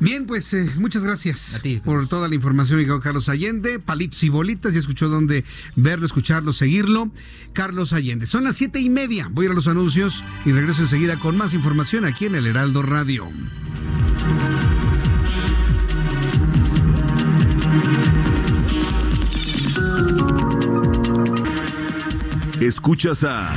[0.00, 3.78] Bien, pues eh, muchas gracias por toda la información, Carlos Allende.
[3.78, 5.44] Palitos y bolitas, ya escuchó dónde
[5.76, 7.10] verlo, escucharlo, seguirlo.
[7.52, 8.26] Carlos Allende.
[8.26, 9.28] Son las siete y media.
[9.30, 12.46] Voy a ir a los anuncios y regreso enseguida con más información aquí en el
[12.46, 13.28] Heraldo Radio.
[22.60, 23.56] Escuchas a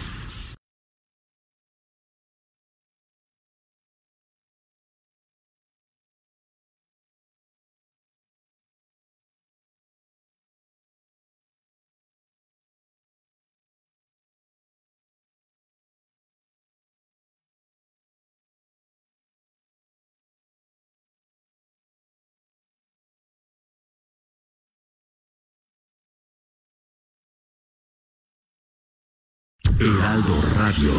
[29.81, 30.91] Heraldo Radio.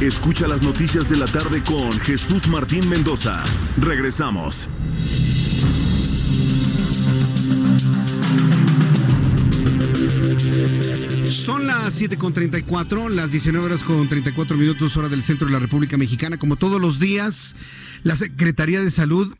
[0.00, 3.44] Escucha las noticias de la tarde con Jesús Martín Mendoza.
[3.76, 4.70] Regresamos.
[11.28, 15.98] Son las 7.34, las 19 horas con 34 minutos hora del centro de la República
[15.98, 16.38] Mexicana.
[16.38, 17.54] Como todos los días,
[18.02, 19.34] la Secretaría de Salud,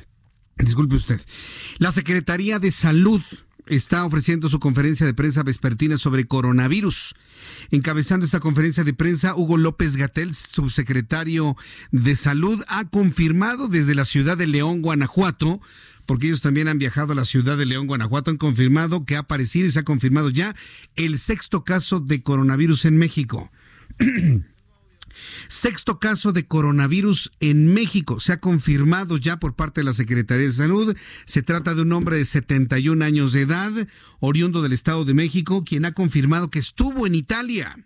[0.56, 1.20] disculpe usted,
[1.76, 3.20] la Secretaría de Salud
[3.66, 7.14] está ofreciendo su conferencia de prensa vespertina sobre coronavirus.
[7.70, 11.56] Encabezando esta conferencia de prensa, Hugo López Gatel, subsecretario
[11.90, 15.60] de Salud, ha confirmado desde la ciudad de León, Guanajuato,
[16.06, 19.20] porque ellos también han viajado a la ciudad de León, Guanajuato, han confirmado que ha
[19.20, 20.54] aparecido y se ha confirmado ya
[20.96, 23.50] el sexto caso de coronavirus en México.
[25.48, 28.20] Sexto caso de coronavirus en México.
[28.20, 30.96] Se ha confirmado ya por parte de la Secretaría de Salud.
[31.24, 33.72] Se trata de un hombre de 71 años de edad,
[34.20, 37.76] oriundo del Estado de México, quien ha confirmado que estuvo en Italia.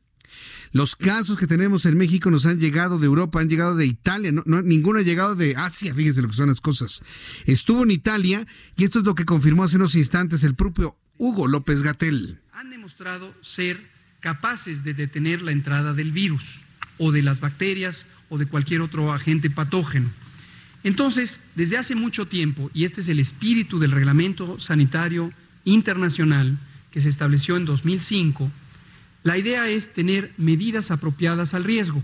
[0.73, 4.33] Los casos que tenemos en México nos han llegado de Europa, han llegado de Italia,
[4.33, 7.03] no, ninguno ha llegado de Asia, fíjense lo que son las cosas.
[7.47, 8.47] Estuvo en Italia
[8.77, 12.41] y esto es lo que confirmó hace unos instantes el propio Hugo López Gatel.
[12.53, 13.81] Han demostrado ser
[14.21, 16.61] capaces de detener la entrada del virus
[16.99, 20.11] o de las bacterias o de cualquier otro agente patógeno.
[20.85, 25.33] Entonces, desde hace mucho tiempo, y este es el espíritu del Reglamento Sanitario
[25.65, 26.59] Internacional
[26.91, 28.51] que se estableció en 2005,
[29.25, 32.03] la idea es tener medidas apropiadas al riesgo.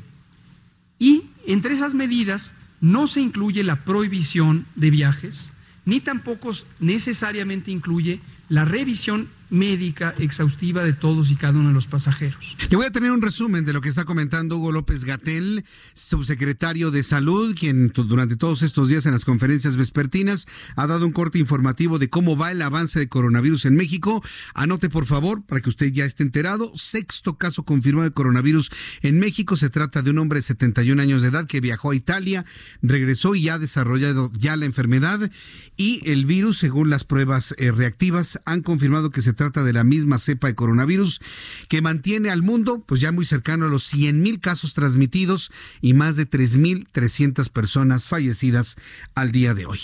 [0.99, 5.53] Y entre esas medidas no se incluye la prohibición de viajes,
[5.85, 11.87] ni tampoco necesariamente incluye la revisión médica exhaustiva de todos y cada uno de los
[11.87, 12.57] pasajeros.
[12.71, 15.65] Le voy a tener un resumen de lo que está comentando Hugo López Gatel,
[15.95, 21.13] subsecretario de Salud, quien durante todos estos días en las conferencias vespertinas ha dado un
[21.13, 24.25] corte informativo de cómo va el avance de coronavirus en México.
[24.55, 26.73] Anote por favor para que usted ya esté enterado.
[26.75, 28.71] Sexto caso confirmado de coronavirus
[29.03, 29.57] en México.
[29.57, 32.47] Se trata de un hombre de 71 años de edad que viajó a Italia,
[32.81, 35.31] regresó y ha desarrollado ya la enfermedad
[35.77, 40.19] y el virus, según las pruebas eh, reactivas, han confirmado que se de la misma
[40.19, 41.21] cepa de coronavirus
[41.69, 45.51] que mantiene al mundo pues ya muy cercano a los 100 mil casos transmitidos
[45.81, 48.77] y más de 3.300 personas fallecidas
[49.15, 49.81] al día de hoy.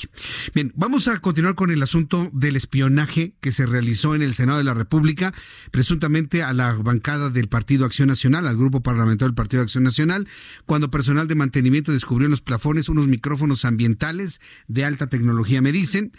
[0.55, 4.59] Bien, vamos a continuar con el asunto del espionaje que se realizó en el Senado
[4.59, 5.35] de la República,
[5.73, 10.29] presuntamente a la bancada del Partido Acción Nacional, al grupo parlamentario del Partido Acción Nacional,
[10.67, 15.73] cuando personal de mantenimiento descubrió en los plafones unos micrófonos ambientales de alta tecnología, me
[15.73, 16.13] dicen.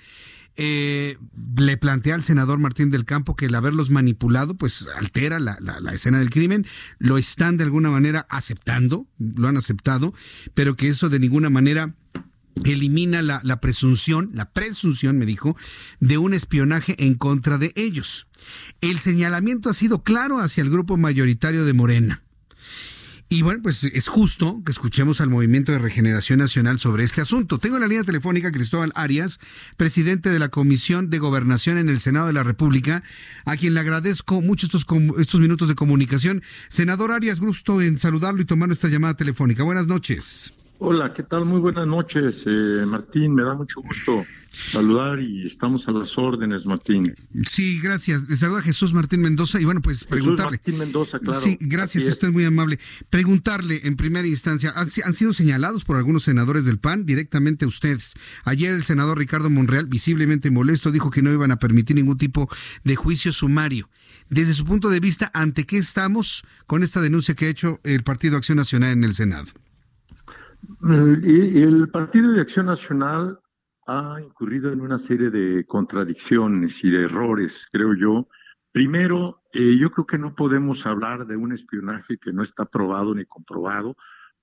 [0.55, 1.17] Eh,
[1.57, 5.57] le plantea al senador Martín del Campo que el haberlos manipulado pues altera la,
[5.93, 6.65] escena del crimen,
[6.97, 10.13] lo están de alguna manera aceptando, lo han aceptado,
[10.53, 11.95] pero que eso de ninguna manera
[12.65, 15.55] elimina la, la presunción, la presunción, me dijo,
[15.99, 18.27] de un espionaje en contra de ellos.
[18.81, 22.23] El señalamiento ha sido claro hacia el grupo mayoritario de Morena.
[23.31, 27.59] Y bueno, pues es justo que escuchemos al Movimiento de Regeneración Nacional sobre este asunto.
[27.59, 29.39] Tengo en la línea telefónica Cristóbal Arias,
[29.77, 33.03] presidente de la Comisión de Gobernación en el Senado de la República,
[33.45, 34.87] a quien le agradezco mucho estos,
[35.19, 36.41] estos minutos de comunicación.
[36.69, 39.63] Senador Arias, gusto en saludarlo y tomar nuestra llamada telefónica.
[39.63, 40.51] Buenas noches.
[40.81, 41.43] Hola, ¿qué tal?
[41.43, 43.35] Muy buenas noches, eh, Martín.
[43.35, 47.13] Me da mucho gusto saludar y estamos a las órdenes, Martín.
[47.45, 48.29] Sí, gracias.
[48.29, 50.51] Les saluda Jesús Martín Mendoza y bueno, pues preguntarle.
[50.51, 51.41] Martín Mendoza, claro.
[51.41, 52.79] Sí, gracias, usted es muy amable.
[53.09, 57.67] Preguntarle en primera instancia, ¿han, han, sido señalados por algunos senadores del PAN directamente a
[57.67, 58.13] ustedes?
[58.45, 62.49] Ayer el senador Ricardo Monreal, visiblemente molesto, dijo que no iban a permitir ningún tipo
[62.85, 63.89] de juicio sumario.
[64.29, 68.03] Desde su punto de vista, ¿ante qué estamos con esta denuncia que ha hecho el
[68.03, 69.51] Partido Acción Nacional en el Senado?
[70.81, 73.39] El Partido de Acción Nacional
[73.87, 78.27] ha incurrido en una serie de contradicciones y de errores, creo yo.
[78.71, 83.15] Primero, eh, yo creo que no podemos hablar de un espionaje que no está probado
[83.15, 83.95] ni comprobado,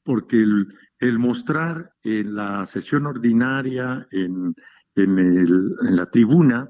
[0.02, 4.55] porque el, mostrar en la sesión ordinaria, en,
[4.97, 6.68] en, la tribuna,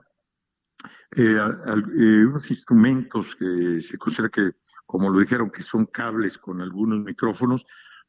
[1.16, 4.52] eh, eh, unos instrumentos que se considera que,
[4.84, 7.64] como lo dijeron, que son cables con algunos micrófonos,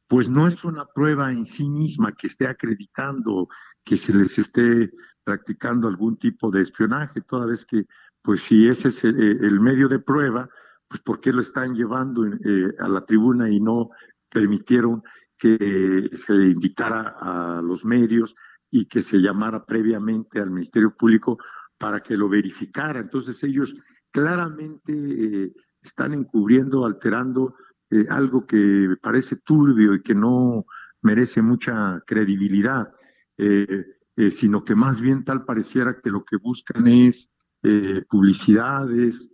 [0.08, 3.48] pues no es una prueba en sí misma que esté acreditando
[3.84, 4.90] que se les esté
[5.22, 7.86] practicando algún tipo de espionaje, toda vez que,
[8.22, 10.48] pues si ese es el, medio de prueba,
[10.88, 13.90] pues ¿por qué lo están llevando eh, a la tribuna y no
[14.30, 15.02] permitieron
[15.36, 18.34] que se invitara a los medios
[18.70, 21.38] y que se llamara previamente al Ministerio Público
[21.76, 23.00] para que lo verificara?
[23.00, 23.74] Entonces ellos
[24.10, 25.52] claramente eh,
[25.82, 27.54] están encubriendo, alterando
[27.90, 30.66] eh, algo que parece turbio y que no
[31.02, 32.92] merece mucha credibilidad,
[33.38, 33.86] eh,
[34.16, 37.30] eh, sino que más bien tal pareciera que lo que buscan es
[38.08, 39.30] publicidades,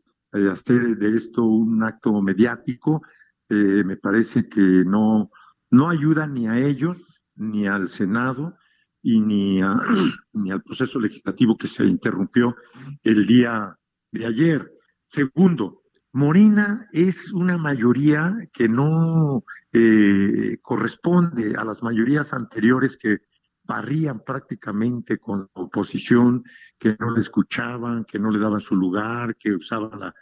[0.51, 3.02] hacer de esto un acto mediático,
[3.51, 5.31] me parece que no,
[5.70, 8.56] no ayuda ni a ellos, ni al Senado,
[9.02, 9.60] y ni,
[10.32, 12.56] ni al proceso legislativo que se interrumpió
[13.02, 13.78] el día
[14.10, 14.72] de ayer.
[15.10, 15.84] Segundo,
[16.15, 19.43] Morena es una mayoría que no
[19.73, 23.23] eh, corresponde a las mayorías anteriores que
[23.65, 26.45] barrían prácticamente con la oposición,
[26.78, 30.12] que no le escuchaban, que no le daban su lugar, que usaban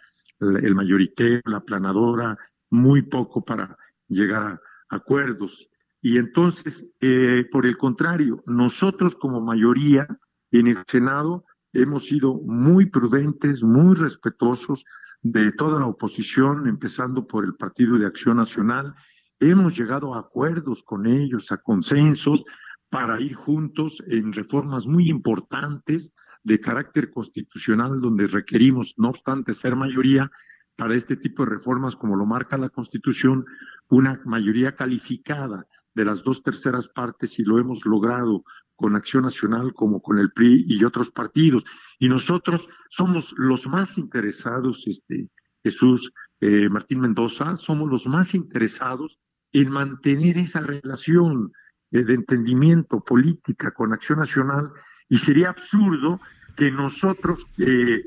[0.40, 2.38] el mayoriteo, la planadora,
[2.70, 3.76] muy poco para
[4.08, 5.68] llegar a acuerdos.
[6.00, 10.08] Y entonces, eh, por el contrario, nosotros como mayoría
[10.52, 11.44] en el Senado
[11.74, 14.86] hemos sido muy prudentes, muy respetuosos,
[15.22, 18.94] de toda la oposición, empezando por el Partido de Acción Nacional.
[19.38, 22.44] Hemos llegado a acuerdos con ellos, a consensos,
[22.90, 26.12] para ir juntos en reformas muy importantes
[26.42, 30.30] de carácter constitucional, donde requerimos, no obstante ser mayoría,
[30.76, 33.44] para este tipo de reformas, como lo marca la Constitución,
[33.88, 38.44] una mayoría calificada de las dos terceras partes y lo hemos logrado
[38.82, 41.62] con Acción Nacional como con el PRI y otros partidos.
[42.00, 45.28] Y nosotros somos los más interesados, este,
[45.62, 49.20] Jesús eh, Martín Mendoza, somos los más interesados
[49.52, 51.52] en mantener esa relación
[51.92, 54.72] eh, de entendimiento política con Acción Nacional
[55.08, 56.20] y sería absurdo
[56.56, 58.02] que nosotros eh,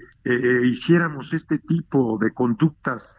[0.65, 3.15] hiciéramos este tipo de conductas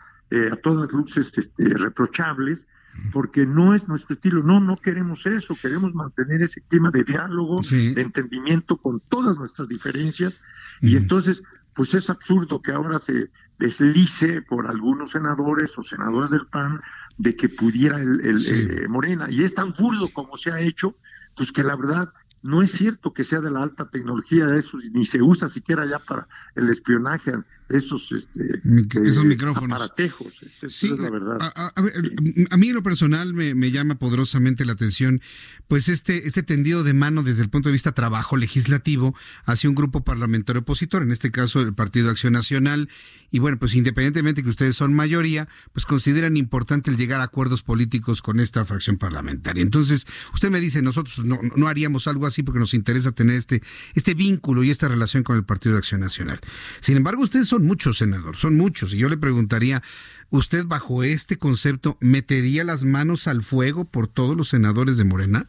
[0.52, 2.66] a todas luces este, reprochables
[3.12, 4.43] porque no es nuestro estilo.
[4.43, 9.68] No, no queremos eso, queremos mantener ese clima de diálogo, de entendimiento con todas nuestras
[9.68, 10.40] diferencias.
[10.81, 11.43] Y entonces,
[11.74, 16.81] pues es absurdo que ahora se deslice por algunos senadores o senadoras del PAN
[17.16, 19.28] de que pudiera el, eh, Morena.
[19.31, 20.97] Y es tan burdo como se ha hecho,
[21.35, 22.12] pues que la verdad
[22.43, 25.85] no es cierto que sea de la alta tecnología de eso, ni se usa siquiera
[25.85, 27.32] ya para el espionaje,
[27.68, 28.60] esos, este,
[29.05, 29.72] esos eh, micrófonos.
[29.72, 30.32] Aparatejos,
[30.68, 31.38] sí, es la verdad.
[31.40, 35.20] A, mí en lo personal me, me, llama poderosamente la atención,
[35.66, 39.14] pues este, este tendido de mano desde el punto de vista trabajo legislativo
[39.44, 42.88] hacia un grupo parlamentario opositor, en este caso el Partido Acción Nacional,
[43.30, 47.62] y bueno, pues independientemente que ustedes son mayoría, pues consideran importante el llegar a acuerdos
[47.62, 49.62] políticos con esta fracción parlamentaria.
[49.62, 53.62] Entonces, usted me dice, nosotros no, no haríamos algo así porque nos interesa tener este,
[53.94, 56.40] este vínculo y esta relación con el Partido de Acción Nacional.
[56.80, 58.92] Sin embargo, ustedes son muchos, senador, son muchos.
[58.92, 59.82] Y yo le preguntaría,
[60.30, 65.46] ¿usted bajo este concepto metería las manos al fuego por todos los senadores de Morena?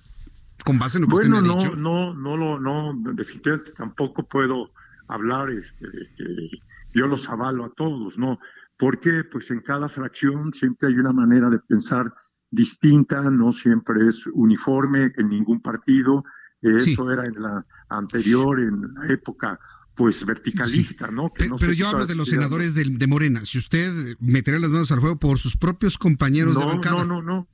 [0.63, 1.75] Con base en lo que usted me ha no, dicho.
[1.75, 4.71] No, no, no, no, definitivamente tampoco puedo
[5.07, 6.49] hablar este, de que
[6.93, 8.39] yo los avalo a todos, ¿no?
[8.77, 12.13] Porque pues en cada fracción siempre hay una manera de pensar
[12.51, 16.23] distinta, no siempre es uniforme en ningún partido,
[16.61, 19.59] eso era en la anterior, en la época
[19.97, 21.33] pues verticalista, ¿no?
[21.35, 23.41] pero, yo hablo de los senadores de, Morena.
[23.43, 27.03] Si usted metería las manos al fuego por sus propios compañeros de bancada.
[27.03, 27.47] No, no, no.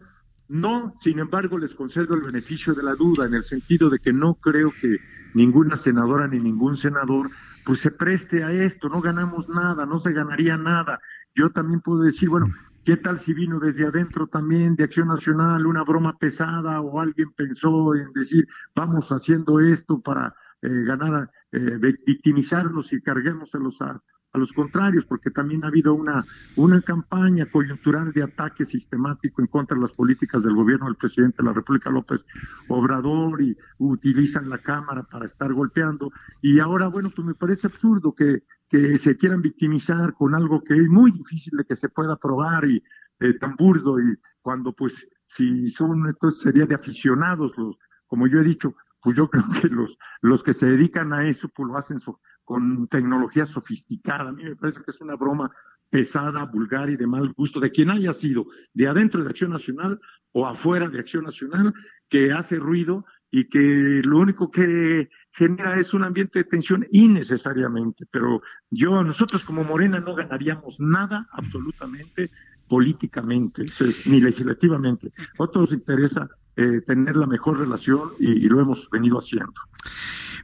[0.49, 4.11] No, sin embargo, les concedo el beneficio de la duda en el sentido de que
[4.11, 4.97] no creo que
[5.33, 7.31] ninguna senadora ni ningún senador
[7.65, 10.99] pues se preste a esto, no ganamos nada, no se ganaría nada.
[11.33, 12.53] Yo también puedo decir, bueno,
[12.85, 17.31] ¿Qué tal si vino desde adentro también de Acción Nacional una broma pesada o alguien
[17.31, 18.45] pensó en decir,
[18.75, 24.01] vamos haciendo esto para eh, ganar, eh, victimizarlos y carguémoselos a,
[24.33, 26.25] a los contrarios, porque también ha habido una,
[26.55, 31.37] una campaña coyuntural de ataque sistemático en contra de las políticas del gobierno del presidente
[31.37, 32.21] de la República López
[32.67, 36.11] Obrador y utilizan la Cámara para estar golpeando.
[36.41, 40.75] Y ahora, bueno, pues me parece absurdo que, que se quieran victimizar con algo que
[40.75, 42.83] es muy difícil de que se pueda probar y
[43.19, 47.77] eh, tan burdo y cuando pues si son, esto sería de aficionados, los,
[48.07, 51.49] como yo he dicho, pues yo creo que los, los que se dedican a eso,
[51.49, 51.99] pues lo hacen
[52.45, 54.29] con tecnología sofisticada.
[54.29, 55.51] A mí me parece que es una broma
[55.89, 59.99] pesada, vulgar y de mal gusto de quien haya sido, de adentro de Acción Nacional
[60.31, 61.73] o afuera de Acción Nacional,
[62.09, 68.05] que hace ruido y que lo único que genera es un ambiente de tensión innecesariamente.
[68.09, 72.31] Pero yo, nosotros como Morena no ganaríamos nada absolutamente
[72.67, 73.65] políticamente,
[74.05, 75.11] ni legislativamente.
[75.37, 79.53] A otros interesa eh, tener la mejor relación y, lo hemos venido haciendo.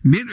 [0.01, 0.27] Bien,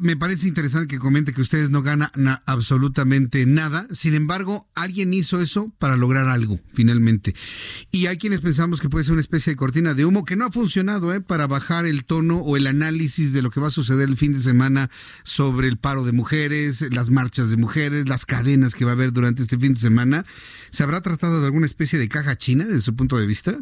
[0.00, 2.10] me parece interesante que comente que ustedes no ganan
[2.44, 3.86] absolutamente nada.
[3.92, 7.34] Sin embargo, alguien hizo eso para lograr algo, finalmente.
[7.90, 10.44] Y hay quienes pensamos que puede ser una especie de cortina de humo que no
[10.44, 11.20] ha funcionado ¿eh?
[11.20, 14.32] para bajar el tono o el análisis de lo que va a suceder el fin
[14.32, 14.90] de semana
[15.22, 19.12] sobre el paro de mujeres, las marchas de mujeres, las cadenas que va a haber
[19.12, 20.26] durante este fin de semana.
[20.70, 23.58] ¿Se habrá tratado de alguna especie de caja china desde su punto de vista?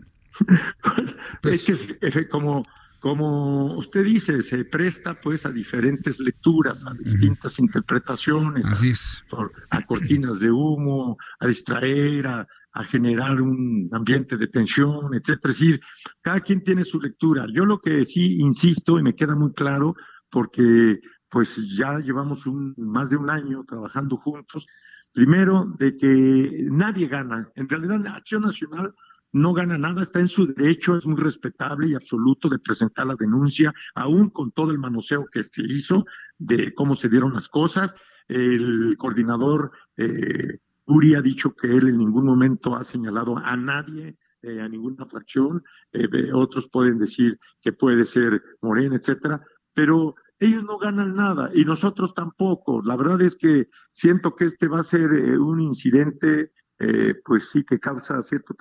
[1.42, 2.64] Es que como,
[3.00, 9.24] como usted dice, se presta pues a diferentes lecturas, a distintas interpretaciones, Así es.
[9.70, 12.46] A, cortinas de humo, a distraer, a,
[12.88, 15.52] generar un ambiente de tensión, etcétera.
[15.52, 15.80] Es decir,
[16.20, 17.46] cada quien tiene su lectura.
[17.52, 19.96] Yo lo que sí insisto y me queda muy claro,
[20.30, 21.00] porque
[21.30, 24.66] pues ya llevamos un, más de un año trabajando juntos,
[25.12, 27.48] primero de que nadie gana.
[27.54, 28.94] En realidad, la Acción Nacional
[29.32, 33.16] no gana nada, está en su derecho, es muy respetable y absoluto de presentar la
[33.16, 36.04] denuncia, aún con todo el manoseo que se hizo
[36.38, 37.94] de cómo se dieron las cosas.
[38.28, 44.16] El coordinador eh, Uri ha dicho que él en ningún momento ha señalado a nadie,
[44.42, 45.62] eh, a ninguna fracción.
[45.92, 49.40] Eh, otros pueden decir que puede ser Morena, etcétera,
[49.74, 52.82] pero ellos no ganan nada y nosotros tampoco.
[52.82, 56.52] La verdad es que siento que este va a ser un incidente
[56.82, 58.56] eh, pues sí que causa cierto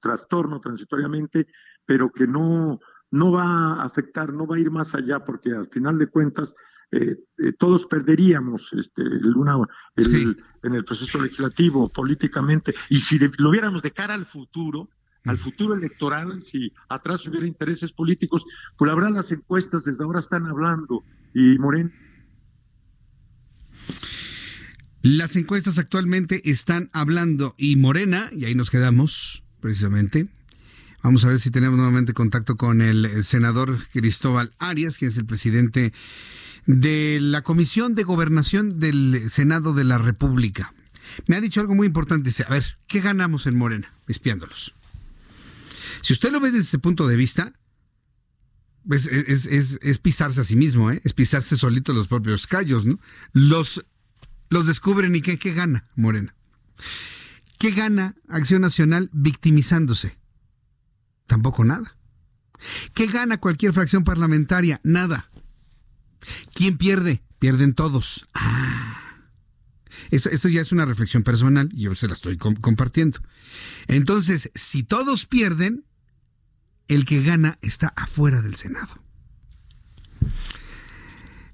[0.00, 1.48] trastorno transitoriamente,
[1.84, 2.78] pero que no,
[3.10, 6.54] no va a afectar, no va a ir más allá, porque al final de cuentas
[6.92, 9.02] eh, eh, todos perderíamos este,
[9.34, 9.58] una,
[9.96, 14.88] en el proceso legislativo, políticamente, y si lo viéramos de cara al futuro,
[15.26, 18.44] al futuro electoral, si atrás hubiera intereses políticos,
[18.78, 21.02] pues la verdad las encuestas desde ahora están hablando
[21.34, 21.90] y Moreno
[25.02, 30.28] las encuestas actualmente están hablando y Morena, y ahí nos quedamos precisamente.
[31.02, 35.24] Vamos a ver si tenemos nuevamente contacto con el senador Cristóbal Arias, que es el
[35.24, 35.94] presidente
[36.66, 40.74] de la Comisión de Gobernación del Senado de la República.
[41.26, 42.28] Me ha dicho algo muy importante.
[42.28, 44.74] Dice, a ver, ¿qué ganamos en Morena espiándolos?
[46.02, 47.54] Si usted lo ve desde ese punto de vista,
[48.86, 51.00] pues es, es, pisarse a sí mismo, ¿eh?
[51.04, 52.98] es pisarse solito los propios callos, ¿no?
[53.32, 53.84] Los
[54.50, 56.34] los descubren y ¿qué, gana Morena?
[57.58, 60.18] ¿Qué gana Acción Nacional victimizándose?
[61.26, 61.96] Tampoco nada.
[62.92, 64.80] ¿Qué gana cualquier fracción parlamentaria?
[64.84, 65.30] Nada.
[66.52, 67.22] ¿Quién pierde?
[67.38, 68.28] Pierden todos.
[68.34, 69.20] Ah.
[70.10, 73.20] Esto, ya es una reflexión personal y yo se la estoy compartiendo.
[73.86, 75.84] Entonces, si todos pierden,
[76.88, 79.02] el que gana está afuera del Senado.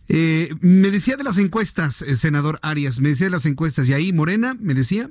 [0.09, 3.93] Eh, me decía de las encuestas, el senador Arias, me decía de las encuestas, y
[3.93, 5.11] ahí Morena, me decía.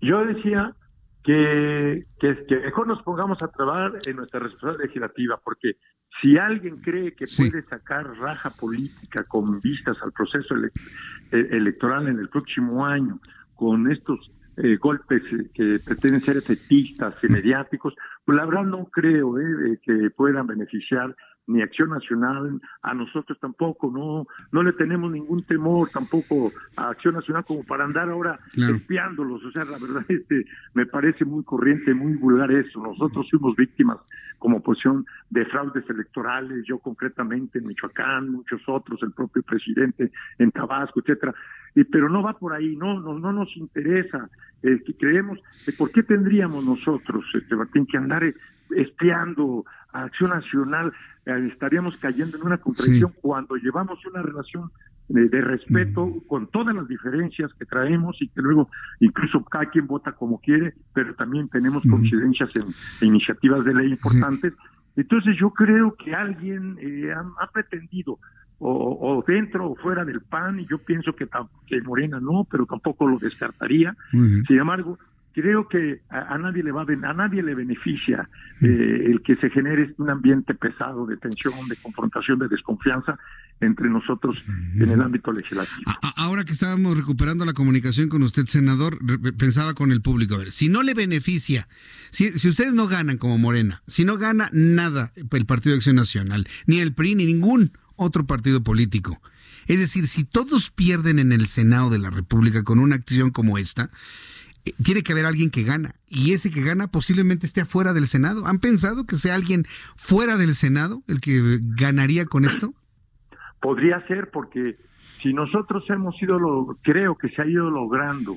[0.00, 0.74] Yo decía
[1.22, 5.76] que, que, mejor nos pongamos a trabajar en nuestra responsabilidad legislativa, porque
[6.20, 12.18] si alguien cree que puede sacar raja política con vistas al proceso e, electoral en
[12.18, 13.20] el próximo año,
[13.54, 15.22] con estos eh, golpes
[15.52, 17.94] que pretenden ser efectistas y mediáticos,
[18.24, 21.14] pues la verdad no creo eh, que puedan beneficiar
[21.46, 27.14] ni Acción Nacional, a nosotros tampoco, no no le tenemos ningún temor tampoco a Acción
[27.14, 30.44] Nacional como para andar ahora espiándolos, o sea, la verdad este
[30.74, 32.80] me parece muy corriente, muy vulgar eso.
[32.82, 33.98] Nosotros fuimos víctimas
[34.38, 40.50] como oposición de fraudes electorales, yo concretamente en Michoacán, muchos otros, el propio presidente en
[40.50, 41.34] Tabasco, etcétera.
[41.74, 44.28] Y, pero no va por ahí, no, no, no nos interesa.
[44.62, 45.38] Eh, que creemos,
[45.78, 48.22] ¿por qué tendríamos nosotros, este Martín, que andar
[48.70, 50.92] espiando a Acción Nacional?
[51.26, 54.70] Eh, estaríamos cayendo en una contradicción cuando llevamos una relación
[55.08, 58.68] de, respeto con todas las diferencias que traemos y que luego
[59.00, 64.52] incluso cada quien vota como quiere, pero también tenemos coincidencias en, iniciativas de ley importantes.
[64.94, 68.18] Entonces yo creo que alguien eh, ha, pretendido
[68.58, 71.28] o, dentro o fuera del PAN, y yo pienso que,
[71.66, 73.94] que Morena no, pero tampoco lo descartaría.
[74.12, 74.98] Sin embargo,
[75.36, 78.26] creo que a, nadie le va a, nadie le beneficia
[78.62, 83.18] eh, el que se genere un ambiente pesado de tensión, de confrontación, de desconfianza
[83.60, 84.42] entre nosotros
[84.74, 85.92] en el ámbito legislativo.
[86.16, 88.98] Ahora que estábamos recuperando la comunicación con usted, senador,
[89.36, 91.68] pensaba con el público, a ver, si no le beneficia,
[92.10, 95.96] si, si ustedes no ganan como Morena, si no gana nada el Partido de Acción
[95.96, 99.20] Nacional, ni el PRI, ni ningún otro partido político,
[99.66, 103.58] es decir, si todos pierden en el Senado de la República con una acción como
[103.58, 103.90] esta,
[104.82, 108.46] tiene que haber alguien que gana y ese que gana posiblemente esté afuera del Senado.
[108.46, 109.64] ¿Han pensado que sea alguien
[109.96, 112.72] fuera del Senado el que ganaría con esto?
[113.60, 114.76] Podría ser porque
[115.22, 118.36] si nosotros hemos ido, lo, creo que se ha ido logrando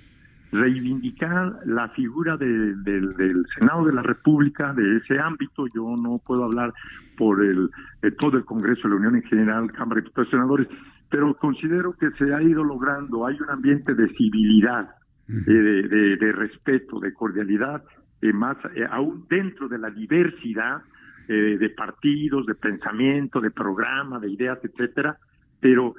[0.52, 6.74] reivindicar la figura del Senado de la República, de ese ámbito, yo no puedo hablar
[7.18, 7.70] por el,
[8.18, 10.68] todo el Congreso de la Unión en general, Cámara de Senadores,
[11.10, 14.90] pero considero que se ha ido logrando, hay un ambiente de civilidad,
[15.30, 17.84] de, de, respeto, de cordialidad,
[18.22, 20.82] eh, más eh, aún dentro de la diversidad
[21.28, 25.18] eh, de partidos, de pensamiento, de programa, de ideas, etcétera,
[25.60, 25.96] pero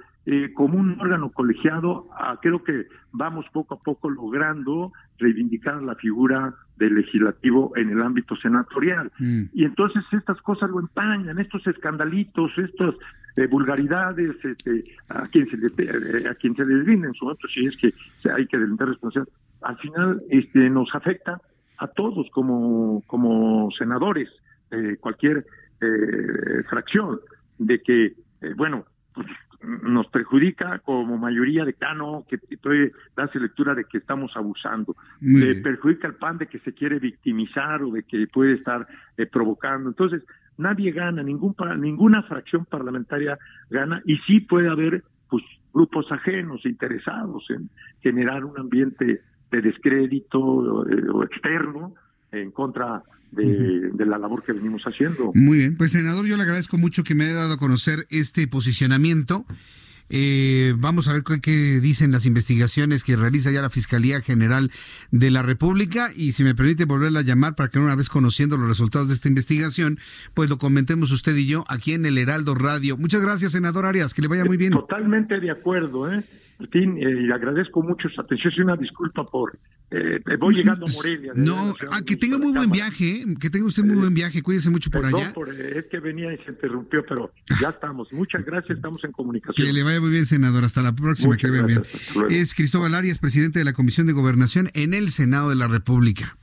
[0.54, 6.54] como un órgano colegiado, ah, creo que vamos poco a poco logrando reivindicar la figura
[6.76, 9.10] del legislativo en el ámbito senatorial.
[9.18, 9.44] Mm.
[9.52, 12.96] Y entonces estas cosas lo empañan, estos escandalitos, estos
[13.40, 17.64] de vulgaridades, este, a quien se le, eh, a quien se en su momento, si
[17.64, 17.90] es que
[18.30, 21.40] hay que delintar responsabilidad, al final este, nos afecta
[21.78, 24.28] a todos como, como senadores,
[24.70, 25.46] de cualquier
[25.80, 27.18] eh, fracción,
[27.56, 28.04] de que,
[28.42, 28.84] eh, bueno,
[29.14, 29.26] pues,
[29.82, 34.94] nos perjudica como mayoría de cano que estoy das lectura de que estamos abusando.
[35.62, 38.86] Perjudica al PAN de que se quiere victimizar o de que puede estar
[39.30, 39.90] provocando.
[39.90, 40.22] Entonces
[40.60, 43.38] nadie gana, ningún ninguna fracción parlamentaria
[43.70, 45.42] gana y sí puede haber pues
[45.72, 47.70] grupos ajenos interesados en
[48.02, 51.94] generar un ambiente de descrédito eh, o externo
[52.32, 55.32] en contra de, de, la labor que venimos haciendo.
[55.34, 58.46] Muy bien, pues senador, yo le agradezco mucho que me haya dado a conocer este
[58.48, 59.44] posicionamiento.
[60.10, 64.70] Eh, vamos a ver qué, dicen las investigaciones que realiza ya la Fiscalía General
[65.12, 68.56] de la República y si me permite volverla a llamar para que una vez conociendo
[68.56, 70.00] los resultados de esta investigación,
[70.34, 72.96] pues lo comentemos usted y yo aquí en el Heraldo Radio.
[72.96, 74.72] Muchas gracias, senador Arias, que le vaya muy bien.
[74.72, 76.24] Totalmente de acuerdo, ¿eh?
[76.60, 78.52] Martín, eh, y agradezco mucho su atención.
[78.56, 79.58] y una disculpa por.
[79.90, 81.32] Eh, voy llegando a Morelia.
[81.34, 84.42] No, ah, que tenga muy buen viaje, que tenga usted muy buen viaje.
[84.42, 85.32] Cuídese mucho por allá.
[85.32, 88.12] Por, es que venía y se interrumpió, pero ya estamos.
[88.12, 89.66] Muchas gracias, estamos en comunicación.
[89.66, 90.64] Que le vaya muy bien, senador.
[90.64, 91.82] Hasta la próxima, que le vaya bien.
[92.30, 96.36] Es Cristóbal Arias, presidente de la Comisión de Gobernación en el Senado de la República.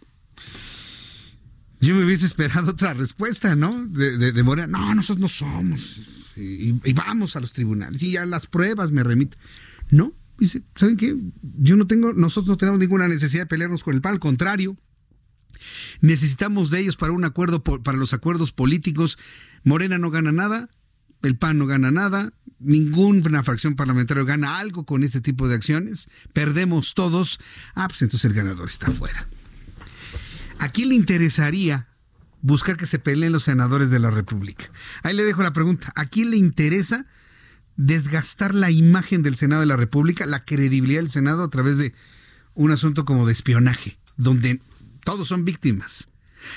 [1.79, 3.85] Yo me hubiese esperado otra respuesta, ¿no?
[3.85, 4.67] De, de, Morena.
[4.67, 6.01] No, nosotros no somos.
[6.35, 8.01] Y, y, vamos a los tribunales.
[8.01, 9.37] Y a las pruebas me remito.
[9.89, 11.15] No, dice, ¿saben qué?
[11.41, 14.77] Yo no tengo, nosotros no tenemos ninguna necesidad de pelearnos con el PAN, al contrario.
[16.01, 19.17] Necesitamos de ellos para un acuerdo, para los acuerdos políticos.
[19.63, 20.69] Morena no gana nada,
[21.23, 26.09] el PAN no gana nada, ninguna fracción parlamentaria gana algo con este tipo de acciones,
[26.33, 27.39] perdemos todos.
[27.75, 29.27] Ah, pues entonces el ganador está afuera.
[30.59, 31.87] ¿A quién le interesaría
[32.41, 34.71] buscar que se peleen los senadores de la República?
[35.03, 35.91] Ahí le dejo la pregunta.
[35.95, 37.05] ¿A quién le interesa
[37.77, 41.93] desgastar la imagen del Senado de la República, la credibilidad del Senado a través de
[42.55, 44.59] un asunto como de espionaje, donde
[45.03, 46.09] todos son víctimas.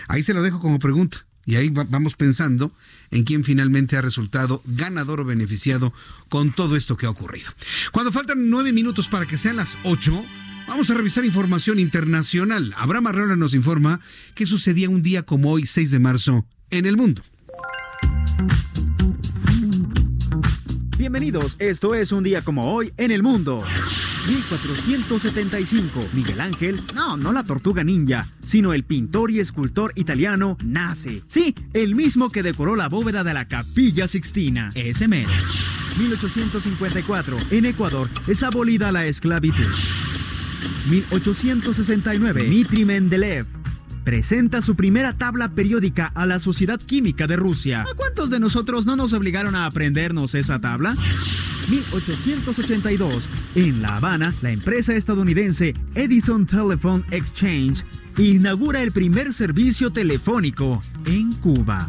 [0.09, 1.26] Ahí se lo dejo como pregunta.
[1.47, 2.70] Y ahí vamos pensando
[3.10, 5.92] en quién finalmente ha resultado ganador o beneficiado
[6.28, 7.51] con todo esto que ha ocurrido.
[7.92, 10.24] Cuando faltan nueve minutos para que sean las ocho,
[10.68, 12.72] vamos a revisar información internacional.
[12.76, 14.01] Abraham Arreola nos informa
[14.34, 17.22] qué sucedía un día como hoy, 6 de marzo, en el mundo.
[21.11, 23.65] Bienvenidos, esto es un día como hoy en el mundo.
[24.28, 31.24] 1475, Miguel Ángel, no, no la tortuga ninja, sino el pintor y escultor italiano nace.
[31.27, 35.32] Sí, el mismo que decoró la bóveda de la Capilla Sixtina, ese mero.
[35.99, 39.66] 1854, en Ecuador es abolida la esclavitud.
[40.89, 43.47] 1869, Dmitri Mendeleev,
[44.11, 47.82] presenta su primera tabla periódica a la Sociedad Química de Rusia.
[47.82, 50.97] ¿A cuántos de nosotros no nos obligaron a aprendernos esa tabla?
[51.69, 53.28] 1882.
[53.55, 57.85] En La Habana, la empresa estadounidense Edison Telephone Exchange
[58.19, 61.89] inaugura el primer servicio telefónico en Cuba.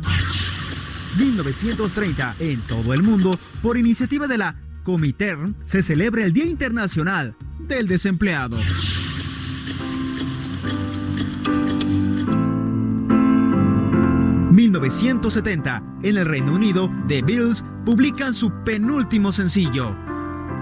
[1.17, 2.35] 1930.
[2.37, 7.35] En todo el mundo, por iniciativa de la Comiter se celebra el Día Internacional
[7.67, 8.59] del Desempleado.
[14.51, 19.95] 1970, en el Reino Unido, The Beatles publican su penúltimo sencillo,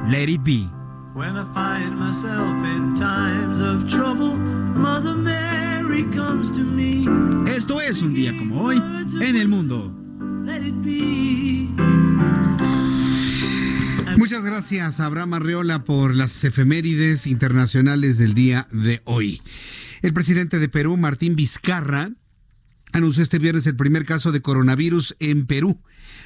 [0.08, 0.70] Let It Be.
[7.48, 8.78] Esto es un día como hoy
[9.22, 9.96] en el mundo.
[14.18, 19.42] Muchas gracias, Abraham Arreola, por las efemérides internacionales del día de hoy.
[20.02, 22.12] El presidente de Perú, Martín Vizcarra,
[22.92, 25.80] anunció este viernes el primer caso de coronavirus en Perú.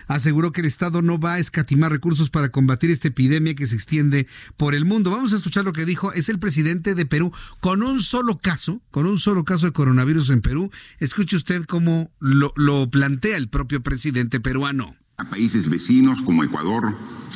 [0.07, 3.76] Aseguró que el Estado no va a escatimar recursos para combatir esta epidemia que se
[3.76, 4.27] extiende
[4.57, 5.11] por el mundo.
[5.11, 6.11] Vamos a escuchar lo que dijo.
[6.14, 10.30] Es el presidente de Perú con un solo caso, con un solo caso de coronavirus
[10.31, 10.72] en Perú.
[10.99, 14.95] Escuche usted cómo lo, plantea el propio presidente peruano.
[15.18, 16.95] A países vecinos como Ecuador,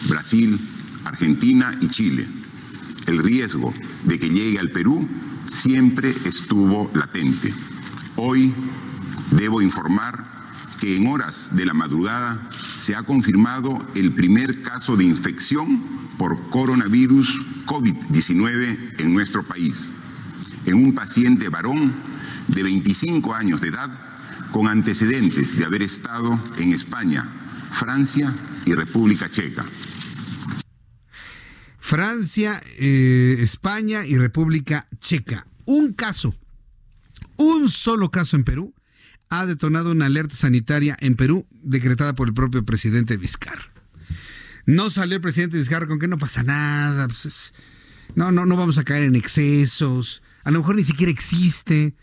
[0.09, 0.59] Brasil,
[1.05, 2.27] Argentina y Chile.
[3.05, 3.73] El riesgo
[4.03, 5.07] de que llegue al Perú
[5.47, 7.53] siempre estuvo latente.
[8.17, 8.53] Hoy
[9.31, 10.37] Debo informar
[10.79, 15.81] que en horas de la madrugada se ha confirmado el primer caso de infección
[16.17, 19.89] por coronavirus COVID-19 en nuestro país,
[20.65, 21.93] en un paciente varón
[22.47, 23.89] de 25 años de edad
[24.51, 27.29] con antecedentes de haber estado en España,
[27.71, 28.33] Francia
[28.65, 29.65] y República Checa.
[31.79, 35.47] Francia, eh, España y República Checa.
[35.65, 36.35] Un caso,
[37.37, 38.73] un solo caso en Perú
[39.29, 43.71] ha detonado una alerta sanitaria en Perú decretada por el propio presidente Vizcarra.
[44.65, 47.53] No salió el presidente Vizcarra con que no pasa nada, pues
[48.15, 51.95] no, no, no vamos a caer en excesos, a lo mejor ni siquiera existe,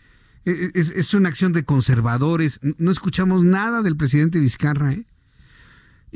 [0.45, 5.05] e, e, es, una acción de conservadores, no escuchamos nada del presidente Vizcarra, ¿eh?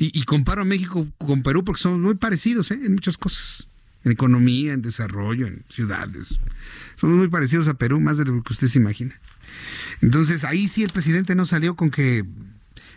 [0.01, 2.79] Y, comparo a México con Perú porque somos muy parecidos ¿eh?
[2.85, 3.67] en muchas cosas,
[4.05, 6.39] en economía, en desarrollo, en ciudades.
[6.95, 9.19] Somos muy parecidos a Perú, más de lo que usted se imagina.
[10.01, 12.25] Entonces ahí sí el presidente no salió con que,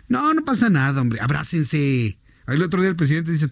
[0.09, 2.19] no, no pasa nada, hombre, abrácense.
[2.47, 3.51] Ahí el otro día el presidente dice,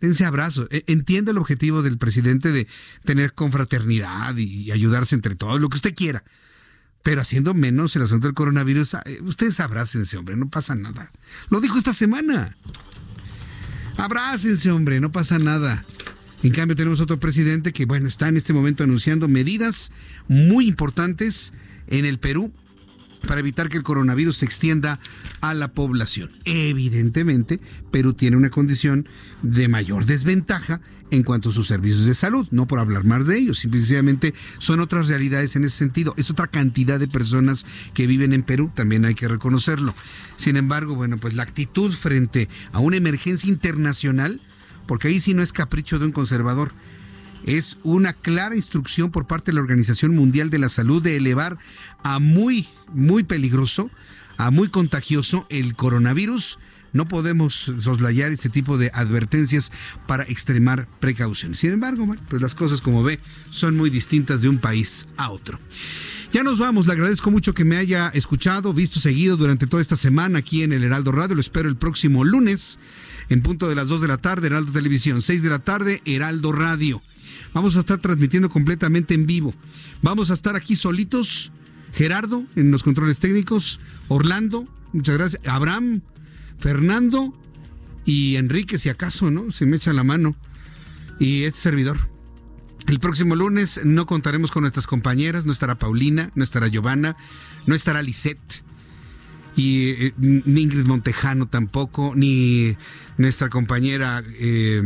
[0.00, 0.68] dense abrazo.
[0.70, 2.66] E, entiendo el objetivo del presidente de
[3.04, 6.24] tener confraternidad y ayudarse entre todos, lo que usted quiera.
[7.02, 11.12] Pero haciendo menos el asunto del coronavirus, eh, ustedes abrácense, hombre, no pasa nada.
[11.50, 12.56] Lo dijo esta semana.
[13.96, 15.86] Abrácense, hombre, no pasa nada.
[16.42, 19.90] En cambio, tenemos otro presidente que, bueno, está en este momento anunciando medidas
[20.28, 21.54] muy importantes
[21.88, 22.52] en el Perú
[23.26, 25.00] para evitar que el coronavirus se extienda
[25.40, 26.30] a la población.
[26.44, 27.60] Evidentemente,
[27.90, 29.08] Perú tiene una condición
[29.42, 30.80] de mayor desventaja
[31.10, 34.80] en cuanto a sus servicios de salud, no por hablar más de ellos, simplemente son
[34.80, 37.64] otras realidades en ese sentido, es otra cantidad de personas
[37.94, 39.94] que viven en Perú, también hay que reconocerlo.
[40.36, 44.40] Sin embargo, bueno, pues la actitud frente a una emergencia internacional,
[44.86, 46.72] porque ahí sí no es capricho de un conservador,
[47.46, 51.58] es una clara instrucción por parte de la Organización Mundial de la Salud de elevar
[52.02, 53.88] a muy, muy peligroso,
[54.36, 56.58] a muy contagioso el coronavirus.
[56.92, 59.70] No podemos soslayar este tipo de advertencias
[60.06, 61.58] para extremar precauciones.
[61.58, 63.20] Sin embargo, pues las cosas, como ve,
[63.50, 65.60] son muy distintas de un país a otro.
[66.32, 69.96] Ya nos vamos, le agradezco mucho que me haya escuchado, visto, seguido durante toda esta
[69.96, 71.36] semana aquí en el Heraldo Radio.
[71.36, 72.78] Lo espero el próximo lunes
[73.28, 76.52] en punto de las 2 de la tarde, Heraldo Televisión, 6 de la tarde, Heraldo
[76.52, 77.02] Radio.
[77.52, 79.54] Vamos a estar transmitiendo completamente en vivo.
[80.02, 81.52] Vamos a estar aquí solitos.
[81.92, 86.02] Gerardo en los controles técnicos, Orlando, muchas gracias, Abraham,
[86.58, 87.32] Fernando
[88.04, 89.50] y Enrique, si acaso, ¿no?
[89.50, 90.36] Se me echa la mano.
[91.18, 92.10] Y este servidor.
[92.86, 97.16] El próximo lunes no contaremos con nuestras compañeras, no estará Paulina, no estará Giovanna,
[97.64, 98.62] no estará Lisette
[99.56, 102.76] y eh, ni Ingrid Montejano tampoco, ni
[103.16, 104.82] nuestra compañera eh,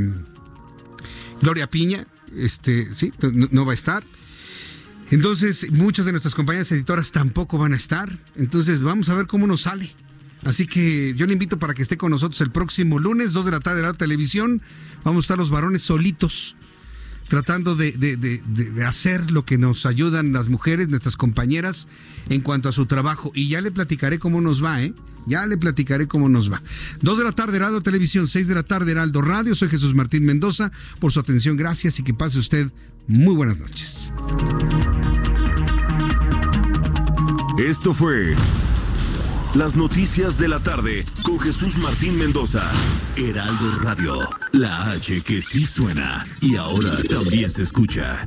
[1.43, 2.07] Gloria Piña,
[2.37, 4.05] este, sí, no, va a estar.
[5.11, 8.19] Entonces, muchas de nuestras compañeras editoras tampoco van a estar.
[8.37, 9.95] Entonces, vamos a ver cómo nos sale.
[10.45, 13.51] Así que yo le invito para que esté con nosotros el próximo lunes, 2 de
[13.51, 14.63] la tarde de la televisión.
[15.05, 16.57] Vamos a estar los varones solitos,
[17.29, 21.89] tratando de, de, hacer lo que nos ayudan las mujeres, nuestras compañeras,
[22.29, 23.33] en cuanto a su trabajo.
[23.35, 24.95] Y ya le platicaré cómo nos va, ¿eh?
[25.27, 26.63] Ya le platicaré cómo nos va.
[27.01, 29.55] Dos de la tarde, Heraldo Televisión, seis de la tarde, Heraldo Radio.
[29.55, 30.73] Soy Jesús Martín Mendoza.
[30.99, 32.71] Por su atención, gracias y que pase usted
[33.07, 34.13] muy buenas noches.
[37.59, 38.35] Esto fue
[39.55, 42.71] Las Noticias de la Tarde con Jesús Martín Mendoza.
[43.17, 44.19] Heraldo Radio,
[44.53, 48.27] la H que sí suena y ahora también se escucha.